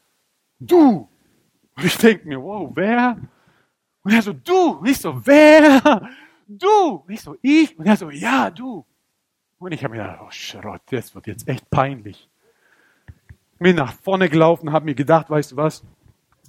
du! 0.59 1.07
Und 1.75 1.85
ich 1.85 1.97
denke 1.97 2.27
mir, 2.27 2.41
wow, 2.41 2.69
wer? 2.75 3.17
Und 4.03 4.11
er 4.11 4.21
so, 4.21 4.33
du! 4.33 4.79
Und 4.79 4.87
ich 4.87 4.99
so, 4.99 5.25
wer? 5.25 6.09
Du! 6.47 7.03
Und 7.07 7.13
ich 7.13 7.21
so, 7.21 7.37
ich? 7.41 7.77
Und 7.79 7.85
er 7.85 7.95
so, 7.95 8.09
ja, 8.09 8.49
du! 8.49 8.85
Und 9.57 9.71
ich 9.71 9.81
habe 9.83 9.95
mir 9.95 10.01
gedacht, 10.01 10.19
oh 10.21 10.31
Schrott, 10.31 10.81
das 10.87 11.15
wird 11.15 11.27
jetzt 11.27 11.47
echt 11.47 11.69
peinlich. 11.69 12.29
Bin 13.59 13.77
nach 13.77 13.93
vorne 13.93 14.27
gelaufen, 14.27 14.73
habe 14.73 14.83
mir 14.83 14.95
gedacht, 14.95 15.29
weißt 15.29 15.53
du 15.53 15.55
was? 15.55 15.85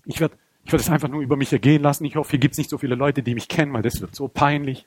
Ich 0.06 0.20
werde 0.20 0.36
ich 0.64 0.72
werd 0.72 0.80
es 0.80 0.90
einfach 0.90 1.08
nur 1.08 1.20
über 1.20 1.36
mich 1.36 1.52
ergehen 1.52 1.82
lassen. 1.82 2.04
Ich 2.04 2.16
hoffe, 2.16 2.30
hier 2.30 2.38
gibt 2.38 2.52
es 2.52 2.58
nicht 2.58 2.70
so 2.70 2.78
viele 2.78 2.94
Leute, 2.94 3.22
die 3.22 3.34
mich 3.34 3.48
kennen, 3.48 3.72
weil 3.72 3.82
das 3.82 4.00
wird 4.00 4.14
so 4.14 4.28
peinlich. 4.28 4.86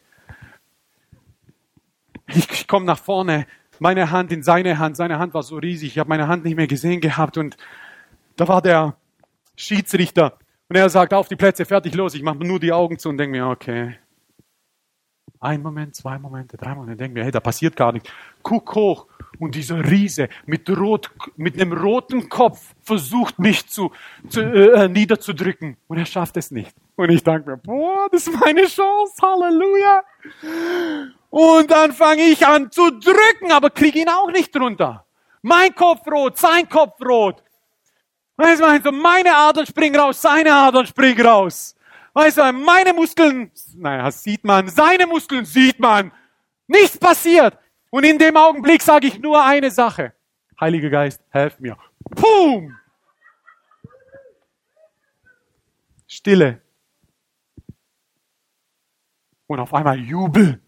Ich, 2.27 2.51
ich 2.51 2.67
komme 2.67 2.85
nach 2.85 2.97
vorne, 2.97 3.45
meine 3.79 4.09
Hand 4.09 4.31
in 4.31 4.41
seine 4.41 4.79
Hand. 4.79 4.97
Seine 4.97 5.19
Hand 5.19 5.33
war 5.33 5.43
so 5.43 5.57
riesig, 5.57 5.91
ich 5.91 5.99
habe 5.99 6.09
meine 6.09 6.27
Hand 6.27 6.45
nicht 6.45 6.55
mehr 6.55 6.67
gesehen 6.67 6.99
gehabt. 6.99 7.37
Und 7.37 7.57
da 8.35 8.47
war 8.47 8.61
der 8.61 8.95
Schiedsrichter. 9.55 10.37
Und 10.67 10.75
er 10.75 10.89
sagt, 10.89 11.13
auf 11.13 11.27
die 11.27 11.35
Plätze, 11.35 11.63
fertig, 11.63 11.93
los. 11.93 12.15
Ich 12.15 12.23
mache 12.23 12.39
nur 12.39 12.59
die 12.59 12.73
Augen 12.73 12.97
zu 12.97 13.09
und 13.09 13.17
denke 13.17 13.37
mir, 13.37 13.47
okay. 13.47 13.97
Ein 15.39 15.61
Moment, 15.61 15.95
zwei 15.95 16.17
Momente, 16.17 16.57
drei 16.57 16.73
Momente, 16.73 16.97
denke 16.97 17.19
mir, 17.19 17.23
hey, 17.23 17.31
da 17.31 17.39
passiert 17.39 17.75
gar 17.75 17.91
nichts. 17.91 18.09
Guck 18.41 18.73
hoch 18.73 19.07
und 19.39 19.53
dieser 19.53 19.83
Riese 19.83 20.29
mit, 20.45 20.69
rot, 20.69 21.11
mit 21.35 21.59
einem 21.59 21.73
roten 21.73 22.27
Kopf 22.27 22.73
versucht 22.81 23.37
mich 23.37 23.67
zu, 23.67 23.91
zu 24.29 24.41
äh, 24.41 24.87
niederzudrücken. 24.87 25.77
Und 25.87 25.97
er 25.97 26.05
schafft 26.05 26.37
es 26.37 26.49
nicht. 26.49 26.73
Und 26.95 27.09
ich 27.11 27.23
denke 27.23 27.51
mir, 27.51 27.57
boah, 27.57 28.07
das 28.11 28.27
ist 28.27 28.39
meine 28.39 28.65
Chance. 28.65 29.13
Halleluja. 29.21 30.03
Und 31.29 31.69
dann 31.69 31.91
fange 31.93 32.23
ich 32.23 32.45
an 32.45 32.71
zu 32.71 32.89
drücken, 32.89 33.51
aber 33.51 33.69
kriege 33.69 33.99
ihn 33.99 34.09
auch 34.09 34.31
nicht 34.31 34.55
drunter. 34.55 35.05
Mein 35.43 35.75
Kopf 35.75 36.01
rot, 36.07 36.37
sein 36.37 36.67
Kopf 36.67 36.99
rot. 37.05 37.43
Weißt 38.37 38.61
du, 38.85 38.91
meine 38.91 39.35
Adern 39.35 39.65
springen 39.65 39.99
raus, 39.99 40.21
seine 40.21 40.53
Adern 40.53 40.85
springen 40.85 41.25
raus. 41.25 41.76
Weißt 42.17 42.39
du, 42.39 42.51
meine 42.51 42.93
Muskeln, 42.93 43.51
naja, 43.75 44.09
sieht 44.09 44.43
man, 44.43 44.67
seine 44.69 45.05
Muskeln 45.05 45.45
sieht 45.45 45.79
man. 45.79 46.11
Nichts 46.65 46.97
passiert. 46.97 47.55
Und 47.91 48.05
in 48.05 48.17
dem 48.17 48.35
Augenblick 48.35 48.81
sage 48.81 49.05
ich 49.05 49.19
nur 49.19 49.45
eine 49.45 49.69
Sache. 49.69 50.13
Heiliger 50.59 50.89
Geist, 50.89 51.21
helf 51.29 51.59
mir. 51.59 51.77
Pum! 52.15 52.75
Stille. 56.07 56.59
Und 59.45 59.59
auf 59.59 59.71
einmal 59.71 59.99
Jubel. 59.99 60.59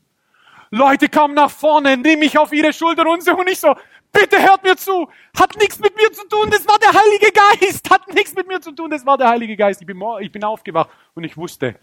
Leute 0.69 1.09
kamen 1.09 1.33
nach 1.33 1.49
vorne, 1.49 1.97
nehmen 1.97 2.19
mich 2.19 2.37
auf 2.37 2.53
ihre 2.53 2.73
Schulter 2.73 3.07
und 3.07 3.23
so, 3.23 3.35
und 3.35 3.49
ich 3.49 3.59
so, 3.59 3.75
bitte 4.11 4.41
hört 4.41 4.63
mir 4.63 4.75
zu. 4.75 5.09
Hat 5.37 5.55
nichts 5.57 5.79
mit 5.79 5.95
mir 5.95 6.11
zu 6.11 6.27
tun, 6.27 6.49
das 6.49 6.67
war 6.67 6.77
der 6.79 6.93
Heilige 6.93 7.31
Geist. 7.31 7.89
Hat 7.89 8.13
nichts 8.13 8.33
mit 8.35 8.47
mir 8.47 8.61
zu 8.61 8.71
tun, 8.71 8.89
das 8.89 9.05
war 9.05 9.17
der 9.17 9.29
Heilige 9.29 9.55
Geist. 9.55 9.81
Ich 9.81 9.87
bin, 9.87 10.01
ich 10.19 10.31
bin 10.31 10.43
aufgewacht 10.43 10.89
und 11.13 11.23
ich 11.23 11.37
wusste, 11.37 11.75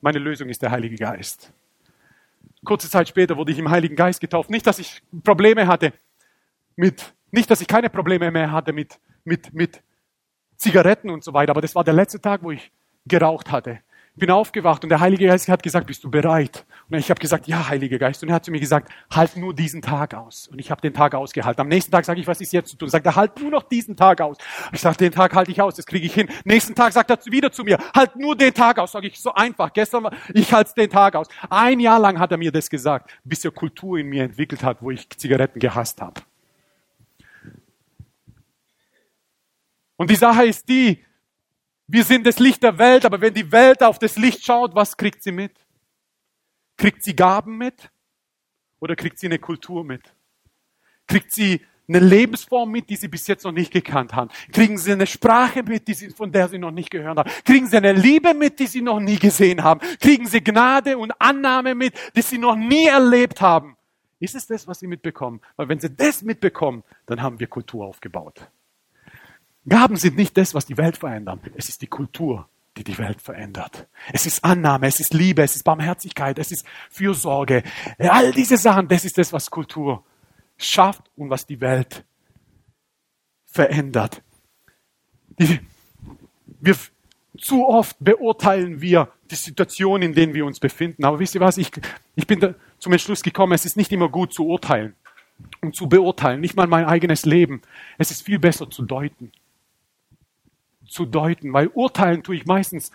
meine 0.00 0.18
Lösung 0.18 0.48
ist 0.48 0.62
der 0.62 0.70
Heilige 0.70 0.96
Geist. 0.96 1.52
Kurze 2.64 2.88
Zeit 2.88 3.08
später 3.08 3.36
wurde 3.36 3.52
ich 3.52 3.58
im 3.58 3.70
Heiligen 3.70 3.96
Geist 3.96 4.20
getauft. 4.20 4.50
Nicht, 4.50 4.66
dass 4.66 4.78
ich 4.78 5.02
Probleme 5.22 5.66
hatte 5.66 5.92
mit, 6.76 7.14
nicht, 7.30 7.50
dass 7.50 7.60
ich 7.60 7.68
keine 7.68 7.90
Probleme 7.90 8.30
mehr 8.30 8.52
hatte 8.52 8.72
mit, 8.72 8.98
mit, 9.24 9.52
mit 9.52 9.82
Zigaretten 10.56 11.10
und 11.10 11.22
so 11.24 11.32
weiter, 11.34 11.50
aber 11.50 11.60
das 11.60 11.74
war 11.74 11.84
der 11.84 11.94
letzte 11.94 12.20
Tag, 12.20 12.42
wo 12.42 12.50
ich 12.50 12.72
geraucht 13.06 13.50
hatte. 13.50 13.80
Bin 14.16 14.30
aufgewacht 14.30 14.84
und 14.84 14.90
der 14.90 15.00
Heilige 15.00 15.26
Geist 15.26 15.48
hat 15.48 15.62
gesagt, 15.62 15.86
bist 15.86 16.04
du 16.04 16.10
bereit? 16.10 16.64
Und 16.88 16.98
ich 16.98 17.10
habe 17.10 17.20
gesagt, 17.20 17.48
ja, 17.48 17.68
Heiliger 17.68 17.98
Geist. 17.98 18.22
Und 18.22 18.28
er 18.28 18.36
hat 18.36 18.44
zu 18.44 18.52
mir 18.52 18.60
gesagt, 18.60 18.92
halt 19.10 19.36
nur 19.36 19.52
diesen 19.52 19.82
Tag 19.82 20.14
aus. 20.14 20.46
Und 20.46 20.60
ich 20.60 20.70
habe 20.70 20.80
den 20.80 20.94
Tag 20.94 21.14
ausgehalten. 21.14 21.60
Am 21.60 21.68
nächsten 21.68 21.90
Tag 21.90 22.04
sage 22.04 22.20
ich, 22.20 22.26
was 22.26 22.40
ist 22.40 22.52
jetzt 22.52 22.70
zu 22.70 22.76
tun? 22.76 22.88
Sagt 22.88 23.06
er, 23.06 23.16
halt 23.16 23.40
nur 23.40 23.50
noch 23.50 23.64
diesen 23.64 23.96
Tag 23.96 24.20
aus. 24.20 24.36
Ich 24.72 24.80
sage, 24.80 24.98
den 24.98 25.12
Tag 25.12 25.34
halte 25.34 25.50
ich 25.50 25.60
aus, 25.60 25.74
das 25.74 25.86
kriege 25.86 26.06
ich 26.06 26.14
hin. 26.14 26.28
Nächsten 26.44 26.74
Tag 26.74 26.92
sagt 26.92 27.10
er 27.10 27.18
wieder 27.26 27.50
zu 27.50 27.64
mir, 27.64 27.78
halt 27.94 28.14
nur 28.14 28.36
den 28.36 28.54
Tag 28.54 28.78
aus. 28.78 28.92
Sage 28.92 29.08
ich, 29.08 29.20
so 29.20 29.34
einfach. 29.34 29.72
Gestern 29.72 30.04
war, 30.04 30.12
ich 30.32 30.52
halte 30.52 30.72
den 30.76 30.90
Tag 30.90 31.16
aus. 31.16 31.26
Ein 31.50 31.80
Jahr 31.80 31.98
lang 31.98 32.20
hat 32.20 32.30
er 32.30 32.38
mir 32.38 32.52
das 32.52 32.70
gesagt, 32.70 33.10
bis 33.24 33.44
er 33.44 33.50
Kultur 33.50 33.98
in 33.98 34.06
mir 34.06 34.22
entwickelt 34.22 34.62
hat, 34.62 34.80
wo 34.80 34.92
ich 34.92 35.08
Zigaretten 35.10 35.58
gehasst 35.58 36.00
habe. 36.00 36.20
Und 39.96 40.10
die 40.10 40.16
Sache 40.16 40.44
ist 40.44 40.68
die, 40.68 41.04
wir 41.86 42.04
sind 42.04 42.26
das 42.26 42.38
Licht 42.38 42.62
der 42.62 42.78
Welt, 42.78 43.04
aber 43.04 43.20
wenn 43.20 43.34
die 43.34 43.52
Welt 43.52 43.82
auf 43.82 43.98
das 43.98 44.16
Licht 44.16 44.44
schaut, 44.44 44.74
was 44.74 44.96
kriegt 44.96 45.22
sie 45.22 45.32
mit? 45.32 45.52
Kriegt 46.76 47.02
sie 47.02 47.14
Gaben 47.14 47.58
mit? 47.58 47.90
Oder 48.80 48.96
kriegt 48.96 49.18
sie 49.18 49.26
eine 49.26 49.38
Kultur 49.38 49.84
mit? 49.84 50.02
Kriegt 51.06 51.32
sie 51.32 51.64
eine 51.86 52.00
Lebensform 52.00 52.70
mit, 52.70 52.88
die 52.88 52.96
sie 52.96 53.08
bis 53.08 53.26
jetzt 53.26 53.44
noch 53.44 53.52
nicht 53.52 53.72
gekannt 53.72 54.14
haben? 54.14 54.30
Kriegen 54.52 54.78
sie 54.78 54.92
eine 54.92 55.06
Sprache 55.06 55.62
mit, 55.62 55.86
die 55.86 55.94
sie, 55.94 56.10
von 56.10 56.32
der 56.32 56.48
sie 56.48 56.58
noch 56.58 56.70
nicht 56.70 56.90
gehört 56.90 57.18
haben? 57.18 57.30
Kriegen 57.44 57.66
sie 57.66 57.76
eine 57.76 57.92
Liebe 57.92 58.32
mit, 58.32 58.58
die 58.58 58.66
sie 58.66 58.80
noch 58.80 59.00
nie 59.00 59.18
gesehen 59.18 59.62
haben? 59.62 59.80
Kriegen 60.00 60.26
sie 60.26 60.42
Gnade 60.42 60.96
und 60.96 61.12
Annahme 61.20 61.74
mit, 61.74 61.94
die 62.16 62.22
sie 62.22 62.38
noch 62.38 62.56
nie 62.56 62.86
erlebt 62.86 63.40
haben? 63.40 63.76
Ist 64.20 64.34
es 64.34 64.46
das, 64.46 64.66
was 64.66 64.80
sie 64.80 64.86
mitbekommen? 64.86 65.42
Weil 65.56 65.68
wenn 65.68 65.80
sie 65.80 65.90
das 65.90 66.22
mitbekommen, 66.22 66.82
dann 67.04 67.20
haben 67.20 67.38
wir 67.40 67.46
Kultur 67.46 67.84
aufgebaut. 67.84 68.48
Gaben 69.68 69.96
sind 69.96 70.16
nicht 70.16 70.36
das, 70.36 70.54
was 70.54 70.66
die 70.66 70.76
Welt 70.76 70.96
verändern. 70.96 71.40
Es 71.54 71.68
ist 71.68 71.80
die 71.82 71.86
Kultur, 71.86 72.48
die 72.76 72.84
die 72.84 72.98
Welt 72.98 73.22
verändert. 73.22 73.86
Es 74.12 74.26
ist 74.26 74.44
Annahme, 74.44 74.86
es 74.86 75.00
ist 75.00 75.14
Liebe, 75.14 75.42
es 75.42 75.56
ist 75.56 75.62
Barmherzigkeit, 75.62 76.38
es 76.38 76.50
ist 76.50 76.66
Fürsorge. 76.90 77.62
All 77.98 78.32
diese 78.32 78.56
Sachen, 78.56 78.88
das 78.88 79.04
ist 79.04 79.16
das, 79.16 79.32
was 79.32 79.50
Kultur 79.50 80.04
schafft 80.56 81.02
und 81.16 81.30
was 81.30 81.46
die 81.46 81.60
Welt 81.60 82.04
verändert. 83.46 84.22
Wir, 85.36 86.76
zu 87.38 87.66
oft 87.66 87.96
beurteilen 88.00 88.80
wir 88.80 89.08
die 89.30 89.34
Situation, 89.34 90.02
in 90.02 90.14
der 90.14 90.32
wir 90.34 90.44
uns 90.44 90.60
befinden. 90.60 91.04
Aber 91.04 91.18
wisst 91.18 91.34
ihr 91.34 91.40
was? 91.40 91.56
Ich, 91.56 91.70
ich 92.14 92.26
bin 92.26 92.54
zum 92.78 92.92
Entschluss 92.92 93.22
gekommen, 93.22 93.52
es 93.54 93.64
ist 93.64 93.76
nicht 93.76 93.92
immer 93.92 94.08
gut 94.08 94.32
zu 94.32 94.46
urteilen 94.46 94.94
und 95.62 95.74
zu 95.74 95.88
beurteilen, 95.88 96.40
nicht 96.40 96.54
mal 96.54 96.66
mein 96.66 96.84
eigenes 96.84 97.24
Leben. 97.24 97.62
Es 97.98 98.10
ist 98.10 98.22
viel 98.22 98.38
besser 98.38 98.70
zu 98.70 98.82
deuten 98.82 99.32
zu 100.86 101.06
deuten, 101.06 101.52
weil 101.52 101.68
urteilen 101.68 102.22
tue 102.22 102.36
ich 102.36 102.46
meistens 102.46 102.90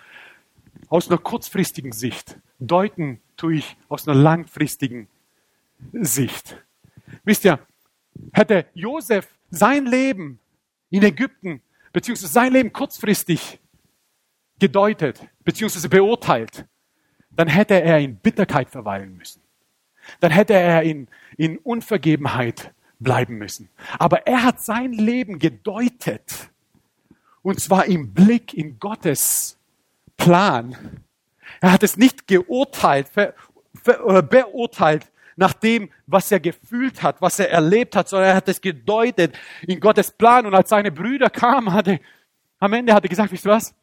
aus 0.90 1.10
einer 1.10 1.18
kurzfristigen 1.18 1.92
Sicht. 1.92 2.38
Deuten 2.60 3.22
tue 3.38 3.56
ich 3.56 3.78
aus 3.88 4.08
einer 4.08 4.20
langfristigen 4.20 5.08
Sicht. 5.94 6.58
Wisst 7.24 7.46
ihr, 7.46 7.60
hätte 8.34 8.66
Josef 8.74 9.28
sein 9.50 9.86
Leben 9.86 10.40
in 10.90 11.04
Ägypten, 11.04 11.62
beziehungsweise 11.94 12.32
sein 12.32 12.54
Leben 12.54 12.74
kurzfristig 12.74 13.60
gedeutet, 14.60 15.28
beziehungsweise 15.44 15.90
beurteilt, 15.90 16.66
dann 17.32 17.48
hätte 17.48 17.82
er 17.82 18.00
in 18.00 18.18
Bitterkeit 18.18 18.70
verweilen 18.70 19.16
müssen. 19.16 19.42
Dann 20.20 20.32
hätte 20.32 20.54
er 20.54 20.84
in, 20.84 21.08
in 21.38 21.58
Unvergebenheit 21.60 22.74
bleiben 23.00 23.38
müssen. 23.38 23.70
Aber 23.98 24.28
er 24.28 24.44
hat 24.44 24.62
sein 24.62 24.92
Leben 24.92 25.40
gedeutet 25.40 26.50
und 27.50 27.60
zwar 27.60 27.86
im 27.86 28.14
Blick 28.14 28.54
in 28.54 28.80
Gottes 28.80 29.58
Plan. 30.18 30.76
Er 31.62 31.72
hat 31.72 31.82
es 31.82 31.98
nicht 31.98 32.28
geurteilt, 32.28 33.10
ver, 33.10 33.34
ver, 33.74 34.06
oder 34.06 34.22
beurteilt 34.22 35.12
nach 35.36 35.54
dem, 35.54 35.90
was 36.06 36.32
er 36.32 36.40
gefühlt 36.40 37.02
hat, 37.02 37.22
was 37.22 37.40
er 37.40 37.50
erlebt 37.50 37.96
hat, 37.96 38.08
sondern 38.08 38.30
er 38.30 38.36
hat 38.36 38.48
es 38.50 38.62
gedeutet 38.62 39.36
in 39.64 39.80
Gottes 39.80 40.12
Plan. 40.12 40.46
Und 40.46 40.54
als 40.54 40.70
seine 40.70 40.92
Brüder 40.92 41.30
kamen, 41.30 41.74
hatte, 41.74 42.00
am 42.60 42.74
Ende 42.74 42.94
hat 42.94 43.04
er 43.04 43.10
gesagt, 43.10 43.32
wisst 43.32 43.46
ihr 43.46 43.52
was? 43.52 43.74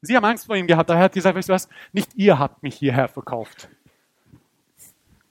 Sie 0.00 0.14
haben 0.16 0.24
Angst 0.24 0.46
vor 0.46 0.54
ihm 0.54 0.66
gehabt. 0.66 0.90
Er 0.90 0.98
hat 0.98 1.12
gesagt, 1.12 1.36
wisst 1.36 1.50
ihr 1.50 1.54
was? 1.54 1.68
Nicht 1.92 2.14
ihr 2.14 2.38
habt 2.38 2.62
mich 2.62 2.76
hierher 2.76 3.08
verkauft. 3.08 3.68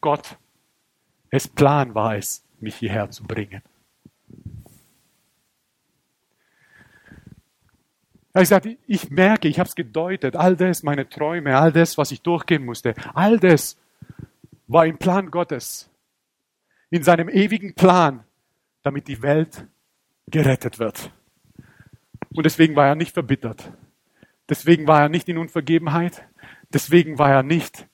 Gott, 0.01 0.35
es 1.29 1.47
Plan 1.47 1.95
war 1.95 2.17
es, 2.17 2.43
mich 2.59 2.75
hierher 2.75 3.09
zu 3.11 3.23
bringen. 3.23 3.61
Er 8.33 8.39
hat 8.39 8.43
gesagt, 8.43 8.67
ich 8.87 9.09
merke, 9.09 9.47
ich 9.47 9.59
habe 9.59 9.67
es 9.67 9.75
gedeutet, 9.75 10.35
all 10.35 10.55
das, 10.55 10.83
meine 10.83 11.07
Träume, 11.09 11.57
all 11.57 11.71
das, 11.71 11.97
was 11.97 12.11
ich 12.11 12.21
durchgehen 12.21 12.63
musste, 12.63 12.93
all 13.13 13.37
das 13.39 13.77
war 14.67 14.85
im 14.85 14.97
Plan 14.97 15.29
Gottes, 15.31 15.89
in 16.89 17.03
seinem 17.03 17.27
ewigen 17.27 17.73
Plan, 17.73 18.23
damit 18.83 19.07
die 19.09 19.21
Welt 19.21 19.65
gerettet 20.27 20.79
wird. 20.79 21.11
Und 22.33 22.45
deswegen 22.45 22.75
war 22.75 22.87
er 22.87 22.95
nicht 22.95 23.13
verbittert. 23.13 23.71
Deswegen 24.47 24.87
war 24.87 25.01
er 25.01 25.09
nicht 25.09 25.27
in 25.27 25.37
Unvergebenheit. 25.37 26.23
Deswegen 26.73 27.19
war 27.19 27.31
er 27.31 27.43
nicht 27.43 27.87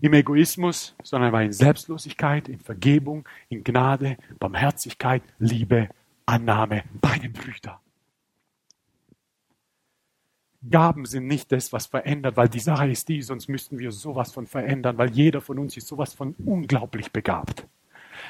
im 0.00 0.14
Egoismus, 0.14 0.94
sondern 1.02 1.30
er 1.30 1.32
war 1.32 1.42
in 1.42 1.52
Selbstlosigkeit, 1.52 2.48
in 2.48 2.58
Vergebung, 2.58 3.28
in 3.50 3.62
Gnade, 3.62 4.16
Barmherzigkeit, 4.38 5.22
Liebe, 5.38 5.88
Annahme 6.26 6.84
bei 7.00 7.18
den 7.18 7.32
Brüdern. 7.32 7.76
Gaben 10.70 11.06
sind 11.06 11.26
nicht 11.26 11.50
das, 11.50 11.72
was 11.72 11.86
verändert, 11.86 12.36
weil 12.36 12.48
die 12.48 12.60
Sache 12.60 12.88
ist 12.88 13.08
die, 13.08 13.22
sonst 13.22 13.48
müssten 13.48 13.78
wir 13.78 13.90
sowas 13.90 14.32
von 14.32 14.46
verändern, 14.46 14.96
weil 14.96 15.10
jeder 15.10 15.40
von 15.40 15.58
uns 15.58 15.76
ist 15.76 15.88
sowas 15.88 16.14
von 16.14 16.34
unglaublich 16.44 17.10
begabt. 17.10 17.66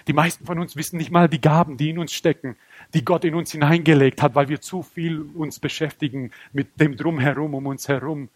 Die 0.07 0.13
meisten 0.13 0.47
von 0.47 0.59
uns 0.59 0.75
wissen 0.75 0.97
nicht 0.97 1.11
mal 1.11 1.29
die 1.29 1.41
Gaben, 1.41 1.77
die 1.77 1.91
in 1.91 1.99
uns 1.99 2.13
stecken, 2.13 2.57
die 2.95 3.05
Gott 3.05 3.25
in 3.25 3.35
uns 3.35 3.53
hineingelegt 3.53 4.23
hat, 4.23 4.35
weil 4.35 4.49
wir 4.49 4.61
zu 4.61 4.83
viel 4.83 5.21
uns 5.21 5.61
beschäftigen 5.61 6.31
mit 6.53 6.81
dem 6.81 6.97
Drumherum 6.97 7.55
um 7.55 7.67
uns 7.67 7.89
herum. 7.89 8.29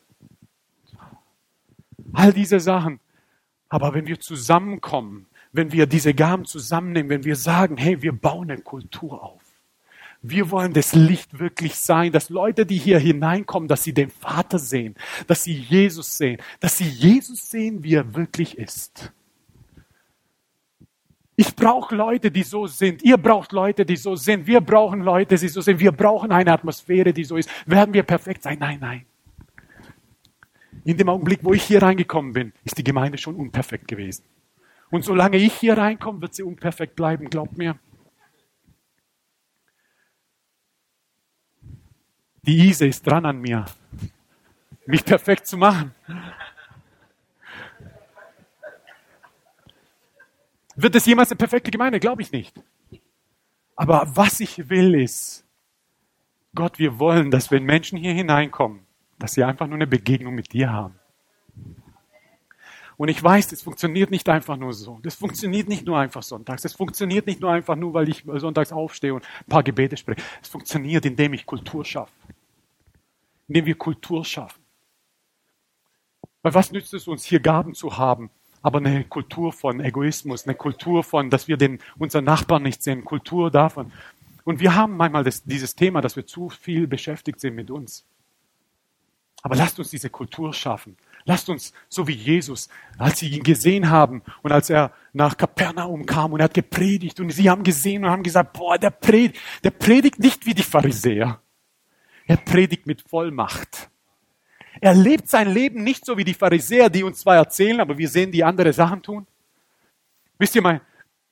All 2.12 2.32
diese 2.32 2.60
Sachen. 2.60 3.00
Aber 3.68 3.94
wenn 3.94 4.06
wir 4.06 4.20
zusammenkommen, 4.20 5.26
wenn 5.52 5.72
wir 5.72 5.86
diese 5.86 6.14
Gaben 6.14 6.44
zusammennehmen, 6.44 7.10
wenn 7.10 7.24
wir 7.24 7.36
sagen, 7.36 7.76
hey, 7.76 8.02
wir 8.02 8.12
bauen 8.12 8.50
eine 8.50 8.60
Kultur 8.60 9.22
auf, 9.22 9.42
wir 10.30 10.50
wollen 10.50 10.72
das 10.72 10.94
Licht 10.94 11.38
wirklich 11.38 11.74
sein, 11.76 12.12
dass 12.12 12.30
Leute, 12.30 12.66
die 12.66 12.78
hier 12.78 12.98
hineinkommen, 12.98 13.68
dass 13.68 13.84
sie 13.84 13.92
den 13.92 14.10
Vater 14.10 14.58
sehen, 14.58 14.94
dass 15.26 15.44
sie 15.44 15.54
Jesus 15.54 16.16
sehen, 16.16 16.40
dass 16.60 16.78
sie 16.78 16.88
Jesus 16.88 17.50
sehen, 17.50 17.82
wie 17.82 17.94
er 17.94 18.14
wirklich 18.14 18.58
ist. 18.58 19.12
Ich 21.36 21.54
brauche 21.54 21.94
Leute, 21.94 22.30
die 22.30 22.42
so 22.42 22.66
sind. 22.66 23.02
Ihr 23.02 23.18
braucht 23.18 23.52
Leute, 23.52 23.84
die 23.84 23.96
so 23.96 24.16
sind. 24.16 24.46
Wir 24.46 24.62
brauchen 24.62 25.02
Leute, 25.02 25.36
die 25.36 25.48
so 25.48 25.60
sind. 25.60 25.78
Wir 25.78 25.92
brauchen 25.92 26.32
eine 26.32 26.50
Atmosphäre, 26.50 27.12
die 27.12 27.24
so 27.24 27.36
ist. 27.36 27.50
Werden 27.66 27.92
wir 27.92 28.04
perfekt 28.04 28.42
sein? 28.42 28.58
Nein, 28.58 28.78
nein. 28.80 29.04
In 30.84 30.96
dem 30.96 31.08
Augenblick, 31.10 31.40
wo 31.42 31.52
ich 31.52 31.64
hier 31.64 31.82
reingekommen 31.82 32.32
bin, 32.32 32.52
ist 32.64 32.78
die 32.78 32.84
Gemeinde 32.84 33.18
schon 33.18 33.34
unperfekt 33.34 33.86
gewesen. 33.86 34.24
Und 34.90 35.04
solange 35.04 35.36
ich 35.36 35.52
hier 35.54 35.76
reinkomme, 35.76 36.22
wird 36.22 36.34
sie 36.34 36.42
unperfekt 36.42 36.96
bleiben, 36.96 37.28
glaubt 37.28 37.58
mir. 37.58 37.78
Die 42.46 42.68
Ise 42.68 42.86
ist 42.86 43.04
dran 43.04 43.26
an 43.26 43.40
mir, 43.40 43.64
mich 44.86 45.04
perfekt 45.04 45.48
zu 45.48 45.56
machen. 45.56 45.92
Wird 50.76 50.94
es 50.94 51.06
jemals 51.06 51.30
eine 51.30 51.38
perfekte 51.38 51.72
Gemeinde? 51.72 51.98
Glaube 51.98 52.22
ich 52.22 52.30
nicht. 52.30 52.54
Aber 53.74 54.06
was 54.14 54.38
ich 54.38 54.68
will 54.68 54.94
ist, 54.94 55.44
Gott, 56.54 56.78
wir 56.78 56.98
wollen, 57.00 57.30
dass 57.30 57.50
wenn 57.50 57.64
Menschen 57.64 57.98
hier 57.98 58.12
hineinkommen, 58.12 58.86
dass 59.18 59.32
sie 59.32 59.42
einfach 59.42 59.66
nur 59.66 59.76
eine 59.76 59.86
Begegnung 59.86 60.34
mit 60.34 60.52
dir 60.52 60.72
haben. 60.72 60.94
Und 62.96 63.08
ich 63.08 63.22
weiß, 63.22 63.48
das 63.48 63.60
funktioniert 63.60 64.10
nicht 64.10 64.28
einfach 64.28 64.56
nur 64.56 64.72
so. 64.72 65.00
Das 65.02 65.16
funktioniert 65.16 65.68
nicht 65.68 65.84
nur 65.84 65.98
einfach 65.98 66.22
sonntags. 66.22 66.62
Das 66.62 66.74
funktioniert 66.74 67.26
nicht 67.26 67.40
nur 67.40 67.50
einfach 67.50 67.76
nur, 67.76 67.92
weil 67.92 68.08
ich 68.08 68.24
sonntags 68.36 68.72
aufstehe 68.72 69.12
und 69.12 69.22
ein 69.24 69.48
paar 69.48 69.62
Gebete 69.62 69.96
spreche. 69.96 70.22
Es 70.40 70.48
funktioniert, 70.48 71.04
indem 71.04 71.34
ich 71.34 71.44
Kultur 71.44 71.84
schaffe 71.84 72.12
indem 73.48 73.66
wir 73.66 73.76
Kultur 73.76 74.24
schaffen. 74.24 74.62
Weil 76.42 76.54
was 76.54 76.72
nützt 76.72 76.94
es 76.94 77.08
uns, 77.08 77.24
hier 77.24 77.40
Gaben 77.40 77.74
zu 77.74 77.96
haben, 77.96 78.30
aber 78.62 78.78
eine 78.78 79.04
Kultur 79.04 79.52
von 79.52 79.80
Egoismus, 79.80 80.46
eine 80.46 80.54
Kultur 80.54 81.04
von, 81.04 81.30
dass 81.30 81.48
wir 81.48 81.56
den, 81.56 81.78
unseren 81.98 82.24
Nachbarn 82.24 82.62
nicht 82.62 82.82
sehen, 82.82 83.04
Kultur 83.04 83.50
davon. 83.50 83.92
Und 84.44 84.60
wir 84.60 84.74
haben 84.74 84.96
manchmal 84.96 85.24
das, 85.24 85.44
dieses 85.44 85.74
Thema, 85.74 86.00
dass 86.00 86.16
wir 86.16 86.26
zu 86.26 86.48
viel 86.48 86.86
beschäftigt 86.86 87.40
sind 87.40 87.54
mit 87.54 87.70
uns. 87.70 88.04
Aber 89.42 89.54
lasst 89.56 89.78
uns 89.78 89.90
diese 89.90 90.10
Kultur 90.10 90.52
schaffen. 90.52 90.96
Lasst 91.24 91.48
uns, 91.48 91.72
so 91.88 92.06
wie 92.06 92.12
Jesus, 92.12 92.68
als 92.98 93.18
sie 93.18 93.28
ihn 93.28 93.42
gesehen 93.42 93.90
haben 93.90 94.22
und 94.42 94.52
als 94.52 94.70
er 94.70 94.92
nach 95.12 95.36
Kapernaum 95.36 96.06
kam 96.06 96.32
und 96.32 96.40
er 96.40 96.44
hat 96.44 96.54
gepredigt 96.54 97.18
und 97.18 97.30
sie 97.30 97.50
haben 97.50 97.64
gesehen 97.64 98.04
und 98.04 98.10
haben 98.10 98.22
gesagt, 98.22 98.52
boah, 98.52 98.78
der 98.78 98.90
predigt, 98.90 99.40
der 99.64 99.70
predigt 99.70 100.20
nicht 100.20 100.46
wie 100.46 100.54
die 100.54 100.62
Pharisäer. 100.62 101.40
Er 102.26 102.36
predigt 102.36 102.86
mit 102.86 103.02
Vollmacht. 103.02 103.88
Er 104.80 104.94
lebt 104.94 105.28
sein 105.28 105.48
Leben 105.48 105.82
nicht 105.82 106.04
so 106.04 106.18
wie 106.18 106.24
die 106.24 106.34
Pharisäer, 106.34 106.90
die 106.90 107.02
uns 107.02 107.20
zwar 107.20 107.36
erzählen, 107.36 107.80
aber 107.80 107.96
wir 107.96 108.08
sehen, 108.08 108.32
die 108.32 108.44
andere 108.44 108.72
Sachen 108.72 109.02
tun. 109.02 109.26
Wisst 110.38 110.54
ihr, 110.54 110.62
mein, 110.62 110.80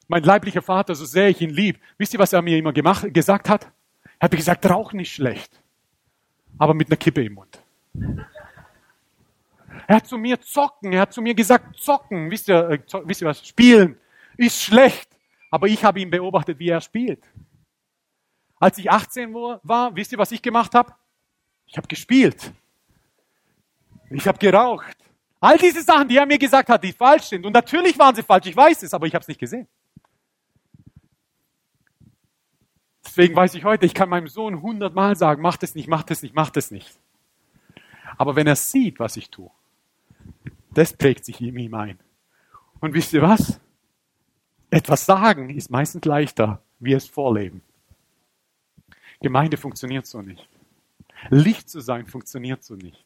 mein 0.08 0.22
leiblicher 0.22 0.62
Vater, 0.62 0.94
so 0.94 1.04
sehr 1.04 1.28
ich 1.28 1.40
ihn 1.40 1.50
lieb, 1.50 1.78
wisst 1.98 2.14
ihr, 2.14 2.20
was 2.20 2.32
er 2.32 2.40
mir 2.40 2.56
immer 2.56 2.72
gemacht, 2.72 3.12
gesagt 3.12 3.48
hat? 3.48 3.70
Er 4.18 4.26
hat 4.26 4.32
mir 4.32 4.38
gesagt, 4.38 4.64
rauch 4.66 4.92
nicht 4.92 5.12
schlecht, 5.12 5.60
aber 6.56 6.72
mit 6.72 6.88
einer 6.88 6.96
Kippe 6.96 7.22
im 7.22 7.34
Mund. 7.34 7.60
Er 9.86 9.96
hat 9.96 10.06
zu 10.06 10.16
mir 10.16 10.40
zocken, 10.40 10.92
er 10.92 11.02
hat 11.02 11.12
zu 11.12 11.20
mir 11.20 11.34
gesagt, 11.34 11.76
zocken, 11.76 12.30
wisst 12.30 12.48
ihr, 12.48 12.70
äh, 12.70 12.78
wisst 13.04 13.20
ihr 13.20 13.28
was, 13.28 13.46
spielen 13.46 13.98
ist 14.36 14.62
schlecht. 14.62 15.08
Aber 15.50 15.68
ich 15.68 15.84
habe 15.84 16.00
ihn 16.00 16.10
beobachtet, 16.10 16.58
wie 16.58 16.68
er 16.68 16.80
spielt. 16.80 17.22
Als 18.64 18.78
ich 18.78 18.90
18 18.90 19.34
war, 19.34 19.94
wisst 19.94 20.10
ihr, 20.12 20.16
was 20.16 20.32
ich 20.32 20.40
gemacht 20.40 20.74
habe? 20.74 20.94
Ich 21.66 21.76
habe 21.76 21.86
gespielt. 21.86 22.50
Ich 24.08 24.26
habe 24.26 24.38
geraucht. 24.38 24.96
All 25.38 25.58
diese 25.58 25.82
Sachen, 25.82 26.08
die 26.08 26.16
er 26.16 26.24
mir 26.24 26.38
gesagt 26.38 26.70
hat, 26.70 26.82
die 26.82 26.94
falsch 26.94 27.24
sind. 27.24 27.44
Und 27.44 27.52
natürlich 27.52 27.98
waren 27.98 28.14
sie 28.14 28.22
falsch, 28.22 28.46
ich 28.46 28.56
weiß 28.56 28.82
es, 28.84 28.94
aber 28.94 29.06
ich 29.06 29.14
habe 29.14 29.20
es 29.20 29.28
nicht 29.28 29.38
gesehen. 29.38 29.68
Deswegen 33.04 33.36
weiß 33.36 33.52
ich 33.54 33.64
heute, 33.64 33.84
ich 33.84 33.92
kann 33.92 34.08
meinem 34.08 34.28
Sohn 34.28 34.62
hundertmal 34.62 35.14
sagen, 35.14 35.42
mach 35.42 35.58
das 35.58 35.74
nicht, 35.74 35.88
mach 35.88 36.02
das 36.02 36.22
nicht, 36.22 36.34
mach 36.34 36.48
das 36.48 36.70
nicht. 36.70 36.98
Aber 38.16 38.34
wenn 38.34 38.46
er 38.46 38.56
sieht, 38.56 38.98
was 38.98 39.18
ich 39.18 39.30
tue, 39.30 39.50
das 40.70 40.94
prägt 40.94 41.26
sich 41.26 41.38
in 41.42 41.58
ihm 41.58 41.74
ein. 41.74 41.98
Und 42.80 42.94
wisst 42.94 43.12
ihr 43.12 43.20
was? 43.20 43.60
Etwas 44.70 45.04
sagen 45.04 45.50
ist 45.50 45.70
meistens 45.70 46.06
leichter, 46.06 46.62
wie 46.78 46.94
es 46.94 47.06
vorleben. 47.06 47.60
Gemeinde 49.24 49.56
funktioniert 49.56 50.06
so 50.06 50.20
nicht. 50.20 50.46
Licht 51.30 51.70
zu 51.70 51.80
sein 51.80 52.04
funktioniert 52.04 52.62
so 52.62 52.74
nicht. 52.76 53.02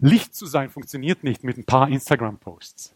Licht 0.00 0.34
zu 0.34 0.46
sein 0.46 0.68
funktioniert 0.68 1.22
nicht 1.22 1.44
mit 1.44 1.56
ein 1.56 1.64
paar 1.64 1.88
Instagram-Posts. 1.88 2.92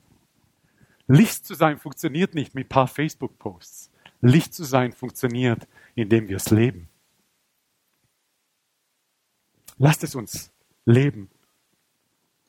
Licht 1.06 1.46
zu 1.46 1.54
sein 1.54 1.78
funktioniert 1.78 2.34
nicht 2.34 2.52
mit 2.52 2.66
ein 2.66 2.68
paar 2.68 2.88
Facebook-Posts. 2.88 3.92
Licht 4.22 4.52
zu 4.52 4.64
sein 4.64 4.92
funktioniert, 4.92 5.68
indem 5.94 6.28
wir 6.28 6.38
es 6.38 6.50
leben. 6.50 6.88
Lasst 9.78 10.02
es 10.02 10.16
uns 10.16 10.50
leben. 10.84 11.30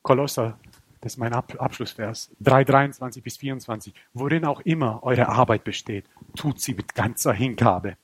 Kolosser, 0.02 0.58
das 1.02 1.14
ist 1.14 1.18
mein 1.20 1.34
Abschlussvers, 1.34 2.32
3, 2.40 2.64
23 2.64 3.22
bis 3.22 3.38
24. 3.38 3.94
Worin 4.14 4.44
auch 4.46 4.62
immer 4.62 5.04
eure 5.04 5.30
Arbeit 5.30 5.64
besteht, 5.64 6.06
tut 6.36 6.60
sie 6.60 6.74
mit 6.74 6.96
ganzer 6.96 7.32
Hingabe. 7.34 7.96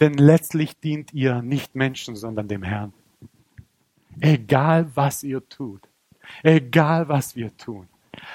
Denn 0.00 0.14
letztlich 0.14 0.78
dient 0.80 1.12
ihr 1.12 1.42
nicht 1.42 1.74
Menschen, 1.74 2.16
sondern 2.16 2.48
dem 2.48 2.62
Herrn. 2.62 2.92
Egal 4.20 4.90
was 4.94 5.22
ihr 5.22 5.46
tut, 5.48 5.88
egal 6.42 7.08
was 7.08 7.34
wir 7.34 7.56
tun, 7.56 7.88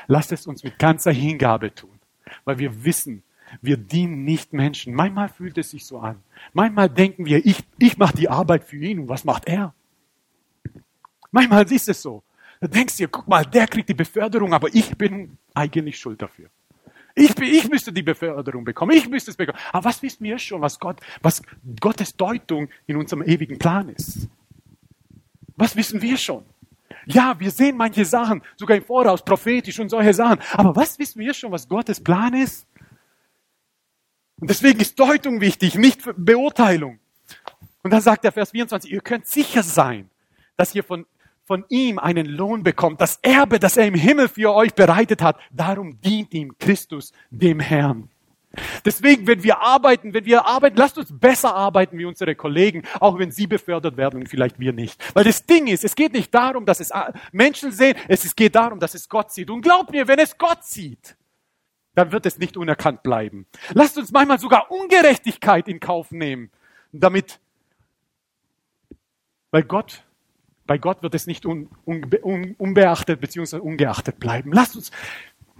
lasst 0.07 0.31
es 0.31 0.47
uns 0.47 0.63
mit 0.63 0.79
ganzer 0.79 1.11
Hingabe 1.11 1.73
tun, 1.73 1.99
weil 2.45 2.57
wir 2.57 2.83
wissen, 2.83 3.23
wir 3.61 3.77
dienen 3.77 4.23
nicht 4.23 4.53
Menschen. 4.53 4.93
Manchmal 4.93 5.29
fühlt 5.29 5.57
es 5.57 5.71
sich 5.71 5.85
so 5.85 5.99
an. 5.99 6.21
Manchmal 6.53 6.89
denken 6.89 7.25
wir, 7.25 7.45
ich, 7.45 7.63
ich 7.79 7.97
mache 7.97 8.17
die 8.17 8.29
Arbeit 8.29 8.63
für 8.63 8.77
ihn 8.77 8.99
und 8.99 9.09
was 9.09 9.23
macht 9.23 9.47
er? 9.47 9.73
Manchmal 11.31 11.71
ist 11.71 11.87
es 11.87 12.01
so. 12.01 12.23
Da 12.59 12.67
denkst 12.67 12.97
dir, 12.97 13.07
guck 13.07 13.27
mal, 13.27 13.45
der 13.45 13.67
kriegt 13.67 13.89
die 13.89 13.93
Beförderung, 13.93 14.53
aber 14.53 14.73
ich 14.73 14.97
bin 14.97 15.37
eigentlich 15.53 15.97
schuld 15.99 16.21
dafür. 16.21 16.49
Ich, 17.19 17.35
ich 17.39 17.67
müsste 17.67 17.91
die 17.91 18.03
Beförderung 18.03 18.63
bekommen, 18.63 18.91
ich 18.91 19.09
müsste 19.09 19.31
es 19.31 19.37
bekommen. 19.37 19.57
Aber 19.73 19.85
was 19.85 20.03
wissen 20.03 20.23
wir 20.23 20.37
schon, 20.37 20.61
was 20.61 20.79
Gott, 20.79 20.99
was 21.23 21.41
Gottes 21.79 22.15
Deutung 22.15 22.69
in 22.85 22.95
unserem 22.95 23.23
ewigen 23.23 23.57
Plan 23.57 23.89
ist? 23.89 24.27
Was 25.55 25.75
wissen 25.75 25.99
wir 25.99 26.15
schon? 26.15 26.45
Ja, 27.07 27.35
wir 27.39 27.49
sehen 27.49 27.75
manche 27.75 28.05
Sachen, 28.05 28.43
sogar 28.55 28.77
im 28.77 28.83
Voraus, 28.83 29.25
prophetisch 29.25 29.79
und 29.79 29.89
solche 29.89 30.13
Sachen. 30.13 30.39
Aber 30.53 30.75
was 30.75 30.99
wissen 30.99 31.19
wir 31.19 31.33
schon, 31.33 31.51
was 31.51 31.67
Gottes 31.67 31.99
Plan 31.99 32.35
ist? 32.35 32.67
Und 34.39 34.51
deswegen 34.51 34.79
ist 34.79 34.99
Deutung 34.99 35.41
wichtig, 35.41 35.73
nicht 35.73 36.01
Beurteilung. 36.17 36.99
Und 37.81 37.89
dann 37.89 38.01
sagt 38.01 38.25
der 38.25 38.31
Vers 38.31 38.51
24, 38.51 38.91
ihr 38.91 39.01
könnt 39.01 39.25
sicher 39.25 39.63
sein, 39.63 40.11
dass 40.55 40.75
ihr 40.75 40.83
von, 40.83 41.07
von 41.47 41.63
ihm 41.69 41.97
einen 41.97 42.25
Lohn 42.25 42.61
bekommt, 42.61 42.99
das 42.99 43.19
Erbe, 43.21 43.57
das 43.57 43.77
er 43.77 43.87
im 43.87 43.95
Himmel 43.95 44.27
für 44.27 44.53
euch 44.53 44.73
bereitet 44.73 45.21
hat. 45.21 45.39
Darum 45.49 46.01
dient 46.01 46.33
ihm 46.33 46.57
Christus, 46.59 47.13
dem 47.31 47.61
Herrn. 47.61 48.09
Deswegen, 48.83 49.27
wenn 49.27 49.43
wir 49.43 49.61
arbeiten, 49.61 50.13
wenn 50.13 50.25
wir 50.25 50.45
arbeiten, 50.45 50.75
lasst 50.77 50.97
uns 50.97 51.17
besser 51.17 51.55
arbeiten 51.55 51.97
wie 51.97 52.05
unsere 52.05 52.35
Kollegen, 52.35 52.83
auch 52.99 53.17
wenn 53.17 53.31
sie 53.31 53.47
befördert 53.47 53.95
werden 53.95 54.19
und 54.19 54.27
vielleicht 54.29 54.59
wir 54.59 54.73
nicht. 54.73 55.01
Weil 55.15 55.23
das 55.23 55.45
Ding 55.45 55.67
ist, 55.67 55.85
es 55.85 55.95
geht 55.95 56.11
nicht 56.11 56.33
darum, 56.33 56.65
dass 56.65 56.81
es 56.81 56.91
Menschen 57.31 57.71
sehen, 57.71 57.95
es 58.09 58.35
geht 58.35 58.55
darum, 58.55 58.79
dass 58.79 58.93
es 58.93 59.07
Gott 59.07 59.31
sieht. 59.31 59.49
Und 59.49 59.61
glaubt 59.61 59.91
mir, 59.91 60.07
wenn 60.07 60.19
es 60.19 60.37
Gott 60.37 60.65
sieht, 60.65 61.15
dann 61.95 62.11
wird 62.11 62.25
es 62.25 62.39
nicht 62.39 62.57
unerkannt 62.57 63.03
bleiben. 63.03 63.45
Lasst 63.73 63.97
uns 63.97 64.11
manchmal 64.11 64.39
sogar 64.39 64.69
Ungerechtigkeit 64.69 65.67
in 65.67 65.79
Kauf 65.79 66.11
nehmen, 66.11 66.51
damit, 66.91 67.39
weil 69.51 69.63
Gott, 69.63 70.03
bei 70.67 70.77
Gott 70.77 71.01
wird 71.01 71.15
es 71.15 71.25
nicht 71.25 71.45
un, 71.45 71.69
un, 71.85 72.05
un, 72.21 72.55
unbeachtet 72.57 73.19
bzw. 73.19 73.57
ungeachtet 73.57 74.19
bleiben. 74.19 74.51
Lasst 74.51 74.75
uns 74.75 74.91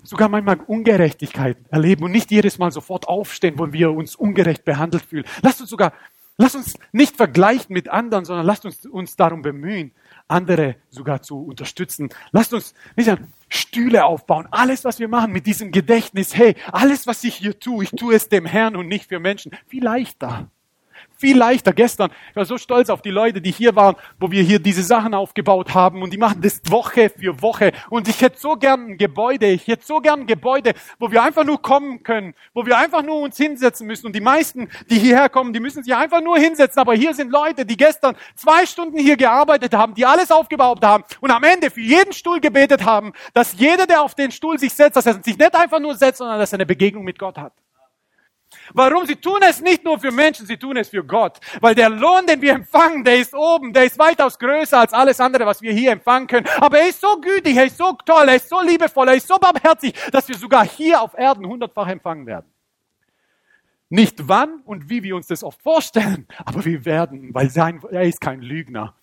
sogar 0.04 0.30
manchmal 0.30 0.60
Ungerechtigkeit 0.68 1.58
erleben 1.70 2.04
und 2.04 2.12
nicht 2.12 2.32
jedes 2.32 2.58
Mal 2.58 2.72
sofort 2.72 3.08
aufstehen, 3.08 3.58
wo 3.58 3.72
wir 3.74 3.92
uns 3.92 4.16
ungerecht 4.16 4.66
behandelt 4.66 5.04
fühlen. 5.04 5.26
Lasst 5.42 5.62
uns 5.62 5.70
sogar, 5.70 5.94
lasst 6.38 6.56
uns 6.56 6.78
nicht 6.92 7.16
vergleichen 7.16 7.74
mit 7.74 7.90
anderen, 7.90 8.26
sondern 8.26 8.46
lasst 8.46 8.66
uns 8.66 8.86
uns 8.86 9.16
darum 9.16 9.42
bemühen, 9.42 9.92
andere 10.28 10.76
sogar 10.90 11.22
zu 11.22 11.40
unterstützen. 11.40 12.10
Lasst 12.32 12.54
uns 12.54 12.74
nicht 12.96 13.10
Stühle 13.50 14.06
aufbauen. 14.06 14.48
Alles, 14.52 14.86
was 14.86 15.00
wir 15.00 15.08
machen 15.08 15.32
mit 15.32 15.46
diesem 15.46 15.72
Gedächtnis, 15.72 16.36
hey, 16.36 16.56
alles, 16.72 17.08
was 17.08 17.24
ich 17.24 17.36
hier 17.36 17.60
tue, 17.60 17.86
ich 17.86 17.92
tue 17.92 18.16
es 18.16 18.30
dem 18.30 18.46
Herrn 18.46 18.76
und 18.76 18.88
nicht 18.88 19.08
für 19.08 19.20
Menschen. 19.20 19.52
Viel 19.68 19.84
leichter. 19.84 20.50
Viel 21.18 21.38
leichter. 21.38 21.74
Gestern, 21.74 22.12
ich 22.30 22.36
war 22.36 22.46
so 22.46 22.58
stolz 22.58 22.90
auf 22.90 23.02
die 23.02 23.10
Leute, 23.10 23.42
die 23.42 23.52
hier 23.52 23.76
waren, 23.76 23.96
wo 24.20 24.30
wir 24.30 24.44
hier 24.44 24.60
diese 24.60 24.84
Sachen 24.84 25.16
aufgebaut 25.16 25.74
haben 25.74 26.04
und 26.04 26.14
die 26.14 26.18
machen 26.18 26.42
das 26.42 26.62
Woche 26.70 27.10
für 27.10 27.42
Woche. 27.42 27.72
Und 27.90 28.08
ich 28.08 28.22
hätte 28.22 28.40
so 28.40 28.56
gern 28.56 28.92
ein 28.92 28.98
Gebäude, 28.98 29.48
ich 29.48 29.68
hätte 29.68 29.86
so 29.86 30.00
gern 30.00 30.22
ein 30.22 30.28
Gebäude, 30.28 30.74
wo 31.00 31.12
wir 31.12 31.24
einfach 31.24 31.44
nur 31.44 31.60
kommen 31.62 32.04
können, 32.04 32.36
wo 32.54 32.66
wir 32.66 32.78
einfach 32.78 33.02
nur 33.02 33.20
uns 33.22 33.36
hinsetzen 33.38 33.88
müssen. 33.88 34.06
Und 34.06 34.16
die 34.16 34.22
meisten, 34.22 34.70
die 34.90 35.00
hierher 35.00 35.30
kommen, 35.30 35.54
die 35.54 35.60
müssen 35.60 35.84
sich 35.84 35.96
einfach 35.96 36.22
nur 36.22 36.38
hinsetzen. 36.38 36.80
Aber 36.80 36.94
hier 36.94 37.16
sind 37.16 37.32
Leute, 37.32 37.66
die 37.66 37.78
gestern 37.78 38.16
zwei 38.36 38.66
Stunden 38.68 39.00
hier 39.00 39.18
gearbeitet 39.18 39.74
haben, 39.74 39.96
die 39.96 40.06
alles 40.06 40.30
aufgebaut 40.30 40.84
haben 40.84 41.04
und 41.20 41.32
am 41.32 41.44
Ende 41.44 41.72
für 41.72 41.82
jeden 41.82 42.14
Stuhl 42.14 42.40
gebetet 42.40 42.86
haben, 42.86 43.14
dass 43.34 43.54
jeder, 43.58 43.88
der 43.88 44.04
auf 44.04 44.14
den 44.14 44.32
Stuhl 44.32 44.60
sich 44.60 44.74
setzt, 44.74 44.96
dass 44.96 45.06
er 45.06 45.16
sich 45.24 45.38
nicht 45.38 45.56
einfach 45.56 45.80
nur 45.80 45.96
setzt, 45.96 46.20
sondern 46.20 46.40
dass 46.40 46.54
er 46.54 46.58
eine 46.58 46.66
Begegnung 46.66 47.04
mit 47.04 47.18
Gott 47.18 47.38
hat. 47.38 47.54
Warum? 48.74 49.06
Sie 49.06 49.16
tun 49.16 49.40
es 49.48 49.62
nicht 49.62 49.84
nur 49.84 50.00
für 50.00 50.12
Menschen, 50.12 50.46
sie 50.46 50.58
tun 50.58 50.78
es 50.78 50.90
für 50.90 51.04
Gott. 51.04 51.40
Weil 51.62 51.76
der 51.76 51.90
Lohn, 51.90 52.26
den 52.28 52.42
wir 52.42 52.54
empfangen, 52.54 53.04
der 53.04 53.18
ist 53.18 53.34
oben, 53.34 53.74
der 53.74 53.86
ist 53.86 53.98
weitaus 53.98 54.38
größer 54.38 54.80
als 54.80 54.94
alles 54.94 55.20
andere, 55.20 55.46
was 55.46 55.62
wir 55.62 55.74
hier 55.74 55.92
empfangen 55.92 56.28
können. 56.28 56.48
Aber 56.60 56.80
er 56.80 56.90
ist 56.90 57.02
so 57.02 57.20
gütig, 57.20 57.56
er 57.56 57.66
ist 57.66 57.78
so 57.78 57.98
toll, 58.06 58.28
er 58.28 58.36
ist 58.36 58.50
so 58.50 58.62
liebevoll, 58.62 59.08
er 59.10 59.16
ist 59.16 59.28
so 59.28 59.38
barmherzig, 59.38 59.94
dass 60.12 60.28
wir 60.28 60.38
sogar 60.38 60.66
hier 60.66 61.02
auf 61.02 61.18
Erden 61.18 61.46
hundertfach 61.46 61.88
empfangen 61.88 62.26
werden. 62.26 62.52
Nicht 63.90 64.28
wann 64.28 64.62
und 64.66 64.90
wie 64.90 65.02
wir 65.04 65.16
uns 65.16 65.28
das 65.28 65.44
oft 65.44 65.62
vorstellen, 65.62 66.28
aber 66.44 66.66
wir 66.66 66.84
werden, 66.84 67.34
weil 67.34 67.50
sein, 67.50 67.82
er 67.90 68.04
ist 68.04 68.20
kein 68.20 68.42
Lügner. 68.42 68.96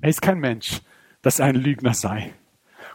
Er 0.00 0.08
ist 0.08 0.22
kein 0.22 0.38
Mensch, 0.38 0.82
dass 1.22 1.40
er 1.40 1.46
ein 1.46 1.56
Lügner 1.56 1.94
sei. 1.94 2.32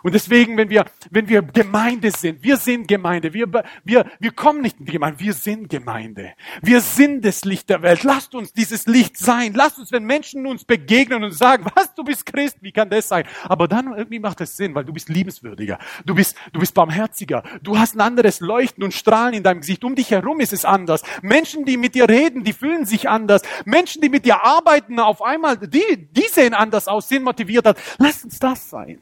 Und 0.04 0.14
deswegen, 0.14 0.58
wenn 0.58 0.70
wir, 0.70 0.86
wenn 1.12 1.28
wir 1.28 1.42
Gemeinde 1.42 2.12
sind, 2.12 2.44
wir 2.44 2.58
sind 2.58 2.88
Gemeinde, 2.88 3.34
wir, 3.34 3.48
wir, 3.84 4.06
wir 4.20 4.32
kommen 4.32 4.62
nicht 4.62 4.80
in 4.80 4.86
die 4.86 4.92
Gemeinde, 4.94 5.20
wir 5.20 5.34
sind 5.34 5.70
Gemeinde. 5.70 6.34
Wir 6.62 6.82
sind 6.82 7.26
das 7.26 7.44
Licht 7.46 7.70
der 7.70 7.82
Welt. 7.82 8.04
Lasst 8.04 8.36
uns 8.36 8.54
dieses 8.54 8.86
Licht 8.88 9.18
sein. 9.18 9.54
Lasst 9.54 9.80
uns, 9.80 9.92
wenn 9.92 10.04
Menschen 10.04 10.46
uns 10.46 10.64
begegnen 10.64 11.24
und 11.24 11.32
sagen, 11.32 11.66
was, 11.76 11.94
du 11.96 12.04
bist 12.04 12.26
Christ, 12.26 12.58
wie 12.62 12.72
kann 12.72 12.90
das 12.90 13.08
sein? 13.08 13.26
Aber 13.44 13.68
dann 13.68 13.94
irgendwie 13.96 14.20
macht 14.20 14.42
es 14.42 14.56
Sinn, 14.56 14.76
weil 14.76 14.86
du 14.86 14.94
bist 14.94 15.10
liebenswürdiger. 15.10 15.80
Du 16.06 16.16
bist, 16.16 16.36
du 16.54 16.60
bist 16.60 16.74
barmherziger. 16.74 17.44
Du 17.62 17.78
hast 17.78 17.96
ein 17.96 18.02
anderes 18.02 18.40
Leuchten 18.40 18.84
und 18.84 18.94
Strahlen 18.94 19.34
in 19.34 19.44
deinem 19.44 19.62
Gesicht. 19.62 19.84
Um 19.84 19.96
dich 19.96 20.12
herum 20.12 20.40
ist 20.40 20.54
es 20.54 20.66
anders. 20.66 21.04
Menschen, 21.22 21.66
die 21.66 21.78
mit 21.78 21.96
dir 21.96 22.08
reden, 22.08 22.44
die 22.44 22.54
fühlen 22.54 22.86
sich 22.86 23.10
anders. 23.10 23.42
Menschen, 23.66 24.02
die 24.02 24.10
mit 24.10 24.26
dir 24.26 24.44
arbeiten, 24.44 25.00
auf 25.00 25.22
einmal, 25.22 25.58
die, 25.58 26.08
die 26.12 26.28
sehen 26.30 26.54
anders 26.54 26.88
aus, 26.88 27.10
sind 27.10 27.24
motivierter. 27.24 27.76
Lasst 27.98 28.26
uns 28.26 28.40
das 28.40 28.70
sein. 28.70 29.00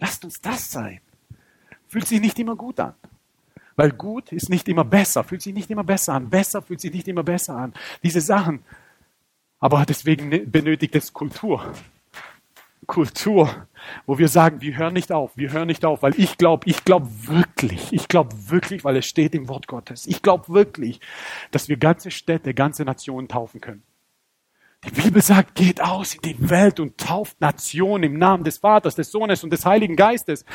Lasst 0.00 0.24
uns 0.24 0.40
das 0.40 0.70
sein. 0.70 1.00
Fühlt 1.86 2.08
sich 2.08 2.20
nicht 2.20 2.38
immer 2.38 2.56
gut 2.56 2.80
an. 2.80 2.94
Weil 3.76 3.92
gut 3.92 4.32
ist 4.32 4.48
nicht 4.48 4.68
immer 4.68 4.84
besser, 4.84 5.24
fühlt 5.24 5.42
sich 5.42 5.54
nicht 5.54 5.70
immer 5.70 5.84
besser 5.84 6.14
an. 6.14 6.28
Besser 6.28 6.62
fühlt 6.62 6.80
sich 6.80 6.92
nicht 6.92 7.08
immer 7.08 7.22
besser 7.22 7.56
an. 7.56 7.72
Diese 8.02 8.20
Sachen. 8.20 8.64
Aber 9.58 9.84
deswegen 9.86 10.28
ne, 10.30 10.40
benötigt 10.40 10.96
es 10.96 11.12
Kultur. 11.12 11.72
Kultur, 12.86 13.66
wo 14.06 14.18
wir 14.18 14.28
sagen, 14.28 14.60
wir 14.62 14.76
hören 14.76 14.94
nicht 14.94 15.12
auf, 15.12 15.36
wir 15.36 15.52
hören 15.52 15.68
nicht 15.68 15.84
auf, 15.84 16.02
weil 16.02 16.18
ich 16.18 16.38
glaube, 16.38 16.68
ich 16.68 16.84
glaube 16.84 17.08
wirklich, 17.26 17.92
ich 17.92 18.08
glaube 18.08 18.34
wirklich, 18.50 18.82
weil 18.82 18.96
es 18.96 19.06
steht 19.06 19.34
im 19.34 19.48
Wort 19.48 19.68
Gottes, 19.68 20.08
ich 20.08 20.22
glaube 20.22 20.48
wirklich, 20.48 20.98
dass 21.52 21.68
wir 21.68 21.76
ganze 21.76 22.10
Städte, 22.10 22.52
ganze 22.52 22.84
Nationen 22.84 23.28
taufen 23.28 23.60
können. 23.60 23.84
Die 24.84 24.90
Bibel 24.90 25.20
sagt, 25.20 25.54
geht 25.54 25.82
aus 25.82 26.14
in 26.14 26.22
die 26.22 26.50
Welt 26.50 26.80
und 26.80 26.96
tauft 26.96 27.38
Nationen 27.40 28.04
im 28.04 28.18
Namen 28.18 28.44
des 28.44 28.58
Vaters, 28.58 28.94
des 28.94 29.12
Sohnes 29.12 29.44
und 29.44 29.50
des 29.50 29.66
Heiligen 29.66 29.94
Geistes. 29.94 30.46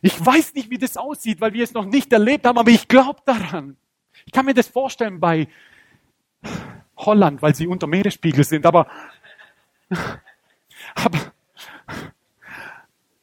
Ich 0.00 0.24
weiß 0.24 0.54
nicht, 0.54 0.70
wie 0.70 0.78
das 0.78 0.96
aussieht, 0.96 1.40
weil 1.40 1.52
wir 1.52 1.64
es 1.64 1.74
noch 1.74 1.84
nicht 1.84 2.10
erlebt 2.12 2.46
haben, 2.46 2.56
aber 2.56 2.70
ich 2.70 2.88
glaube 2.88 3.20
daran. 3.26 3.76
Ich 4.24 4.32
kann 4.32 4.46
mir 4.46 4.54
das 4.54 4.68
vorstellen 4.68 5.20
bei 5.20 5.48
Holland, 6.96 7.42
weil 7.42 7.54
sie 7.54 7.66
unter 7.66 7.86
Meeresspiegel 7.86 8.44
sind, 8.44 8.64
aber, 8.64 8.88
aber 10.94 11.18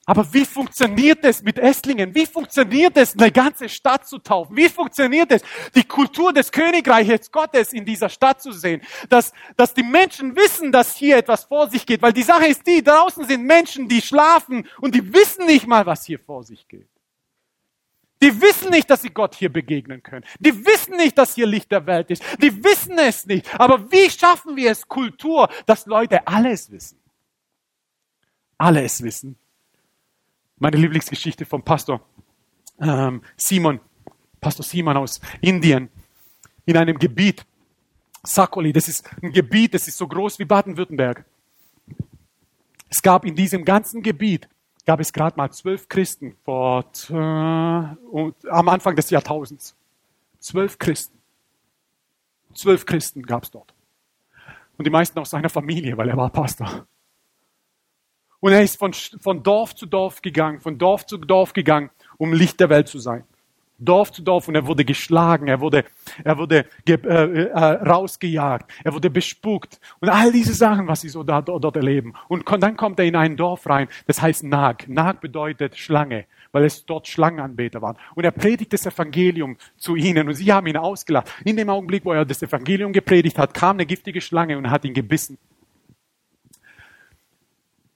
aber 0.07 0.31
wie 0.33 0.45
funktioniert 0.45 1.23
es 1.23 1.41
mit 1.41 1.57
Esslingen? 1.57 2.13
Wie 2.13 2.27
funktioniert 2.27 2.95
es, 2.95 3.17
eine 3.17 3.31
ganze 3.31 3.67
Stadt 3.67 4.07
zu 4.07 4.19
taufen? 4.19 4.55
Wie 4.55 4.69
funktioniert 4.69 5.31
es, 5.31 5.41
die 5.73 5.83
Kultur 5.83 6.31
des 6.31 6.51
Königreiches 6.51 7.31
Gottes 7.31 7.73
in 7.73 7.85
dieser 7.85 8.09
Stadt 8.09 8.39
zu 8.39 8.51
sehen? 8.51 8.81
Dass, 9.09 9.33
dass 9.57 9.73
die 9.73 9.81
Menschen 9.81 10.35
wissen, 10.35 10.71
dass 10.71 10.95
hier 10.95 11.17
etwas 11.17 11.45
vor 11.45 11.69
sich 11.71 11.87
geht. 11.87 12.03
Weil 12.03 12.13
die 12.13 12.21
Sache 12.21 12.45
ist 12.45 12.67
die, 12.67 12.83
draußen 12.83 13.25
sind 13.25 13.45
Menschen, 13.45 13.87
die 13.87 13.99
schlafen 13.99 14.67
und 14.79 14.93
die 14.93 15.11
wissen 15.11 15.47
nicht 15.47 15.65
mal, 15.65 15.87
was 15.87 16.05
hier 16.05 16.19
vor 16.19 16.43
sich 16.43 16.67
geht. 16.67 16.87
Die 18.21 18.41
wissen 18.41 18.69
nicht, 18.69 18.89
dass 18.89 19.01
sie 19.01 19.09
Gott 19.09 19.33
hier 19.33 19.51
begegnen 19.51 20.03
können. 20.03 20.23
Die 20.39 20.65
wissen 20.65 20.97
nicht, 20.97 21.17
dass 21.17 21.33
hier 21.33 21.47
Licht 21.47 21.71
der 21.71 21.85
Welt 21.87 22.11
ist. 22.11 22.23
Die 22.41 22.63
wissen 22.63 22.97
es 22.99 23.25
nicht. 23.25 23.59
Aber 23.59 23.91
wie 23.91 24.09
schaffen 24.11 24.55
wir 24.55 24.69
es, 24.69 24.87
Kultur, 24.87 25.49
dass 25.65 25.87
Leute 25.87 26.27
alles 26.27 26.71
wissen? 26.71 27.01
Alles 28.57 29.01
wissen 29.01 29.37
meine 30.57 30.77
Lieblingsgeschichte 30.77 31.45
vom 31.45 31.63
Pastor 31.63 32.01
ähm, 32.79 33.21
Simon, 33.37 33.79
Pastor 34.39 34.65
Simon 34.65 34.97
aus 34.97 35.19
Indien, 35.41 35.89
in 36.65 36.77
einem 36.77 36.97
Gebiet, 36.97 37.45
Sakoli, 38.23 38.73
das 38.73 38.87
ist 38.87 39.09
ein 39.21 39.31
Gebiet, 39.31 39.73
das 39.73 39.87
ist 39.87 39.97
so 39.97 40.07
groß 40.07 40.39
wie 40.39 40.45
Baden-Württemberg. 40.45 41.25
Es 42.89 43.01
gab 43.01 43.25
in 43.25 43.35
diesem 43.35 43.65
ganzen 43.65 44.01
Gebiet, 44.01 44.49
gab 44.85 44.99
es 44.99 45.13
gerade 45.13 45.37
mal 45.37 45.51
zwölf 45.51 45.87
Christen 45.87 46.35
vor, 46.43 46.85
äh, 47.09 47.13
am 47.13 48.69
Anfang 48.69 48.95
des 48.95 49.09
Jahrtausends. 49.09 49.75
Zwölf 50.39 50.77
Christen. 50.77 51.17
Zwölf 52.53 52.85
Christen 52.85 53.23
gab 53.23 53.43
es 53.43 53.51
dort. 53.51 53.73
Und 54.77 54.85
die 54.85 54.91
meisten 54.91 55.17
aus 55.19 55.29
seiner 55.29 55.49
Familie, 55.49 55.97
weil 55.97 56.09
er 56.09 56.17
war 56.17 56.29
Pastor. 56.29 56.87
Und 58.45 58.51
er 58.51 58.61
ist 58.61 58.77
von, 58.77 58.93
von 58.93 59.41
Dorf 59.41 59.73
zu 59.73 59.87
Dorf 59.87 60.21
gegangen, 60.21 60.59
von 60.59 60.77
Dorf 60.77 61.07
zu 61.07 61.17
Dorf 61.17 61.53
gegangen, 61.53 61.89
um 62.17 62.31
Licht 62.31 62.59
der 62.59 62.69
Welt 62.69 62.87
zu 62.87 62.99
sein. 62.99 63.23
Dorf 63.79 64.11
zu 64.11 64.21
Dorf 64.21 64.47
und 64.47 64.53
er 64.53 64.67
wurde 64.67 64.85
geschlagen, 64.85 65.47
er 65.47 65.61
wurde, 65.61 65.83
er 66.23 66.37
wurde 66.37 66.67
äh, 66.87 66.91
äh, 66.93 67.57
rausgejagt, 67.57 68.71
er 68.83 68.93
wurde 68.93 69.09
bespuckt 69.09 69.79
und 69.99 70.09
all 70.09 70.31
diese 70.31 70.53
Sachen, 70.53 70.87
was 70.87 71.01
sie 71.01 71.09
so 71.09 71.23
da, 71.23 71.41
dort 71.41 71.75
erleben. 71.75 72.13
Und 72.27 72.45
dann 72.61 72.77
kommt 72.77 72.99
er 72.99 73.05
in 73.05 73.15
ein 73.15 73.35
Dorf 73.35 73.67
rein, 73.67 73.87
das 74.05 74.21
heißt 74.21 74.43
Nag. 74.43 74.87
Nag 74.87 75.21
bedeutet 75.21 75.75
Schlange, 75.75 76.25
weil 76.51 76.65
es 76.65 76.85
dort 76.85 77.07
Schlangenanbeter 77.07 77.81
waren. 77.81 77.97
Und 78.13 78.25
er 78.25 78.31
predigt 78.31 78.73
das 78.73 78.85
Evangelium 78.85 79.57
zu 79.75 79.95
ihnen 79.95 80.27
und 80.27 80.35
sie 80.35 80.53
haben 80.53 80.67
ihn 80.67 80.77
ausgelacht. 80.77 81.33
In 81.45 81.57
dem 81.57 81.71
Augenblick, 81.71 82.05
wo 82.05 82.13
er 82.13 82.25
das 82.25 82.43
Evangelium 82.43 82.93
gepredigt 82.93 83.39
hat, 83.39 83.55
kam 83.55 83.77
eine 83.77 83.87
giftige 83.87 84.21
Schlange 84.21 84.55
und 84.55 84.69
hat 84.69 84.85
ihn 84.85 84.93
gebissen. 84.93 85.39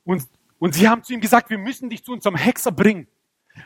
Und 0.06 0.24
und 0.60 0.76
sie 0.76 0.88
haben 0.88 1.04
zu 1.04 1.14
ihm 1.14 1.22
gesagt, 1.22 1.50
wir 1.50 1.58
müssen 1.58 1.90
dich 1.90 2.04
zu 2.04 2.12
unserem 2.12 2.36
Hexer 2.36 2.72
bringen, 2.72 3.08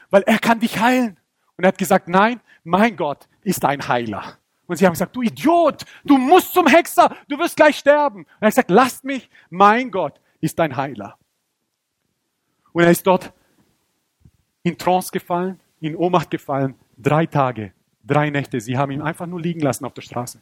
weil 0.10 0.22
er 0.24 0.40
kann 0.40 0.60
dich 0.60 0.80
heilen. 0.80 1.20
Und 1.58 1.66
er 1.66 1.70
hat 1.70 1.78
gesagt, 1.78 2.08
nein, 2.08 2.40
mein 2.64 2.96
Gott 2.96 3.28
ist 3.44 3.66
ein 3.66 3.88
Heiler. 3.88 4.38
Und 4.66 4.78
sie 4.78 4.86
haben 4.86 4.94
gesagt, 4.94 5.16
du 5.16 5.22
Idiot, 5.22 5.84
du 6.06 6.18
musst 6.18 6.54
zum 6.54 6.68
Hexer, 6.68 7.16
du 7.28 7.38
wirst 7.38 7.58
gleich 7.58 7.78
sterben. 7.78 8.20
Und 8.20 8.28
er 8.40 8.48
hat 8.48 8.54
gesagt, 8.54 8.72
lasst 8.72 9.04
mich, 9.04 9.30
mein 9.50 9.92
Gott 9.92 10.22
ist 10.40 10.60
ein 10.60 10.76
Heiler. 10.76 11.18
Und 12.72 12.84
er 12.84 12.92
ist 12.92 13.06
dort 13.06 13.34
in 14.64 14.78
Trance 14.78 15.12
gefallen, 15.12 15.60
in 15.80 15.96
Ohnmacht 15.96 16.32
gefallen, 16.32 16.76
drei 16.98 17.26
Tage, 17.26 17.74
drei 18.04 18.30
Nächte. 18.30 18.62
Sie 18.62 18.78
haben 18.78 18.92
ihn 18.92 19.02
einfach 19.02 19.28
nur 19.28 19.42
liegen 19.42 19.60
lassen 19.60 19.86
auf 19.86 19.94
der 19.94 20.02
Straße. 20.02 20.42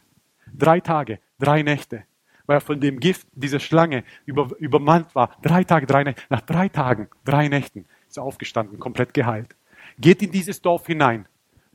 Drei 0.53 0.79
Tage, 0.79 1.19
drei 1.39 1.63
Nächte 1.63 2.05
weil 2.51 2.57
er 2.57 2.61
von 2.61 2.81
dem 2.81 2.99
Gift 2.99 3.29
dieser 3.31 3.61
Schlange 3.61 4.03
über, 4.25 4.49
übermannt 4.59 5.15
war. 5.15 5.37
Drei 5.41 5.63
Tage, 5.63 5.85
drei 5.85 6.03
Nächte. 6.03 6.21
Nach 6.29 6.41
drei 6.41 6.67
Tagen, 6.67 7.07
drei 7.23 7.47
Nächten 7.47 7.85
ist 8.09 8.17
er 8.17 8.23
aufgestanden, 8.23 8.77
komplett 8.77 9.13
geheilt. 9.13 9.55
Geht 9.97 10.21
in 10.21 10.31
dieses 10.31 10.61
Dorf 10.61 10.85
hinein, 10.85 11.29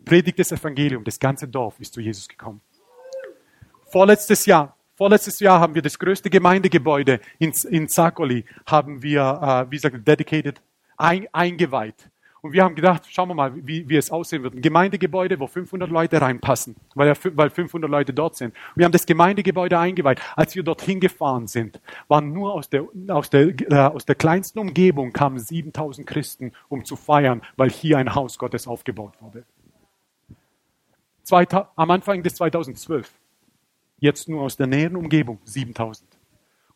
predigt 0.05 0.39
das 0.39 0.53
Evangelium. 0.53 1.03
Das 1.03 1.19
ganze 1.19 1.49
Dorf 1.49 1.81
ist 1.81 1.95
zu 1.95 2.03
Jesus 2.03 2.29
gekommen. 2.29 2.61
Vorletztes 3.87 4.45
Jahr, 4.45 4.77
vorletztes 4.97 5.41
Jahr 5.41 5.61
haben 5.61 5.75
wir 5.75 5.81
das 5.81 5.99
größte 5.99 6.29
Gemeindegebäude 6.29 7.21
in, 7.39 7.55
in 7.71 7.89
Zakoli, 7.89 8.45
haben 8.67 9.03
wir, 9.03 9.67
äh, 9.67 9.71
wie 9.71 9.77
gesagt, 9.77 10.07
dedicated, 10.07 10.61
ein, 10.99 11.27
eingeweiht. 11.33 12.11
Und 12.47 12.53
wir 12.53 12.63
haben 12.63 12.77
gedacht, 12.77 13.03
schauen 13.11 13.29
wir 13.29 13.35
mal, 13.35 13.53
wie, 13.57 13.89
wie 13.89 13.97
es 13.97 14.11
aussehen 14.11 14.45
wird. 14.45 14.55
Ein 14.55 14.63
Gemeindegebäude, 14.63 15.41
wo 15.41 15.49
500 15.49 15.91
Leute 15.91 16.21
reinpassen, 16.21 16.77
weil, 16.95 17.13
weil 17.35 17.51
500 17.51 17.91
Leute 17.91 18.15
dort 18.15 18.37
sind. 18.37 18.55
Wir 18.77 18.85
haben 18.85 18.93
das 18.93 19.05
Gemeindegebäude 19.05 19.77
eingeweiht. 19.77 20.21
Als 20.37 20.55
wir 20.55 20.63
dorthin 20.63 21.01
gefahren 21.01 21.49
sind, 21.49 21.81
waren 22.07 22.33
nur 22.33 22.55
aus 22.55 22.71
der, 22.71 22.87
aus 23.09 23.31
der, 23.31 23.49
äh, 23.71 23.75
aus 23.75 24.07
der 24.07 24.15
kleinsten 24.15 24.61
Umgebung 24.61 25.13
kamen 25.13 25.41
7000 25.41 26.07
Christen, 26.07 26.53
um 26.69 26.85
zu 26.85 26.95
feiern, 26.95 27.43
weil 27.57 27.69
hier 27.69 27.99
ein 27.99 28.15
Haus 28.15 28.39
Gottes 28.39 28.69
aufgebaut 28.69 29.15
wurde. 29.21 29.45
Zweita, 31.25 31.73
am 31.75 31.91
Anfang 31.91 32.23
des 32.23 32.37
2012. 32.37 33.11
Jetzt 33.99 34.29
nur 34.29 34.43
aus 34.43 34.57
der 34.57 34.69
näheren 34.69 34.95
Umgebung 34.95 35.41
7000. 35.45 36.16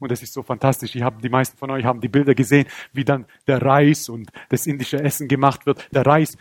Und 0.00 0.10
es 0.10 0.22
ist 0.22 0.32
so 0.32 0.42
fantastisch. 0.42 0.96
Ich 0.96 1.02
habe, 1.02 1.20
die 1.22 1.28
meisten 1.28 1.56
von 1.56 1.70
euch 1.70 1.84
haben 1.84 2.00
die 2.00 2.08
Bilder 2.08 2.34
gesehen, 2.34 2.66
wie 2.92 3.04
dann 3.04 3.26
der 3.46 3.62
Reis 3.62 4.08
und 4.08 4.32
das 4.48 4.66
indische 4.66 4.98
Essen 4.98 5.28
gemacht 5.28 5.66
wird. 5.66 5.86
Der 5.92 6.04
Reis, 6.04 6.36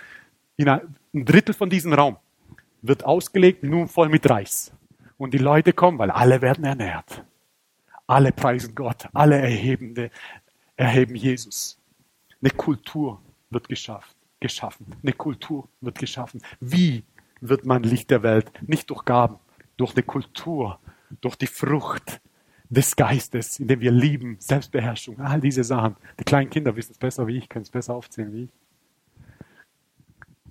in 0.55 0.69
ein 0.69 0.95
Drittel 1.13 1.53
von 1.53 1.69
diesem 1.69 1.93
Raum 1.93 2.17
wird 2.81 3.05
ausgelegt, 3.05 3.63
nun 3.63 3.87
voll 3.87 4.09
mit 4.09 4.27
Reis. 4.29 4.71
Und 5.17 5.33
die 5.33 5.37
Leute 5.37 5.73
kommen, 5.73 5.99
weil 5.99 6.09
alle 6.09 6.41
werden 6.41 6.63
ernährt. 6.63 7.23
Alle 8.07 8.31
preisen 8.31 8.73
Gott, 8.73 9.07
alle 9.13 9.37
erhebende, 9.37 10.09
erheben 10.77 11.15
Jesus. 11.15 11.77
Eine 12.41 12.51
Kultur 12.51 13.21
wird 13.49 13.67
geschafft, 13.67 14.15
geschaffen. 14.39 14.95
Eine 15.03 15.13
Kultur 15.13 15.67
wird 15.81 15.99
geschaffen. 15.99 16.41
Wie 16.61 17.03
wird 17.41 17.65
man 17.65 17.83
Licht 17.83 18.09
der 18.09 18.23
Welt? 18.23 18.49
Nicht 18.65 18.89
durch 18.89 19.03
Gaben, 19.03 19.37
durch 19.75 19.93
eine 19.93 20.03
Kultur, 20.03 20.79
durch 21.21 21.35
die 21.35 21.47
Frucht, 21.47 22.21
des 22.69 22.95
Geistes, 22.95 23.59
in 23.59 23.67
dem 23.67 23.81
wir 23.81 23.91
lieben, 23.91 24.37
Selbstbeherrschung, 24.39 25.19
all 25.19 25.41
diese 25.41 25.63
Sachen. 25.63 25.95
Die 26.19 26.23
kleinen 26.23 26.49
Kinder 26.49 26.75
wissen 26.75 26.91
es 26.91 26.97
besser 26.97 27.25
wie 27.27 27.37
ich, 27.37 27.49
können 27.49 27.63
es 27.63 27.71
besser 27.71 27.95
aufzählen 27.95 28.31
wie 28.31 28.43
ich. 28.43 28.49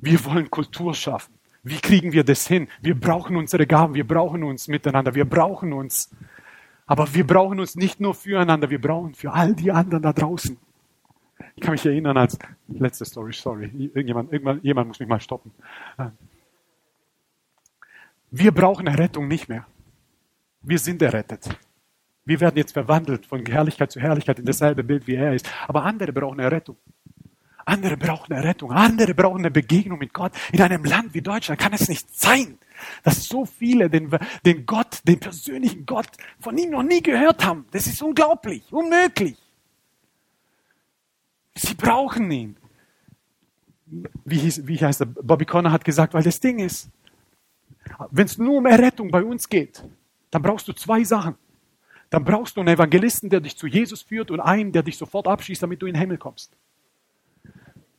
Wir 0.01 0.25
wollen 0.25 0.51
Kultur 0.51 0.95
schaffen. 0.95 1.35
Wie 1.63 1.79
kriegen 1.79 2.13
wir 2.13 2.25
das 2.25 2.47
hin? 2.47 2.69
Wir 2.81 2.99
brauchen 2.99 3.37
unsere 3.37 3.67
Gaben, 3.67 3.95
wir 3.95 4.07
brauchen 4.07 4.43
uns 4.43 4.69
miteinander, 4.69 5.15
wir 5.15 5.25
brauchen 5.25 5.73
uns. 5.73 6.11
Aber 6.87 7.13
wir 7.15 7.27
brauchen 7.27 7.61
uns 7.61 7.77
nicht 7.77 8.01
nur 8.01 8.15
füreinander, 8.15 8.71
wir 8.71 8.81
brauchen 8.81 9.15
für 9.15 9.33
all 9.33 9.55
die 9.55 9.71
anderen 9.71 10.03
da 10.03 10.13
draußen. 10.13 10.57
Ich 11.55 11.63
kann 11.63 11.73
mich 11.73 11.85
erinnern 11.85 12.17
als 12.17 12.39
letzte 12.69 13.05
Story, 13.05 13.33
sorry, 13.33 13.67
irgendjemand, 13.67 14.33
irgendwann, 14.33 14.61
jemand 14.63 14.89
muss 14.89 15.01
mich 15.01 15.09
mal 15.09 15.21
stoppen. 15.21 15.53
Wir 18.31 18.53
brauchen 18.53 18.87
Errettung 18.87 19.29
nicht 19.29 19.49
mehr. 19.49 19.67
Wir 20.63 20.79
sind 20.79 21.03
errettet. 21.03 21.49
Wir 22.29 22.41
werden 22.41 22.59
jetzt 22.59 22.73
verwandelt 22.73 23.25
von 23.25 23.47
Herrlichkeit 23.47 23.91
zu 23.91 24.01
Herrlichkeit 24.01 24.39
in 24.39 24.45
dasselbe 24.45 24.85
Bild, 24.85 25.07
wie 25.07 25.15
er 25.15 25.33
ist. 25.33 25.51
Aber 25.67 25.85
andere 25.85 26.13
brauchen 26.13 26.39
eine 26.39 26.53
Rettung. 26.53 26.77
Andere 27.65 27.97
brauchen 27.97 28.35
eine 28.35 28.45
Rettung. 28.45 28.71
Andere 28.71 29.15
brauchen 29.15 29.39
eine 29.39 29.51
Begegnung 29.51 29.99
mit 29.99 30.13
Gott. 30.13 30.33
In 30.53 30.61
einem 30.61 30.85
Land 30.85 31.15
wie 31.15 31.23
Deutschland 31.23 31.59
kann 31.59 31.73
es 31.73 31.89
nicht 31.89 32.15
sein, 32.15 32.59
dass 33.03 33.25
so 33.25 33.47
viele 33.47 33.89
den, 33.89 34.11
den 34.45 34.67
Gott, 34.67 35.01
den 35.05 35.19
persönlichen 35.19 35.87
Gott 35.87 36.11
von 36.39 36.59
ihm 36.59 36.73
noch 36.73 36.83
nie 36.83 37.03
gehört 37.03 37.47
haben. 37.47 37.65
Das 37.71 37.87
ist 37.87 38.03
unglaublich, 38.03 38.63
unmöglich. 38.71 39.39
Sie 41.55 41.75
brauchen 41.77 42.31
ihn. 42.31 42.57
Wie, 44.27 44.39
hieß, 44.39 44.67
wie 44.67 44.77
heißt 44.77 45.01
er? 45.01 45.07
Bobby 45.07 45.47
Connor 45.47 45.73
hat 45.73 45.83
gesagt, 45.83 46.13
weil 46.13 46.25
das 46.25 46.41
Ding 46.41 46.59
ist, 46.59 46.91
wenn 48.11 48.27
es 48.27 48.37
nur 48.37 48.59
um 48.59 48.67
Errettung 48.67 49.11
bei 49.11 49.25
uns 49.25 49.49
geht, 49.49 49.83
dann 50.31 50.43
brauchst 50.43 50.69
du 50.69 50.75
zwei 50.75 51.03
Sachen 51.05 51.35
dann 52.11 52.25
brauchst 52.25 52.57
du 52.57 52.61
einen 52.61 52.75
Evangelisten, 52.75 53.29
der 53.31 53.41
dich 53.41 53.57
zu 53.57 53.67
Jesus 53.67 54.03
führt 54.03 54.31
und 54.31 54.41
einen, 54.41 54.73
der 54.73 54.83
dich 54.83 54.97
sofort 54.97 55.27
abschießt, 55.27 55.63
damit 55.63 55.83
du 55.83 55.87
in 55.87 55.95
den 55.95 56.01
Himmel 56.01 56.19
kommst. 56.19 56.57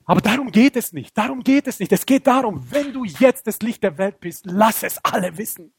Aber 0.06 0.22
darum 0.22 0.52
geht 0.52 0.76
es 0.76 0.92
nicht. 0.92 1.16
Darum 1.16 1.44
geht 1.44 1.68
es 1.68 1.80
nicht. 1.80 1.92
Es 1.92 2.04
geht 2.04 2.26
darum, 2.26 2.66
wenn 2.72 2.92
du 2.92 3.06
jetzt 3.06 3.46
das 3.46 3.62
Licht 3.62 3.84
der 3.84 3.98
Welt 4.00 4.20
bist, 4.20 4.46
lass 4.48 4.82
es 4.82 4.98
alle 5.04 5.38
wissen. 5.38 5.72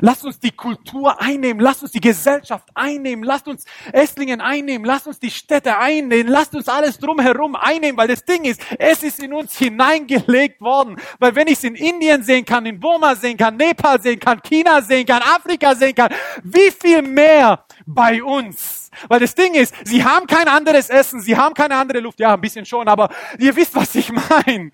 Lasst 0.00 0.24
uns 0.24 0.38
die 0.38 0.50
Kultur 0.50 1.20
einnehmen, 1.20 1.60
lasst 1.60 1.82
uns 1.82 1.92
die 1.92 2.00
Gesellschaft 2.00 2.68
einnehmen, 2.74 3.24
lasst 3.24 3.48
uns 3.48 3.64
Esslingen 3.92 4.40
einnehmen, 4.40 4.84
lasst 4.84 5.06
uns 5.06 5.18
die 5.18 5.30
Städte 5.30 5.78
einnehmen, 5.78 6.28
lasst 6.28 6.54
uns 6.54 6.68
alles 6.68 6.98
drumherum 6.98 7.56
einnehmen, 7.56 7.96
weil 7.96 8.08
das 8.08 8.24
Ding 8.24 8.44
ist, 8.44 8.60
es 8.78 9.02
ist 9.02 9.22
in 9.22 9.32
uns 9.32 9.56
hineingelegt 9.56 10.60
worden. 10.60 10.96
Weil 11.18 11.34
wenn 11.34 11.48
ich 11.48 11.54
es 11.54 11.64
in 11.64 11.74
Indien 11.74 12.22
sehen 12.22 12.44
kann, 12.44 12.66
in 12.66 12.78
Burma 12.78 13.14
sehen 13.14 13.36
kann, 13.36 13.56
Nepal 13.56 14.00
sehen 14.00 14.20
kann, 14.20 14.42
China 14.42 14.82
sehen 14.82 15.06
kann, 15.06 15.22
Afrika 15.22 15.74
sehen 15.74 15.94
kann, 15.94 16.12
wie 16.42 16.70
viel 16.70 17.02
mehr 17.02 17.64
bei 17.86 18.22
uns? 18.22 18.90
Weil 19.08 19.20
das 19.20 19.34
Ding 19.34 19.54
ist, 19.54 19.74
sie 19.84 20.02
haben 20.02 20.26
kein 20.26 20.48
anderes 20.48 20.88
Essen, 20.88 21.20
sie 21.20 21.36
haben 21.36 21.54
keine 21.54 21.76
andere 21.76 22.00
Luft, 22.00 22.20
ja, 22.20 22.34
ein 22.34 22.40
bisschen 22.40 22.64
schon, 22.64 22.88
aber 22.88 23.10
ihr 23.38 23.54
wisst, 23.54 23.74
was 23.74 23.94
ich 23.94 24.10
meine. 24.46 24.70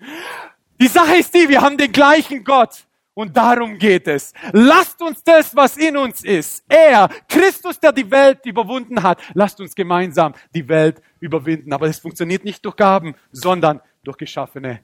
Die 0.79 0.87
Sache 0.87 1.15
ist 1.15 1.33
die, 1.33 1.47
wir 1.47 1.61
haben 1.61 1.77
den 1.77 1.91
gleichen 1.91 2.43
Gott. 2.43 2.85
Und 3.13 3.37
darum 3.37 3.77
geht 3.77 4.07
es. 4.07 4.33
Lasst 4.51 5.01
uns 5.01 5.23
das, 5.23 5.55
was 5.55 5.77
in 5.77 5.95
uns 5.97 6.23
ist, 6.23 6.63
er, 6.67 7.09
Christus, 7.29 7.79
der 7.79 7.91
die 7.91 8.09
Welt 8.09 8.45
überwunden 8.45 9.03
hat, 9.03 9.21
lasst 9.33 9.59
uns 9.59 9.75
gemeinsam 9.75 10.33
die 10.55 10.67
Welt 10.67 11.01
überwinden. 11.19 11.73
Aber 11.73 11.87
es 11.87 11.99
funktioniert 11.99 12.43
nicht 12.43 12.65
durch 12.65 12.75
Gaben, 12.75 13.15
sondern 13.31 13.81
durch 14.03 14.17
geschaffene 14.17 14.79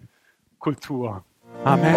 Kultur. 0.60 1.24
Amen. 1.64 1.96